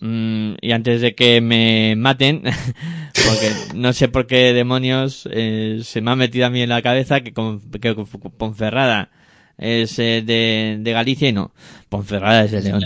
Mm, 0.00 0.56
y 0.60 0.72
antes 0.72 1.00
de 1.00 1.14
que 1.14 1.40
me 1.40 1.96
maten 1.96 2.42
porque 3.14 3.50
no 3.74 3.94
sé 3.94 4.08
por 4.08 4.26
qué 4.26 4.52
demonios 4.52 5.26
eh, 5.32 5.80
se 5.82 6.02
me 6.02 6.10
ha 6.10 6.16
metido 6.16 6.46
a 6.46 6.50
mí 6.50 6.60
en 6.60 6.68
la 6.68 6.82
cabeza 6.82 7.22
que, 7.22 7.32
con, 7.32 7.60
que 7.70 7.94
Ponferrada 8.36 9.10
es 9.58 9.98
eh, 9.98 10.22
de, 10.24 10.78
de, 10.80 10.92
Galicia 10.92 11.28
y 11.28 11.32
no. 11.32 11.52
Ponferrada 11.88 12.44
es 12.44 12.52
de 12.52 12.62
León. 12.62 12.82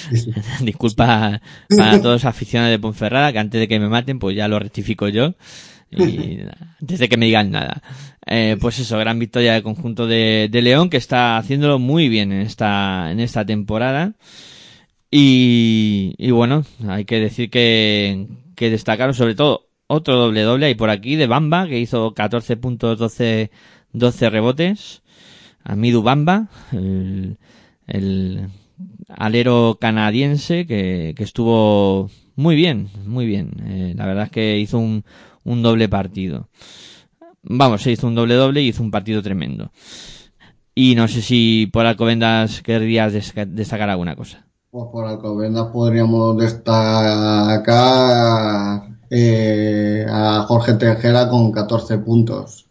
Disculpa 0.60 1.40
para 1.76 1.98
todos 2.00 2.14
los 2.14 2.24
aficionados 2.24 2.72
de 2.72 2.78
Ponferrada, 2.78 3.32
que 3.32 3.38
antes 3.38 3.60
de 3.60 3.68
que 3.68 3.80
me 3.80 3.88
maten, 3.88 4.18
pues 4.18 4.36
ya 4.36 4.48
lo 4.48 4.58
rectifico 4.58 5.08
yo. 5.08 5.34
Y 5.90 6.40
antes 6.80 6.98
de 6.98 7.08
que 7.08 7.16
me 7.16 7.26
digan 7.26 7.50
nada. 7.50 7.82
Eh, 8.26 8.56
pues 8.60 8.78
eso, 8.78 8.98
gran 8.98 9.18
victoria 9.18 9.54
del 9.54 9.62
conjunto 9.62 10.06
de, 10.06 10.48
de, 10.50 10.62
León 10.62 10.88
que 10.88 10.96
está 10.96 11.36
haciéndolo 11.36 11.78
muy 11.78 12.08
bien 12.08 12.32
en 12.32 12.40
esta, 12.40 13.10
en 13.10 13.20
esta 13.20 13.44
temporada. 13.44 14.14
Y, 15.10 16.14
y 16.18 16.30
bueno, 16.30 16.64
hay 16.88 17.04
que 17.04 17.20
decir 17.20 17.50
que, 17.50 18.26
que 18.56 18.70
destacaron 18.70 19.14
sobre 19.14 19.34
todo 19.34 19.68
otro 19.86 20.16
doble 20.16 20.42
doble 20.42 20.66
ahí 20.66 20.74
por 20.74 20.90
aquí 20.90 21.16
de 21.16 21.26
Bamba 21.26 21.68
que 21.68 21.78
hizo 21.78 22.14
14 22.14 22.56
puntos 22.56 22.98
12, 22.98 23.50
12 23.92 24.30
rebotes. 24.30 25.02
Amidu 25.64 26.02
Bamba, 26.02 26.48
el, 26.72 28.48
alero 29.08 29.78
canadiense 29.80 30.66
que, 30.66 31.14
estuvo 31.18 32.10
muy 32.36 32.54
bien, 32.54 32.90
muy 33.06 33.26
bien. 33.26 33.52
Eh, 33.66 33.94
la 33.96 34.06
verdad 34.06 34.24
es 34.24 34.30
que 34.30 34.58
hizo 34.58 34.78
un, 34.78 35.04
un 35.44 35.62
doble 35.62 35.88
partido. 35.88 36.48
Vamos, 37.42 37.82
se 37.82 37.92
hizo 37.92 38.06
un 38.06 38.14
doble 38.14 38.34
doble 38.34 38.62
y 38.62 38.68
hizo 38.68 38.82
un 38.82 38.90
partido 38.90 39.22
tremendo. 39.22 39.70
Y 40.74 40.94
no 40.96 41.08
sé 41.08 41.22
si 41.22 41.68
por 41.72 41.86
Alcobendas 41.86 42.62
querrías 42.62 43.12
destacar 43.12 43.88
alguna 43.90 44.16
cosa. 44.16 44.44
Pues 44.70 44.86
por 44.90 45.06
Alcobendas 45.06 45.68
podríamos 45.68 46.36
destacar 46.36 47.64
eh, 49.08 50.04
a 50.10 50.44
Jorge 50.48 50.74
Tejera 50.74 51.28
con 51.28 51.52
14 51.52 51.98
puntos. 51.98 52.63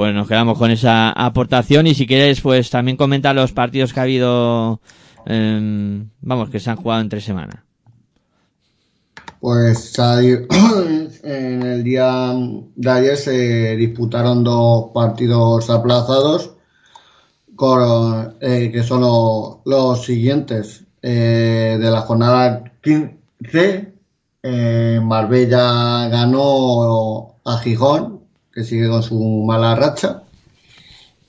Pues 0.00 0.14
nos 0.14 0.28
quedamos 0.28 0.56
con 0.56 0.70
esa 0.70 1.10
aportación 1.10 1.86
y 1.86 1.94
si 1.94 2.06
quieres 2.06 2.40
pues 2.40 2.70
también 2.70 2.96
comenta 2.96 3.34
los 3.34 3.52
partidos 3.52 3.92
que 3.92 4.00
ha 4.00 4.04
habido, 4.04 4.80
eh, 5.26 6.02
vamos, 6.22 6.48
que 6.48 6.58
se 6.58 6.70
han 6.70 6.78
jugado 6.78 7.02
entre 7.02 7.20
semana. 7.20 7.66
Pues 9.40 9.94
en 11.22 11.62
el 11.62 11.84
día 11.84 12.32
de 12.76 12.90
ayer 12.90 13.14
se 13.18 13.76
disputaron 13.76 14.42
dos 14.42 14.86
partidos 14.94 15.68
aplazados, 15.68 16.52
con, 17.54 18.36
eh, 18.40 18.70
que 18.72 18.82
son 18.82 19.02
los, 19.66 20.02
siguientes. 20.02 20.82
Eh, 21.02 21.76
de 21.78 21.90
la 21.90 22.00
jornada 22.00 22.64
15, 22.82 23.92
eh, 24.44 25.00
Marbella 25.02 26.08
ganó 26.08 27.34
a 27.44 27.58
Gijón, 27.58 28.19
que 28.52 28.64
sigue 28.64 28.88
con 28.88 29.02
su 29.02 29.18
mala 29.44 29.74
racha. 29.74 30.22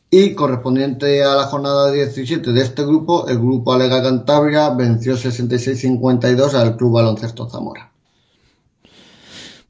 Y 0.10 0.34
correspondiente 0.34 1.24
a 1.24 1.36
la 1.36 1.44
jornada 1.44 1.92
17 1.92 2.52
de 2.52 2.62
este 2.62 2.84
grupo, 2.84 3.28
el 3.30 3.38
grupo 3.38 3.74
Alega 3.74 4.04
Cantabria 4.04 4.70
venció 4.72 5.16
66-52 5.16 6.54
al 6.54 6.76
Club 6.76 6.94
Baloncesto 6.94 7.50
Zamora. 7.50 7.92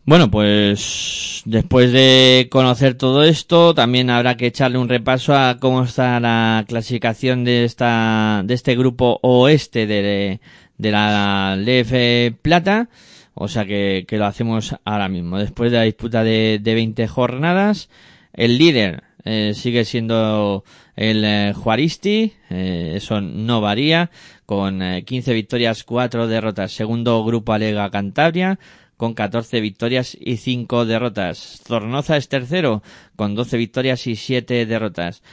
Bueno, 0.04 0.32
pues 0.32 1.44
después 1.46 1.92
de 1.92 2.48
conocer 2.52 2.96
todo 2.96 3.24
esto, 3.24 3.76
también 3.76 4.10
habrá 4.10 4.36
que 4.36 4.48
echarle 4.48 4.80
un 4.80 4.90
repaso 4.90 5.36
a 5.36 5.60
cómo 5.60 5.84
está 5.84 6.20
la 6.20 6.66
clasificación 6.68 7.44
de 7.44 7.66
esta 7.66 8.42
de 8.44 8.56
este 8.56 8.76
grupo 8.76 9.20
oeste 9.22 9.86
de, 9.86 10.40
de 10.80 10.92
la 10.92 11.56
LF 11.56 12.36
Plata. 12.42 12.90
O 13.34 13.48
sea 13.48 13.66
que, 13.66 14.06
que, 14.08 14.18
lo 14.18 14.26
hacemos 14.26 14.76
ahora 14.84 15.10
mismo. 15.10 15.40
Después 15.40 15.72
de 15.72 15.78
la 15.78 15.84
disputa 15.84 16.24
de, 16.24 16.60
de 16.62 16.74
20 16.76 17.08
jornadas, 17.08 17.90
el 18.34 18.58
líder 18.58 19.04
eh, 19.24 19.54
sigue 19.56 19.86
siendo 19.86 20.64
el 20.96 21.24
eh, 21.24 21.54
Juaristi, 21.56 22.34
eh, 22.50 22.94
eso 22.96 23.22
no 23.22 23.62
varía, 23.62 24.12
con 24.46 24.82
15 25.06 25.34
victorias, 25.34 25.84
4 25.84 26.28
derrotas. 26.28 26.74
Segundo 26.74 27.24
grupo 27.24 27.54
Alega 27.54 27.90
Cantabria, 27.90 28.60
con 29.02 29.16
14 29.16 29.62
victorias 29.62 30.16
y 30.20 30.38
5 30.38 30.86
derrotas. 30.86 31.62
Zornoza 31.66 32.18
es 32.18 32.30
tercero 32.30 32.84
con 33.16 33.34
12 33.34 33.58
victorias 33.58 34.06
y 34.06 34.16
7 34.16 34.68
derrotas. 34.68 35.24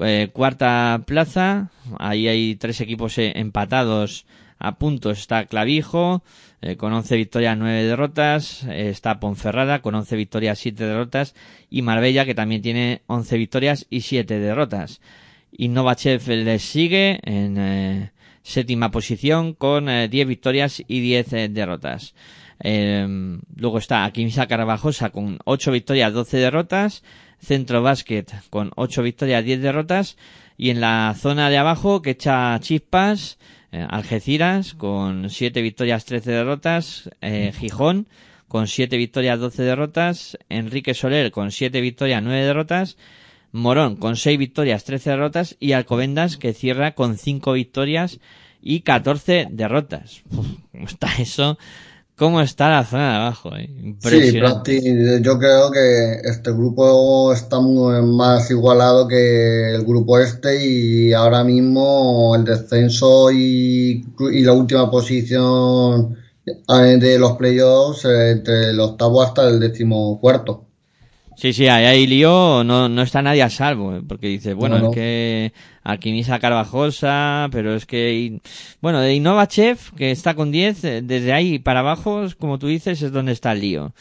Eh, 0.00 0.30
cuarta 0.32 1.02
plaza, 1.06 1.70
ahí 1.98 2.28
hay 2.28 2.54
tres 2.54 2.80
equipos 2.80 3.18
eh, 3.18 3.32
empatados 3.36 4.26
a 4.58 4.78
puntos. 4.78 5.18
Está 5.18 5.44
Clavijo 5.44 6.22
eh, 6.60 6.76
con 6.76 6.92
11 6.92 7.16
victorias, 7.16 7.56
9 7.56 7.84
derrotas. 7.84 8.64
está 8.64 9.20
Ponferrada 9.20 9.80
con 9.80 9.94
11 9.94 10.16
victorias, 10.16 10.58
7 10.58 10.84
derrotas. 10.84 11.34
Y 11.70 11.82
Marbella 11.82 12.24
que 12.24 12.34
también 12.34 12.62
tiene 12.62 13.02
11 13.06 13.36
victorias 13.38 13.86
y 13.90 14.02
7 14.02 14.38
derrotas. 14.38 15.00
Y 15.50 15.68
Novachev 15.68 16.26
les 16.28 16.62
sigue 16.62 17.20
en 17.22 18.10
séptima 18.42 18.90
posición 18.90 19.54
con 19.54 19.86
10 19.86 20.10
victorias 20.28 20.82
y 20.86 21.00
10 21.00 21.52
derrotas. 21.52 22.14
Eh, 22.60 23.38
luego 23.56 23.78
está 23.78 24.04
Akimisa 24.04 24.46
Carabajosa 24.46 25.10
con 25.10 25.38
8 25.44 25.72
victorias, 25.72 26.12
12 26.12 26.36
derrotas. 26.38 27.02
Centro 27.40 27.82
Basket 27.82 28.26
con 28.50 28.72
8 28.74 29.02
victorias, 29.02 29.44
10 29.44 29.62
derrotas. 29.62 30.16
Y 30.56 30.70
en 30.70 30.80
la 30.80 31.14
zona 31.16 31.50
de 31.50 31.58
abajo 31.58 32.02
que 32.02 32.10
echa 32.10 32.58
chispas, 32.60 33.38
eh, 33.72 33.86
Algeciras 33.88 34.74
con 34.74 35.30
7 35.30 35.60
victorias, 35.62 36.04
13 36.04 36.30
derrotas. 36.30 37.10
Eh, 37.20 37.52
Gijón 37.58 38.08
con 38.48 38.66
7 38.66 38.96
victorias, 38.96 39.38
12 39.38 39.62
derrotas. 39.62 40.38
Enrique 40.48 40.94
Soler 40.94 41.30
con 41.30 41.50
7 41.50 41.80
victorias, 41.80 42.22
9 42.22 42.44
derrotas. 42.44 42.96
Morón 43.52 43.96
con 43.96 44.16
6 44.16 44.38
victorias, 44.38 44.84
13 44.84 45.10
derrotas. 45.10 45.56
Y 45.60 45.72
Alcobendas 45.72 46.36
que 46.36 46.54
cierra 46.54 46.94
con 46.94 47.18
5 47.18 47.52
victorias 47.52 48.20
y 48.62 48.80
14 48.80 49.48
derrotas. 49.50 50.22
¿Cómo 50.72 50.86
está 50.86 51.08
eso? 51.18 51.58
Cómo 52.18 52.40
está 52.40 52.68
la 52.68 52.84
zona 52.84 53.10
de 53.10 53.16
abajo. 53.16 53.56
Eh? 53.56 53.94
Sí, 54.00 54.40
yo 55.22 55.38
creo 55.38 55.70
que 55.70 56.20
este 56.24 56.50
grupo 56.50 57.32
está 57.32 57.60
muy 57.60 58.02
más 58.02 58.50
igualado 58.50 59.06
que 59.06 59.74
el 59.74 59.84
grupo 59.84 60.18
este 60.18 60.66
y 60.66 61.12
ahora 61.12 61.44
mismo 61.44 62.34
el 62.36 62.44
descenso 62.44 63.30
y, 63.30 64.04
y 64.32 64.40
la 64.42 64.52
última 64.52 64.90
posición 64.90 66.16
eh, 66.44 66.96
de 66.98 67.18
los 67.18 67.36
playoffs 67.36 68.04
eh, 68.04 68.32
entre 68.32 68.70
el 68.70 68.80
octavo 68.80 69.22
hasta 69.22 69.48
el 69.48 69.60
decimocuarto. 69.60 70.64
Sí, 71.36 71.52
sí, 71.52 71.68
ahí 71.68 71.84
hay 71.84 72.06
lío, 72.08 72.64
no, 72.64 72.88
no 72.88 73.00
está 73.02 73.22
nadie 73.22 73.44
a 73.44 73.48
salvo, 73.48 73.94
¿eh? 73.94 74.02
porque 74.06 74.26
dice, 74.26 74.54
bueno, 74.54 74.76
es 74.78 74.88
que 74.92 75.52
Alquimisa 75.88 76.38
Carvajosa, 76.38 77.48
pero 77.50 77.74
es 77.74 77.86
que, 77.86 78.42
bueno, 78.82 79.00
de 79.00 79.14
Innova 79.14 79.48
Chef, 79.48 79.90
que 79.92 80.10
está 80.10 80.34
con 80.34 80.50
10, 80.50 80.84
eh, 80.84 81.00
desde 81.02 81.32
ahí 81.32 81.58
para 81.58 81.80
abajo, 81.80 82.26
como 82.38 82.58
tú 82.58 82.66
dices, 82.66 83.00
es 83.00 83.10
donde 83.10 83.32
está 83.32 83.52
el 83.52 83.62
lío. 83.62 83.94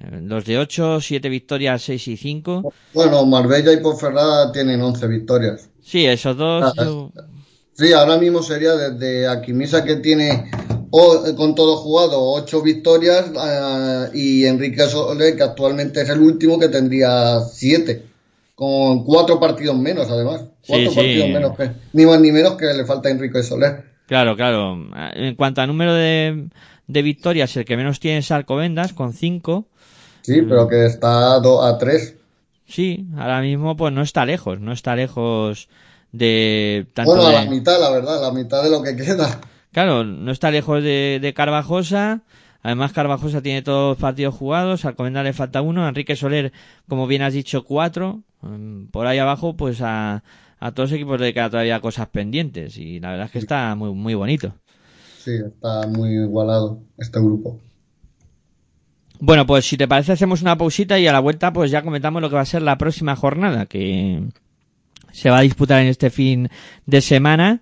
Eh, 0.00 0.20
los 0.22 0.44
de 0.44 0.58
8, 0.58 1.00
7 1.00 1.30
victorias, 1.30 1.80
6 1.80 2.08
y 2.08 2.16
5. 2.18 2.74
Bueno, 2.92 3.24
Marbella 3.24 3.72
y 3.72 3.78
Ponferrada 3.78 4.52
tienen 4.52 4.82
11 4.82 5.06
victorias. 5.06 5.70
Sí, 5.82 6.04
esos 6.04 6.36
dos. 6.36 6.74
Ah, 6.76 7.08
sí, 7.72 7.90
ahora 7.94 8.18
mismo 8.18 8.42
sería 8.42 8.76
desde 8.76 9.26
Alquimisa 9.26 9.82
que 9.82 9.96
tiene 9.96 10.50
o, 10.90 11.24
con 11.36 11.54
todo 11.54 11.78
jugado 11.78 12.20
ocho 12.20 12.60
victorias 12.60 13.30
uh, 13.30 14.14
y 14.14 14.44
Enrique 14.44 14.82
Soler 14.88 15.36
que 15.36 15.42
actualmente 15.42 16.02
es 16.02 16.08
el 16.10 16.20
último 16.20 16.58
que 16.58 16.68
tendría 16.68 17.40
siete 17.40 18.09
con 18.60 19.04
cuatro 19.04 19.40
partidos 19.40 19.74
menos 19.74 20.10
además. 20.10 20.44
Cuatro 20.66 20.90
sí, 20.90 20.94
partidos 20.94 21.26
sí. 21.26 21.32
menos 21.32 21.56
que 21.56 21.70
ni 21.94 22.04
más 22.04 22.20
ni 22.20 22.30
menos 22.30 22.56
que 22.56 22.66
le 22.66 22.84
falta 22.84 23.08
a 23.08 23.12
Enrique 23.12 23.42
Soler. 23.42 23.84
Claro 24.06 24.36
claro. 24.36 24.76
En 25.14 25.34
cuanto 25.34 25.62
a 25.62 25.66
número 25.66 25.94
de, 25.94 26.48
de 26.86 27.02
victorias 27.02 27.56
el 27.56 27.64
que 27.64 27.78
menos 27.78 28.00
tiene 28.00 28.18
es 28.18 28.30
Alcobendas 28.30 28.92
con 28.92 29.14
cinco. 29.14 29.64
Sí 30.20 30.42
pero 30.42 30.68
que 30.68 30.84
está 30.84 31.36
a, 31.36 31.40
do, 31.40 31.62
a 31.64 31.78
tres. 31.78 32.16
Sí 32.68 33.06
ahora 33.16 33.40
mismo 33.40 33.78
pues 33.78 33.94
no 33.94 34.02
está 34.02 34.26
lejos 34.26 34.60
no 34.60 34.72
está 34.72 34.94
lejos 34.94 35.70
de 36.12 36.86
tanto 36.92 37.12
bueno 37.12 37.28
a 37.28 37.30
de... 37.30 37.44
la 37.46 37.50
mitad 37.50 37.80
la 37.80 37.90
verdad 37.90 38.20
la 38.20 38.30
mitad 38.30 38.62
de 38.62 38.68
lo 38.68 38.82
que 38.82 38.94
queda. 38.94 39.40
Claro, 39.72 40.04
no 40.04 40.32
está 40.32 40.50
lejos 40.50 40.82
de, 40.82 41.18
de 41.22 41.32
Carvajosa. 41.32 42.20
Además, 42.62 42.92
Carvajosa 42.92 43.42
tiene 43.42 43.62
todos 43.62 43.92
los 43.92 43.98
partidos 43.98 44.34
jugados. 44.34 44.84
Al 44.84 44.94
Comenda 44.94 45.22
le 45.22 45.32
falta 45.32 45.62
uno. 45.62 45.88
Enrique 45.88 46.16
Soler, 46.16 46.52
como 46.88 47.06
bien 47.06 47.22
has 47.22 47.32
dicho, 47.32 47.64
cuatro. 47.64 48.22
Por 48.90 49.06
ahí 49.06 49.18
abajo, 49.18 49.56
pues 49.56 49.80
a, 49.80 50.22
a 50.58 50.72
todos 50.72 50.90
los 50.90 50.96
equipos 50.96 51.20
le 51.20 51.32
quedan 51.32 51.50
todavía 51.50 51.80
cosas 51.80 52.08
pendientes. 52.08 52.76
Y 52.76 53.00
la 53.00 53.10
verdad 53.10 53.26
es 53.26 53.32
que 53.32 53.38
está 53.38 53.74
muy, 53.74 53.92
muy 53.92 54.14
bonito. 54.14 54.54
Sí, 55.18 55.32
está 55.34 55.86
muy 55.86 56.10
igualado 56.10 56.80
este 56.98 57.18
grupo. 57.18 57.58
Bueno, 59.18 59.46
pues 59.46 59.66
si 59.66 59.76
te 59.76 59.86
parece, 59.86 60.12
hacemos 60.12 60.40
una 60.40 60.56
pausita 60.56 60.98
y 60.98 61.06
a 61.06 61.12
la 61.12 61.20
vuelta, 61.20 61.52
pues 61.52 61.70
ya 61.70 61.82
comentamos 61.82 62.22
lo 62.22 62.30
que 62.30 62.36
va 62.36 62.40
a 62.40 62.46
ser 62.46 62.62
la 62.62 62.78
próxima 62.78 63.16
jornada 63.16 63.66
que 63.66 64.22
se 65.12 65.28
va 65.28 65.38
a 65.38 65.42
disputar 65.42 65.82
en 65.82 65.88
este 65.88 66.08
fin 66.08 66.48
de 66.86 67.00
semana 67.00 67.60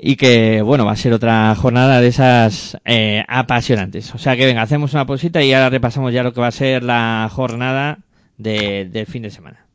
y 0.00 0.16
que 0.16 0.62
bueno 0.62 0.86
va 0.86 0.92
a 0.92 0.96
ser 0.96 1.12
otra 1.12 1.54
jornada 1.54 2.00
de 2.00 2.08
esas 2.08 2.78
eh, 2.84 3.22
apasionantes 3.28 4.14
o 4.14 4.18
sea 4.18 4.36
que 4.36 4.46
venga 4.46 4.62
hacemos 4.62 4.94
una 4.94 5.06
pausita 5.06 5.42
y 5.42 5.52
ahora 5.52 5.70
repasamos 5.70 6.12
ya 6.12 6.22
lo 6.22 6.32
que 6.32 6.40
va 6.40 6.46
a 6.46 6.52
ser 6.52 6.82
la 6.82 7.28
jornada 7.30 7.98
de, 8.38 8.88
del 8.90 9.06
fin 9.06 9.22
de 9.22 9.30
semana 9.30 9.66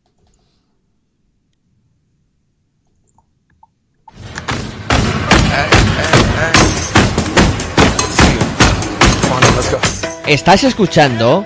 ¿Estás 10.28 10.64
escuchando 10.64 11.46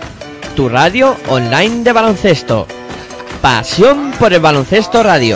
tu 0.56 0.70
radio 0.70 1.18
online 1.28 1.84
de 1.84 1.92
baloncesto. 1.92 2.66
Pasión 3.42 4.14
por 4.18 4.34
el 4.34 4.40
baloncesto 4.40 5.04
radio. 5.04 5.36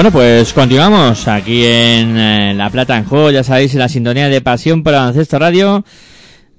Bueno, 0.00 0.12
pues 0.12 0.54
continuamos 0.54 1.28
aquí 1.28 1.62
en 1.62 2.16
eh, 2.16 2.54
La 2.54 2.70
Plata 2.70 2.96
en 2.96 3.04
Juego, 3.04 3.30
ya 3.30 3.44
sabéis, 3.44 3.74
en 3.74 3.80
la 3.80 3.88
sintonía 3.90 4.30
de 4.30 4.40
Pasión 4.40 4.82
por 4.82 4.94
Baloncesto 4.94 5.38
Radio, 5.38 5.84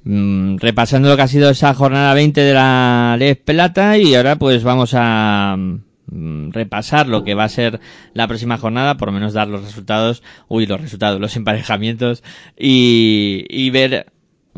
mm, 0.04 0.58
repasando 0.58 1.10
lo 1.10 1.16
que 1.16 1.24
ha 1.24 1.28
sido 1.28 1.50
esa 1.50 1.74
jornada 1.74 2.14
20 2.14 2.40
de 2.40 2.54
la 2.54 3.16
Les 3.18 3.38
Plata 3.38 3.98
y 3.98 4.14
ahora 4.14 4.36
pues 4.36 4.64
vamos 4.64 4.92
a 4.94 5.56
mm, 5.58 6.52
repasar 6.52 7.08
lo 7.08 7.24
que 7.24 7.34
va 7.34 7.46
a 7.46 7.50
ser 7.50 7.80
la 8.14 8.28
próxima 8.28 8.60
jornada, 8.60 8.98
por 8.98 9.08
lo 9.08 9.14
menos 9.14 9.34
dar 9.34 9.48
los 9.48 9.64
resultados, 9.64 10.22
uy, 10.48 10.68
los 10.68 10.80
resultados, 10.80 11.20
los 11.20 11.36
emparejamientos 11.36 12.22
y, 12.56 13.46
y 13.50 13.72
ver 13.72 14.14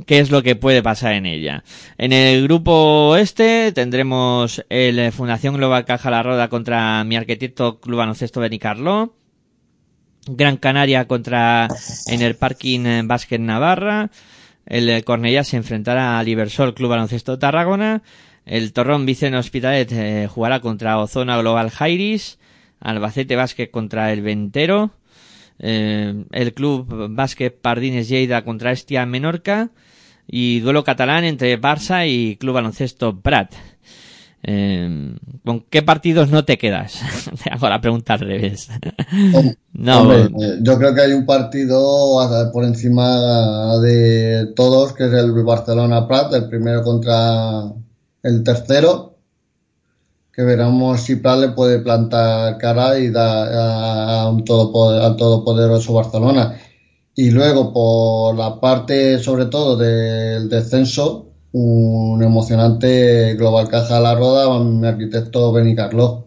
qué 0.06 0.20
es 0.20 0.32
lo 0.32 0.44
que 0.44 0.56
puede 0.56 0.84
pasar 0.84 1.14
en 1.14 1.26
ella. 1.26 1.64
En 1.98 2.14
el 2.14 2.44
grupo 2.44 3.16
este 3.16 3.72
tendremos 3.72 4.64
el 4.70 5.00
eh, 5.00 5.12
Fundación 5.12 5.56
Global 5.56 5.86
Caja 5.86 6.10
La 6.10 6.24
Roda 6.24 6.50
contra 6.50 7.04
mi 7.04 7.16
arquitecto 7.16 7.80
Club 7.80 7.98
Baloncesto 7.98 8.40
Benicarló. 8.40 9.16
Gran 10.26 10.58
Canaria 10.58 11.06
contra 11.06 11.68
en 12.08 12.22
el 12.22 12.36
Parking 12.36 12.86
eh, 12.86 13.02
Básquet 13.04 13.42
Navarra. 13.42 14.10
El 14.66 14.90
eh, 14.90 15.04
Cornellá 15.04 15.44
se 15.44 15.58
enfrentará 15.58 16.20
al 16.20 16.28
Ibersol 16.28 16.74
Club 16.74 16.90
Baloncesto 16.90 17.38
Tarragona. 17.38 18.04
El 18.46 18.74
Torrón 18.74 19.06
Vicen 19.06 19.36
Hospitalet 19.36 20.28
jugará 20.28 20.60
contra 20.60 20.98
Ozona 21.00 21.38
Global 21.38 21.70
Jairis. 21.70 22.40
Albacete 22.82 23.38
Básquet 23.38 23.72
contra 23.72 24.12
el 24.12 24.22
Ventero. 24.22 24.92
Eh, 25.60 26.26
el 26.32 26.54
Club 26.54 27.08
Básquet 27.12 27.60
Pardines 27.60 28.10
Lleida 28.10 28.44
contra 28.44 28.72
Estia 28.72 29.06
Menorca. 29.06 29.72
Y 30.28 30.62
duelo 30.62 30.84
catalán 30.84 31.26
entre 31.26 31.60
Barça 31.60 32.08
y 32.08 32.38
Club 32.38 32.56
Baloncesto 32.56 33.20
Prat. 33.20 33.54
Eh, 34.46 35.16
¿Con 35.46 35.62
qué 35.70 35.82
partidos 35.82 36.30
no 36.30 36.44
te 36.44 36.58
quedas? 36.58 37.00
Te 37.44 37.50
hago 37.50 37.70
la 37.70 37.80
pregunta 37.80 38.14
al 38.14 38.20
revés. 38.20 38.70
no, 39.74 40.02
Hombre, 40.02 40.24
eh, 40.24 40.60
yo 40.62 40.78
creo 40.78 40.94
que 40.94 41.02
hay 41.02 41.14
un 41.14 41.26
partido 41.26 42.52
por 42.52 42.66
encima 42.66 43.78
de 43.80 44.52
todos, 44.56 44.94
que 44.94 45.06
es 45.06 45.14
el 45.14 45.32
Barcelona 45.44 46.08
Prat, 46.08 46.34
el 46.34 46.50
primero 46.50 46.84
contra 46.84 47.72
el 48.22 48.44
tercero, 48.44 49.13
que 50.34 50.42
veremos 50.44 51.02
si 51.02 51.18
Prat 51.18 51.40
le 51.40 51.50
puede 51.50 51.80
plantar 51.80 52.58
cara 52.58 52.98
y 53.00 53.12
da 53.12 54.24
a, 54.24 54.30
un 54.30 54.44
todopoder- 54.44 55.02
al 55.04 55.16
todopoderoso 55.16 55.94
Barcelona. 55.94 56.58
Y 57.16 57.30
luego 57.30 57.72
por 57.72 58.36
la 58.36 58.60
parte, 58.60 59.20
sobre 59.20 59.46
todo, 59.46 59.78
del 59.78 60.50
descenso, 60.50 61.28
un 61.52 62.24
emocionante 62.24 63.36
Global 63.36 63.68
Caja 63.68 63.98
a 63.98 64.00
la 64.00 64.16
Roda, 64.16 64.60
mi 64.64 64.88
arquitecto 64.88 65.52
Beni 65.52 65.76
Carlos. 65.76 66.24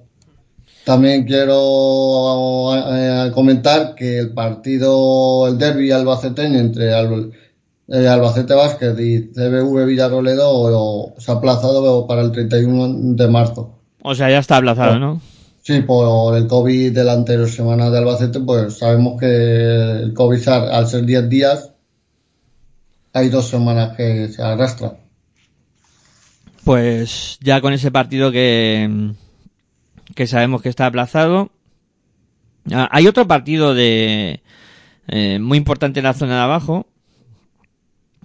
También 0.85 1.25
quiero 1.25 2.73
eh, 2.77 3.33
comentar 3.35 3.97
que 3.97 4.21
el 4.21 4.33
partido, 4.35 5.49
el 5.49 5.59
derby 5.59 5.91
albaceteño 5.91 6.61
entre 6.61 6.91
eh, 6.93 8.07
Albacete 8.09 8.55
Vázquez 8.55 8.97
y 9.01 9.33
CBV 9.33 9.85
Villaroledo 9.85 10.49
o- 10.49 11.15
se 11.19 11.33
ha 11.33 11.35
aplazado 11.35 12.07
para 12.07 12.23
el 12.23 12.31
31 12.31 13.15
de 13.17 13.27
marzo. 13.29 13.76
O 14.09 14.15
sea, 14.15 14.31
ya 14.31 14.39
está 14.39 14.59
aplazado, 14.59 15.01
¿no? 15.01 15.21
Sí, 15.63 15.81
por 15.81 16.37
el 16.37 16.47
COVID 16.47 16.93
de 16.93 17.03
la 17.03 17.15
anterior 17.15 17.51
semana 17.51 17.91
de 17.91 17.99
Albacete, 17.99 18.39
pues 18.39 18.79
sabemos 18.79 19.19
que 19.19 19.27
el 19.27 20.15
COVID 20.15 20.49
al 20.49 20.71
al 20.73 20.87
ser 20.87 21.05
10 21.05 21.29
días, 21.29 21.73
hay 23.13 23.31
dos 23.31 23.49
semanas 23.49 23.97
que 23.97 24.29
se 24.29 24.41
arrastra. 24.45 24.97
Pues 26.63 27.39
ya 27.41 27.61
con 27.61 27.73
ese 27.73 27.91
partido 27.91 28.31
que, 28.31 29.11
que 30.15 30.29
sabemos 30.29 30.63
que 30.63 30.69
está 30.69 30.87
aplazado. 30.87 31.51
Ah, 32.73 32.89
hay 32.93 33.09
otro 33.09 33.27
partido 33.27 33.75
de 33.75 34.41
eh, 35.09 35.41
muy 35.41 35.59
importante 35.59 35.99
en 35.99 36.05
la 36.05 36.15
zona 36.15 36.37
de 36.37 36.43
abajo, 36.43 36.87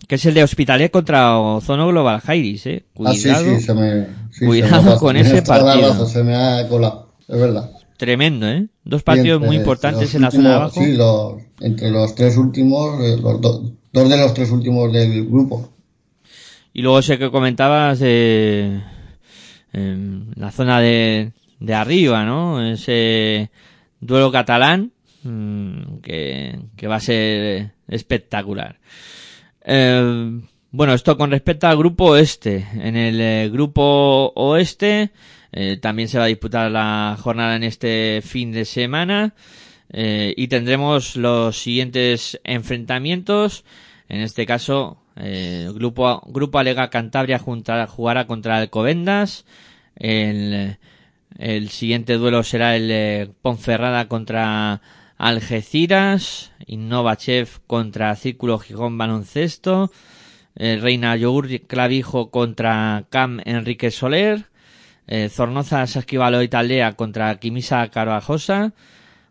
que 0.07 0.15
es 0.15 0.25
el 0.25 0.33
de 0.33 0.43
Hospitalet 0.43 0.91
contra 0.91 1.37
Ozono 1.39 1.87
Global 1.87 2.19
Jairis, 2.21 2.65
eh. 2.65 2.83
Ah, 3.05 3.13
sí, 3.13 3.21
Cuidado. 3.23 3.45
sí, 3.45 3.61
se 3.61 3.73
me. 3.73 4.05
sí, 4.31 4.45
Cuidado 4.45 4.75
se 4.77 4.81
me 4.81 4.87
pasa. 4.91 4.99
con 4.99 5.17
ese 5.17 5.41
partido. 5.41 5.89
razón, 5.89 6.07
se 6.09 6.23
me 6.23 6.35
ha 6.35 6.67
colado, 6.67 7.13
es 7.27 7.39
verdad. 7.39 7.71
Tremendo, 7.97 8.47
¿eh? 8.49 8.67
Dos 8.83 9.03
partidos 9.03 9.39
muy 9.39 9.55
entre 9.57 9.59
importantes 9.61 10.13
en 10.15 10.21
la 10.23 10.31
zona 10.31 10.49
de 10.49 10.55
abajo. 10.55 10.81
Sí, 10.83 10.93
los- 10.93 11.35
entre 11.61 11.91
los 11.91 12.15
tres 12.15 12.35
últimos, 12.37 12.99
eh, 13.03 13.17
los 13.21 13.39
do- 13.39 13.71
dos 13.93 14.09
de 14.09 14.17
los 14.17 14.33
tres 14.33 14.49
últimos 14.49 14.91
del 14.91 15.27
grupo. 15.27 15.69
Y 16.73 16.81
luego 16.81 17.01
sé 17.01 17.19
que 17.19 17.29
comentabas 17.29 17.99
de 17.99 18.81
em, 19.73 20.31
la 20.35 20.51
zona 20.51 20.79
de, 20.81 21.31
de 21.59 21.73
arriba, 21.73 22.23
¿no? 22.25 22.61
Ese 22.65 23.51
duelo 23.99 24.31
catalán 24.31 24.91
mm, 25.23 25.97
que, 26.01 26.59
que 26.75 26.87
va 26.87 26.95
a 26.95 26.99
ser 27.01 27.71
espectacular. 27.87 28.79
Eh, 29.63 30.41
bueno, 30.73 30.93
esto 30.93 31.17
con 31.17 31.31
respecto 31.31 31.67
al 31.67 31.77
grupo 31.77 32.05
oeste. 32.11 32.65
En 32.73 32.95
el 32.95 33.19
eh, 33.19 33.49
grupo 33.51 34.31
oeste 34.35 35.11
eh, 35.51 35.77
también 35.81 36.07
se 36.07 36.17
va 36.17 36.23
a 36.23 36.27
disputar 36.27 36.71
la 36.71 37.17
jornada 37.19 37.57
en 37.57 37.63
este 37.63 38.21
fin 38.23 38.53
de 38.53 38.65
semana 38.65 39.33
y 39.93 40.47
tendremos 40.47 41.17
los 41.17 41.57
siguientes 41.57 42.39
enfrentamientos. 42.45 43.65
En 44.07 44.21
este 44.21 44.45
caso, 44.45 45.01
eh, 45.17 45.69
grupo 45.73 46.21
grupo 46.27 46.59
Alega 46.59 46.89
Cantabria 46.89 47.39
jugará 47.39 48.25
contra 48.25 48.57
Alcobendas. 48.57 49.45
El, 49.97 50.77
el 51.37 51.69
siguiente 51.69 52.13
duelo 52.13 52.43
será 52.43 52.77
el 52.77 53.31
Ponferrada 53.41 54.07
contra 54.07 54.81
Algeciras, 55.21 56.51
Innovachev 56.65 57.47
contra 57.67 58.15
Círculo 58.15 58.57
Gijón 58.57 58.97
Baloncesto, 58.97 59.91
eh, 60.55 60.79
Reina 60.81 61.15
Yogur 61.15 61.47
Clavijo 61.67 62.31
contra 62.31 63.05
Cam 63.11 63.39
Enrique 63.45 63.91
Soler, 63.91 64.45
eh, 65.05 65.29
Zornoza 65.29 65.85
Sasquivalo 65.85 66.49
Taldea 66.49 66.93
contra 66.93 67.35
Quimisa 67.39 67.87
Carvajosa, 67.89 68.73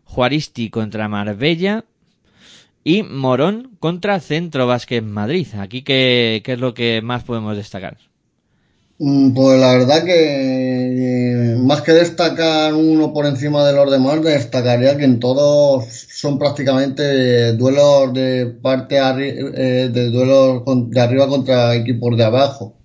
Juaristi 0.05 0.69
contra 0.69 1.09
Marbella 1.09 1.83
y 2.85 3.03
Morón 3.03 3.71
contra 3.81 4.21
Centro 4.21 4.67
Básquet 4.67 5.03
Madrid. 5.03 5.47
Aquí, 5.59 5.81
¿qué, 5.81 6.41
qué 6.45 6.53
es 6.53 6.59
lo 6.59 6.73
que 6.73 7.01
más 7.01 7.25
podemos 7.25 7.57
destacar? 7.57 7.97
Mm, 8.97 9.33
Pues 9.33 9.59
la 9.59 9.73
verdad 9.73 10.05
que 10.05 11.30
eh, 11.53 11.55
más 11.57 11.81
que 11.81 11.91
destacar 11.93 12.73
uno 12.73 13.13
por 13.13 13.25
encima 13.25 13.65
de 13.65 13.73
los 13.73 13.89
demás, 13.91 14.21
destacaría 14.23 14.97
que 14.97 15.05
en 15.05 15.19
todos 15.19 15.85
son 16.11 16.37
prácticamente 16.39 17.53
duelos 17.53 18.13
de 18.13 18.45
parte 18.61 18.99
arri- 18.99 19.51
eh, 19.55 19.89
de 19.91 20.09
duelos 20.09 20.63
de 20.89 21.01
arriba 21.01 21.27
contra 21.27 21.75
equipos 21.75 22.17
de 22.17 22.23
abajo. 22.23 22.75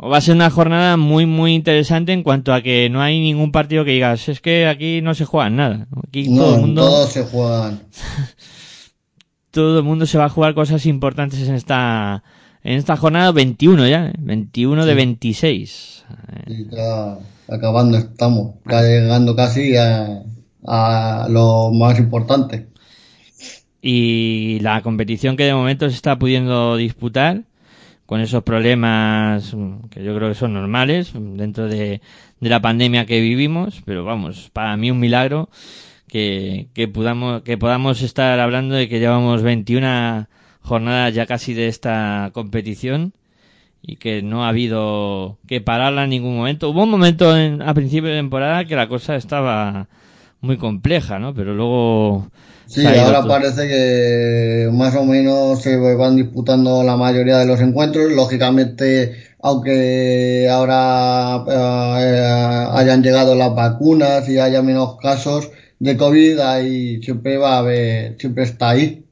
Va 0.00 0.18
a 0.18 0.20
ser 0.20 0.36
una 0.36 0.48
jornada 0.50 0.96
muy, 0.96 1.26
muy 1.26 1.54
interesante 1.54 2.12
en 2.12 2.22
cuanto 2.22 2.54
a 2.54 2.62
que 2.62 2.88
no 2.88 3.02
hay 3.02 3.20
ningún 3.20 3.50
partido 3.50 3.84
que 3.84 3.90
digas, 3.92 4.28
es 4.28 4.40
que 4.40 4.66
aquí 4.68 5.02
no 5.02 5.12
se 5.14 5.24
juega 5.24 5.50
nada. 5.50 5.88
Aquí 6.06 6.28
No, 6.28 6.36
todo 6.42 6.54
el 6.54 6.60
mundo, 6.60 6.82
todos 6.82 7.10
se 7.12 7.24
juegan. 7.24 7.80
todo 9.50 9.78
el 9.78 9.84
mundo 9.84 10.06
se 10.06 10.18
va 10.18 10.26
a 10.26 10.28
jugar 10.28 10.54
cosas 10.54 10.86
importantes 10.86 11.48
en 11.48 11.54
esta, 11.54 12.22
en 12.68 12.76
esta 12.76 12.98
jornada 12.98 13.32
21 13.32 13.88
ya, 13.88 14.08
¿eh? 14.08 14.12
21 14.18 14.84
de 14.84 14.94
26. 14.94 16.04
Y 16.48 16.68
ya 16.68 17.16
acabando 17.48 17.96
estamos, 17.96 18.56
ya 18.70 18.82
llegando 18.82 19.34
casi 19.34 19.74
a, 19.74 20.22
a 20.66 21.26
lo 21.30 21.70
más 21.72 21.98
importante. 21.98 22.66
Y 23.80 24.58
la 24.60 24.82
competición 24.82 25.38
que 25.38 25.44
de 25.44 25.54
momento 25.54 25.88
se 25.88 25.96
está 25.96 26.18
pudiendo 26.18 26.76
disputar 26.76 27.44
con 28.04 28.20
esos 28.20 28.42
problemas 28.42 29.54
mm, 29.54 29.88
que 29.88 30.04
yo 30.04 30.14
creo 30.14 30.28
que 30.28 30.34
son 30.34 30.52
normales 30.52 31.14
mm, 31.14 31.36
dentro 31.36 31.68
de, 31.68 32.02
de 32.38 32.48
la 32.50 32.60
pandemia 32.60 33.06
que 33.06 33.22
vivimos, 33.22 33.80
pero 33.86 34.04
vamos, 34.04 34.50
para 34.52 34.76
mí 34.76 34.90
un 34.90 35.00
milagro 35.00 35.48
que, 36.06 36.68
que 36.74 36.86
podamos, 36.86 37.40
que 37.44 37.56
podamos 37.56 38.02
estar 38.02 38.38
hablando 38.38 38.74
de 38.74 38.90
que 38.90 39.00
llevamos 39.00 39.40
21 39.40 40.28
jornadas 40.68 41.14
ya 41.14 41.26
casi 41.26 41.54
de 41.54 41.68
esta 41.68 42.30
competición 42.32 43.12
y 43.82 43.96
que 43.96 44.22
no 44.22 44.44
ha 44.44 44.50
habido 44.50 45.38
que 45.46 45.60
pararla 45.60 46.04
en 46.04 46.10
ningún 46.10 46.36
momento. 46.36 46.70
Hubo 46.70 46.84
un 46.84 46.90
momento 46.90 47.36
en, 47.36 47.62
a 47.62 47.74
principio 47.74 48.10
de 48.10 48.16
temporada 48.16 48.64
que 48.64 48.76
la 48.76 48.88
cosa 48.88 49.16
estaba 49.16 49.88
muy 50.40 50.56
compleja, 50.56 51.18
¿no? 51.18 51.34
Pero 51.34 51.54
luego... 51.54 52.30
Sí, 52.66 52.86
ahora 52.86 53.20
todo. 53.20 53.28
parece 53.28 53.66
que 53.66 54.68
más 54.70 54.94
o 54.94 55.04
menos 55.04 55.62
se 55.62 55.76
van 55.76 56.16
disputando 56.16 56.82
la 56.82 56.98
mayoría 56.98 57.38
de 57.38 57.46
los 57.46 57.60
encuentros. 57.60 58.12
Lógicamente, 58.12 59.16
aunque 59.40 60.48
ahora 60.50 61.44
eh, 61.98 62.68
hayan 62.72 63.02
llegado 63.02 63.34
las 63.34 63.54
vacunas 63.54 64.28
y 64.28 64.38
haya 64.38 64.60
menos 64.60 64.98
casos 64.98 65.50
de 65.78 65.96
COVID, 65.96 66.40
ahí 66.40 67.02
siempre 67.02 67.38
va 67.38 67.54
a 67.54 67.58
haber, 67.60 68.16
siempre 68.18 68.44
está 68.44 68.70
ahí. 68.70 69.07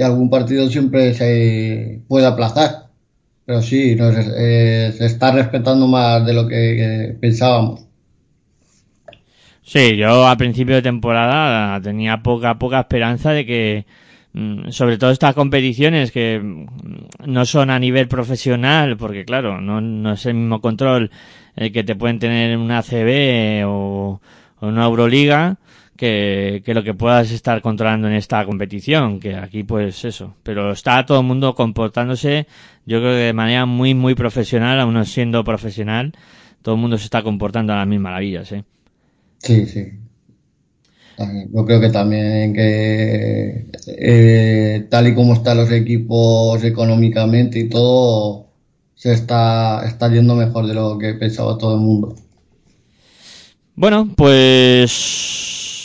Y 0.00 0.02
algún 0.02 0.30
partido 0.30 0.66
siempre 0.70 1.12
se 1.12 2.00
puede 2.08 2.24
aplazar. 2.24 2.86
Pero 3.44 3.60
sí, 3.60 3.94
no, 3.96 4.10
se, 4.10 4.20
eh, 4.34 4.92
se 4.92 5.04
está 5.04 5.30
respetando 5.30 5.86
más 5.86 6.24
de 6.24 6.32
lo 6.32 6.48
que, 6.48 6.54
que 6.54 7.16
pensábamos. 7.20 7.84
Sí, 9.62 9.98
yo 9.98 10.26
a 10.26 10.36
principio 10.38 10.76
de 10.76 10.80
temporada 10.80 11.78
tenía 11.82 12.22
poca, 12.22 12.58
poca 12.58 12.80
esperanza 12.80 13.32
de 13.32 13.44
que, 13.44 13.84
mm, 14.32 14.70
sobre 14.70 14.96
todo 14.96 15.10
estas 15.10 15.34
competiciones 15.34 16.12
que 16.12 16.40
mm, 16.42 16.66
no 17.26 17.44
son 17.44 17.68
a 17.68 17.78
nivel 17.78 18.08
profesional, 18.08 18.96
porque 18.96 19.26
claro, 19.26 19.60
no, 19.60 19.82
no 19.82 20.14
es 20.14 20.24
el 20.24 20.32
mismo 20.32 20.62
control 20.62 21.10
el 21.56 21.72
que 21.72 21.84
te 21.84 21.94
pueden 21.94 22.18
tener 22.18 22.52
en 22.52 22.60
una 22.60 22.82
CB 22.82 23.66
o, 23.66 24.22
o 24.60 24.66
una 24.66 24.86
Euroliga 24.86 25.58
que, 26.00 26.62
que 26.64 26.72
lo 26.72 26.82
que 26.82 26.94
puedas 26.94 27.30
estar 27.30 27.60
controlando 27.60 28.08
en 28.08 28.14
esta 28.14 28.42
competición, 28.46 29.20
que 29.20 29.34
aquí 29.36 29.64
pues 29.64 30.02
eso. 30.06 30.34
Pero 30.42 30.72
está 30.72 31.04
todo 31.04 31.20
el 31.20 31.26
mundo 31.26 31.54
comportándose, 31.54 32.46
yo 32.86 33.00
creo 33.00 33.12
que 33.12 33.18
de 33.26 33.32
manera 33.34 33.66
muy, 33.66 33.92
muy 33.92 34.14
profesional, 34.14 34.80
aún 34.80 34.94
no 34.94 35.04
siendo 35.04 35.44
profesional, 35.44 36.12
todo 36.62 36.74
el 36.76 36.80
mundo 36.80 36.96
se 36.96 37.04
está 37.04 37.22
comportando 37.22 37.74
a 37.74 37.76
las 37.76 37.86
mismas 37.86 38.12
maravillas, 38.12 38.50
¿eh? 38.52 38.64
Sí, 39.38 39.66
sí. 39.66 39.88
También- 41.18 41.50
Yo 41.54 41.66
creo 41.66 41.80
que 41.82 41.90
también 41.90 42.54
que 42.54 43.66
eh, 43.98 44.86
tal 44.88 45.06
y 45.08 45.14
como 45.14 45.34
están 45.34 45.58
los 45.58 45.70
equipos 45.70 46.64
económicamente 46.64 47.58
y 47.58 47.68
todo, 47.68 48.46
se 48.94 49.12
está, 49.12 49.84
está 49.86 50.08
yendo 50.10 50.34
mejor 50.34 50.66
de 50.66 50.72
lo 50.72 50.96
que 50.96 51.12
pensaba 51.12 51.58
todo 51.58 51.74
el 51.74 51.80
mundo. 51.82 52.14
Bueno, 53.74 54.08
pues 54.16 54.90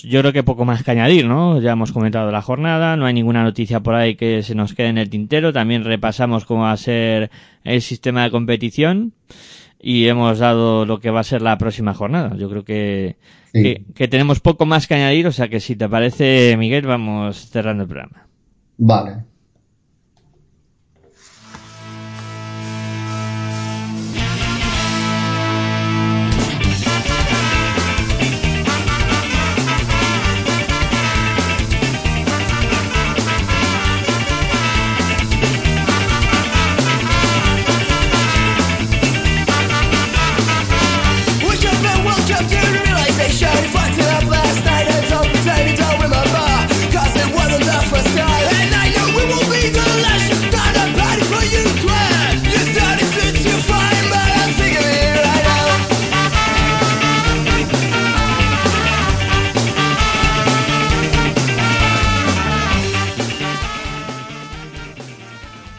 yo 0.08 0.22
creo 0.22 0.34
que 0.34 0.44
poco 0.44 0.66
más 0.66 0.84
que 0.84 0.92
añadir, 0.92 1.26
¿no? 1.28 1.60
Ya 1.62 1.72
hemos 1.74 1.92
comentado 1.92 2.32
la 2.32 2.42
jornada, 2.42 2.96
no 2.96 3.06
hay 3.06 3.14
ninguna 3.14 3.44
noticia 3.44 3.80
por 3.82 3.96
ahí 3.96 4.16
que 4.16 4.44
se 4.44 4.56
nos 4.56 4.74
quede 4.74 4.88
en 4.88 4.98
el 4.98 5.10
tintero, 5.10 5.52
también 5.54 5.84
repasamos 5.84 6.46
cómo 6.46 6.62
va 6.64 6.72
a 6.72 6.78
ser 6.78 7.30
el 7.64 7.82
sistema 7.82 8.24
de 8.24 8.32
competición 8.32 9.14
y 9.80 10.08
hemos 10.08 10.40
dado 10.40 10.86
lo 10.86 11.00
que 11.00 11.10
va 11.12 11.20
a 11.20 11.24
ser 11.24 11.42
la 11.42 11.58
próxima 11.58 11.94
jornada. 11.94 12.36
Yo 12.38 12.50
creo 12.50 12.64
que, 12.64 13.18
Sí. 13.54 13.62
que, 13.64 13.84
que 13.94 14.08
tenemos 14.10 14.42
poco 14.42 14.66
más 14.66 14.86
que 14.88 14.96
añadir, 14.96 15.28
o 15.28 15.32
sea 15.32 15.48
que 15.48 15.60
si 15.62 15.76
te 15.78 15.88
parece, 15.88 16.56
Miguel, 16.58 16.86
vamos 16.86 17.50
cerrando 17.50 17.84
el 17.84 17.90
programa. 17.90 18.28
Vale. 18.78 19.24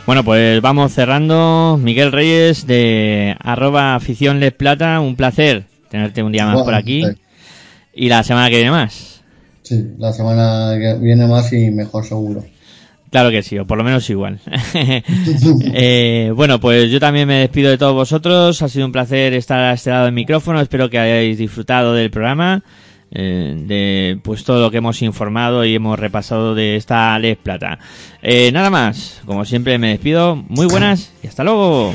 Bueno, 0.06 0.22
pues 0.22 0.62
vamos 0.62 0.92
cerrando. 0.92 1.78
Miguel 1.82 2.12
Reyes 2.12 2.66
de 2.66 3.36
arroba 3.40 3.96
afición 3.96 4.38
Les 4.38 4.52
Plata, 4.52 5.00
un 5.00 5.16
placer 5.16 5.64
tenerte 5.90 6.22
un 6.22 6.30
día 6.32 6.46
más 6.46 6.62
por 6.62 6.74
aquí. 6.74 7.02
Y 7.92 8.08
la 8.08 8.22
semana 8.22 8.48
que 8.48 8.56
viene 8.56 8.70
más. 8.70 9.22
Sí, 9.62 9.84
la 9.98 10.12
semana 10.12 10.76
que 10.78 10.94
viene 11.00 11.26
más 11.26 11.52
y 11.52 11.70
mejor 11.70 12.04
seguro. 12.04 12.44
Claro 13.10 13.30
que 13.30 13.42
sí, 13.42 13.58
o 13.58 13.66
por 13.66 13.78
lo 13.78 13.84
menos 13.84 14.08
igual. 14.10 14.38
Eh, 15.78 16.32
bueno, 16.34 16.60
pues 16.60 16.90
yo 16.90 17.00
también 17.00 17.26
me 17.26 17.40
despido 17.40 17.70
de 17.70 17.78
todos 17.78 17.94
vosotros. 17.94 18.62
Ha 18.62 18.68
sido 18.68 18.86
un 18.86 18.92
placer 18.92 19.34
estar 19.34 19.58
a 19.58 19.72
este 19.72 19.90
lado 19.90 20.04
del 20.04 20.14
micrófono. 20.14 20.60
Espero 20.60 20.88
que 20.88 20.98
hayáis 20.98 21.38
disfrutado 21.38 21.94
del 21.94 22.10
programa, 22.10 22.62
eh, 23.18 23.54
de 23.56 24.18
pues 24.22 24.44
todo 24.44 24.60
lo 24.60 24.70
que 24.70 24.76
hemos 24.76 25.00
informado 25.00 25.64
y 25.64 25.74
hemos 25.74 25.98
repasado 25.98 26.54
de 26.54 26.76
esta 26.76 27.18
Les 27.18 27.38
Plata. 27.38 27.78
Eh, 28.20 28.52
nada 28.52 28.68
más, 28.68 29.22
como 29.24 29.46
siempre 29.46 29.78
me 29.78 29.88
despido. 29.88 30.36
Muy 30.48 30.66
buenas 30.66 31.12
y 31.22 31.26
hasta 31.26 31.42
luego. 31.42 31.94